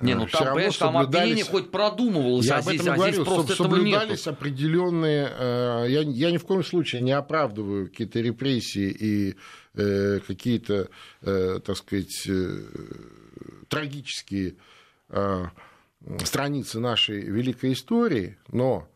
Не, 0.00 0.14
ну 0.14 0.26
там, 0.26 0.46
равно 0.46 0.70
там 0.70 0.96
обвинение 0.96 1.44
хоть 1.44 1.70
продумывалось, 1.70 2.46
Я 2.46 2.56
а 2.56 2.58
об 2.60 2.68
этом 2.68 2.88
а 2.88 2.96
говорю, 2.96 3.12
здесь 3.12 3.24
просто 3.26 3.52
соб- 3.52 3.54
этого 3.54 3.68
соблюдались 3.68 4.26
определенные. 4.26 5.28
э, 5.30 5.86
Я, 5.90 6.00
я 6.00 6.30
ни 6.32 6.38
в 6.38 6.44
коем 6.46 6.64
случае 6.64 7.02
не 7.02 7.12
оправдываю 7.12 7.88
какие-то 7.88 8.20
репрессии 8.20 8.88
и 8.90 9.36
э, 9.74 10.20
какие-то, 10.26 10.88
э, 11.20 11.60
так 11.64 11.76
сказать, 11.76 12.26
э, 12.26 12.64
трагические 13.68 14.56
э, 15.10 15.44
страницы 16.24 16.80
нашей 16.80 17.20
великой 17.20 17.74
истории, 17.74 18.38
но 18.50 18.88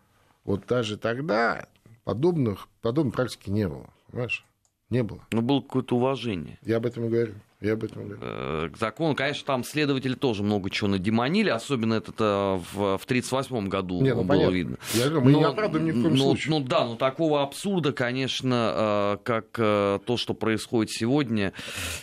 вот 0.46 0.64
даже 0.66 0.96
тогда 0.96 1.68
подобных, 2.04 2.68
подобной 2.80 3.12
практики 3.12 3.50
не 3.50 3.68
было. 3.68 3.90
Понимаешь? 4.06 4.46
Не 4.90 5.02
было. 5.02 5.20
Ну, 5.32 5.42
было 5.42 5.60
какое-то 5.60 5.96
уважение. 5.96 6.58
Я 6.62 6.76
об 6.76 6.86
этом 6.86 7.06
и 7.06 7.08
говорю. 7.08 7.34
Я 7.60 7.72
об 7.72 7.82
этом 7.82 8.04
говорю. 8.04 8.20
э, 8.22 8.68
к 8.72 8.76
закону. 8.76 9.14
Конечно, 9.16 9.44
там 9.46 9.64
следователи 9.64 10.14
тоже 10.14 10.42
много 10.42 10.68
чего 10.68 10.88
надемонили, 10.88 11.48
особенно 11.48 11.94
это 11.94 12.12
э, 12.18 12.56
в, 12.76 12.98
в 12.98 13.04
1938 13.04 13.68
году 13.68 14.02
Не, 14.02 14.10
ну, 14.14 14.16
было 14.22 14.28
понятно. 14.28 14.54
видно. 14.54 14.76
Я 14.92 15.08
говорю, 15.08 15.20
мы 15.22 15.32
не 15.32 15.42
оправдываем 15.42 15.86
ни 15.86 15.90
в 15.90 16.02
коем 16.02 16.14
ну, 16.16 16.22
случае. 16.22 16.50
ну 16.50 16.60
да, 16.60 16.84
но 16.84 16.96
такого 16.96 17.42
абсурда, 17.42 17.92
конечно, 17.92 19.16
э, 19.16 19.16
как 19.24 19.46
то, 19.52 20.16
что 20.18 20.34
происходит 20.34 20.92
сегодня, 20.92 21.52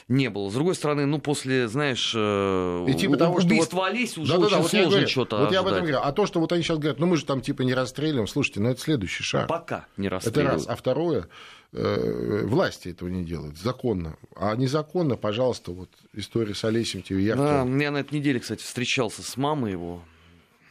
не 0.08 0.30
было. 0.32 0.50
С 0.50 0.54
другой 0.54 0.74
стороны, 0.76 1.06
ну, 1.06 1.20
после, 1.20 1.68
знаешь, 1.68 2.14
И 2.16 2.94
типа 3.00 3.16
того, 3.16 3.36
убийства 3.36 3.78
вот- 3.78 3.90
Олеси 3.92 4.20
уже 4.20 4.34
Да-да-да, 4.34 4.46
очень 4.58 4.64
вот 4.64 4.74
я 4.74 4.80
сложно 4.80 4.90
говорю, 4.90 5.08
что-то 5.08 5.38
Вот 5.38 5.52
я 5.52 5.60
об 5.60 5.68
этом 5.68 5.80
говорю. 5.82 6.00
А 6.02 6.12
то, 6.12 6.26
что 6.26 6.40
вот 6.40 6.52
они 6.52 6.64
сейчас 6.64 6.80
говорят, 6.80 7.00
ну 7.00 7.06
мы 7.06 7.16
же 7.16 7.26
там 7.26 7.42
типа 7.42 7.62
не 7.62 7.76
расстреливаем, 7.76 8.28
слушайте, 8.28 8.60
ну 8.60 8.70
это 8.70 8.82
следующий 8.82 9.24
шаг. 9.24 9.48
Пока 9.48 9.86
не 9.98 10.08
Это 10.08 10.16
расстреливают. 10.16 10.62
раз. 10.62 10.68
А 10.68 10.76
второе, 10.76 11.28
власти 11.74 12.90
этого 12.90 13.10
не 13.10 13.24
делают, 13.24 13.58
законно. 13.58 14.16
А 14.36 14.56
незаконно, 14.56 15.16
пожалуйста, 15.16 15.72
вот 15.72 15.90
история 16.14 16.54
с 16.54 16.64
Олесем 16.64 17.02
Да, 17.02 17.08
Тивияртовым. 17.08 17.80
я 17.80 17.92
на 17.92 17.98
этой 17.98 18.20
неделе, 18.20 18.40
кстати, 18.40 18.62
встречался 18.62 19.24
с 19.24 19.38
мамой 19.38 19.72
его. 19.72 20.04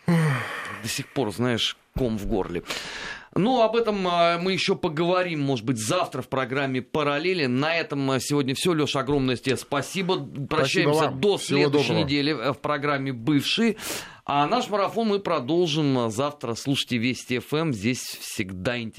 До 0.06 0.88
сих 0.88 1.12
пор, 1.12 1.32
знаешь, 1.32 1.76
ком 1.96 2.18
в 2.18 2.26
горле. 2.26 2.62
Ну, 3.34 3.62
об 3.62 3.76
этом 3.76 4.06
а, 4.06 4.36
мы 4.38 4.52
еще 4.52 4.76
поговорим, 4.76 5.40
может 5.40 5.64
быть, 5.64 5.78
завтра 5.78 6.20
в 6.20 6.28
программе 6.28 6.82
«Параллели». 6.82 7.46
На 7.46 7.74
этом 7.74 8.10
а, 8.10 8.20
сегодня 8.20 8.54
все. 8.54 8.74
Леша, 8.74 9.00
огромное 9.00 9.36
тебе 9.36 9.56
спасибо. 9.56 10.18
Прощаемся 10.50 10.98
спасибо 10.98 11.18
до 11.18 11.38
следующей 11.38 11.88
доброго. 11.88 12.04
недели 12.04 12.32
в 12.52 12.58
программе 12.58 13.12
«Бывшие». 13.12 13.76
А 14.26 14.46
наш 14.46 14.68
марафон 14.68 15.08
мы 15.08 15.18
продолжим 15.18 16.10
завтра. 16.10 16.54
Слушайте 16.54 16.98
Вести 16.98 17.38
ФМ. 17.38 17.72
Здесь 17.72 18.02
всегда 18.02 18.78
интересно. 18.78 18.90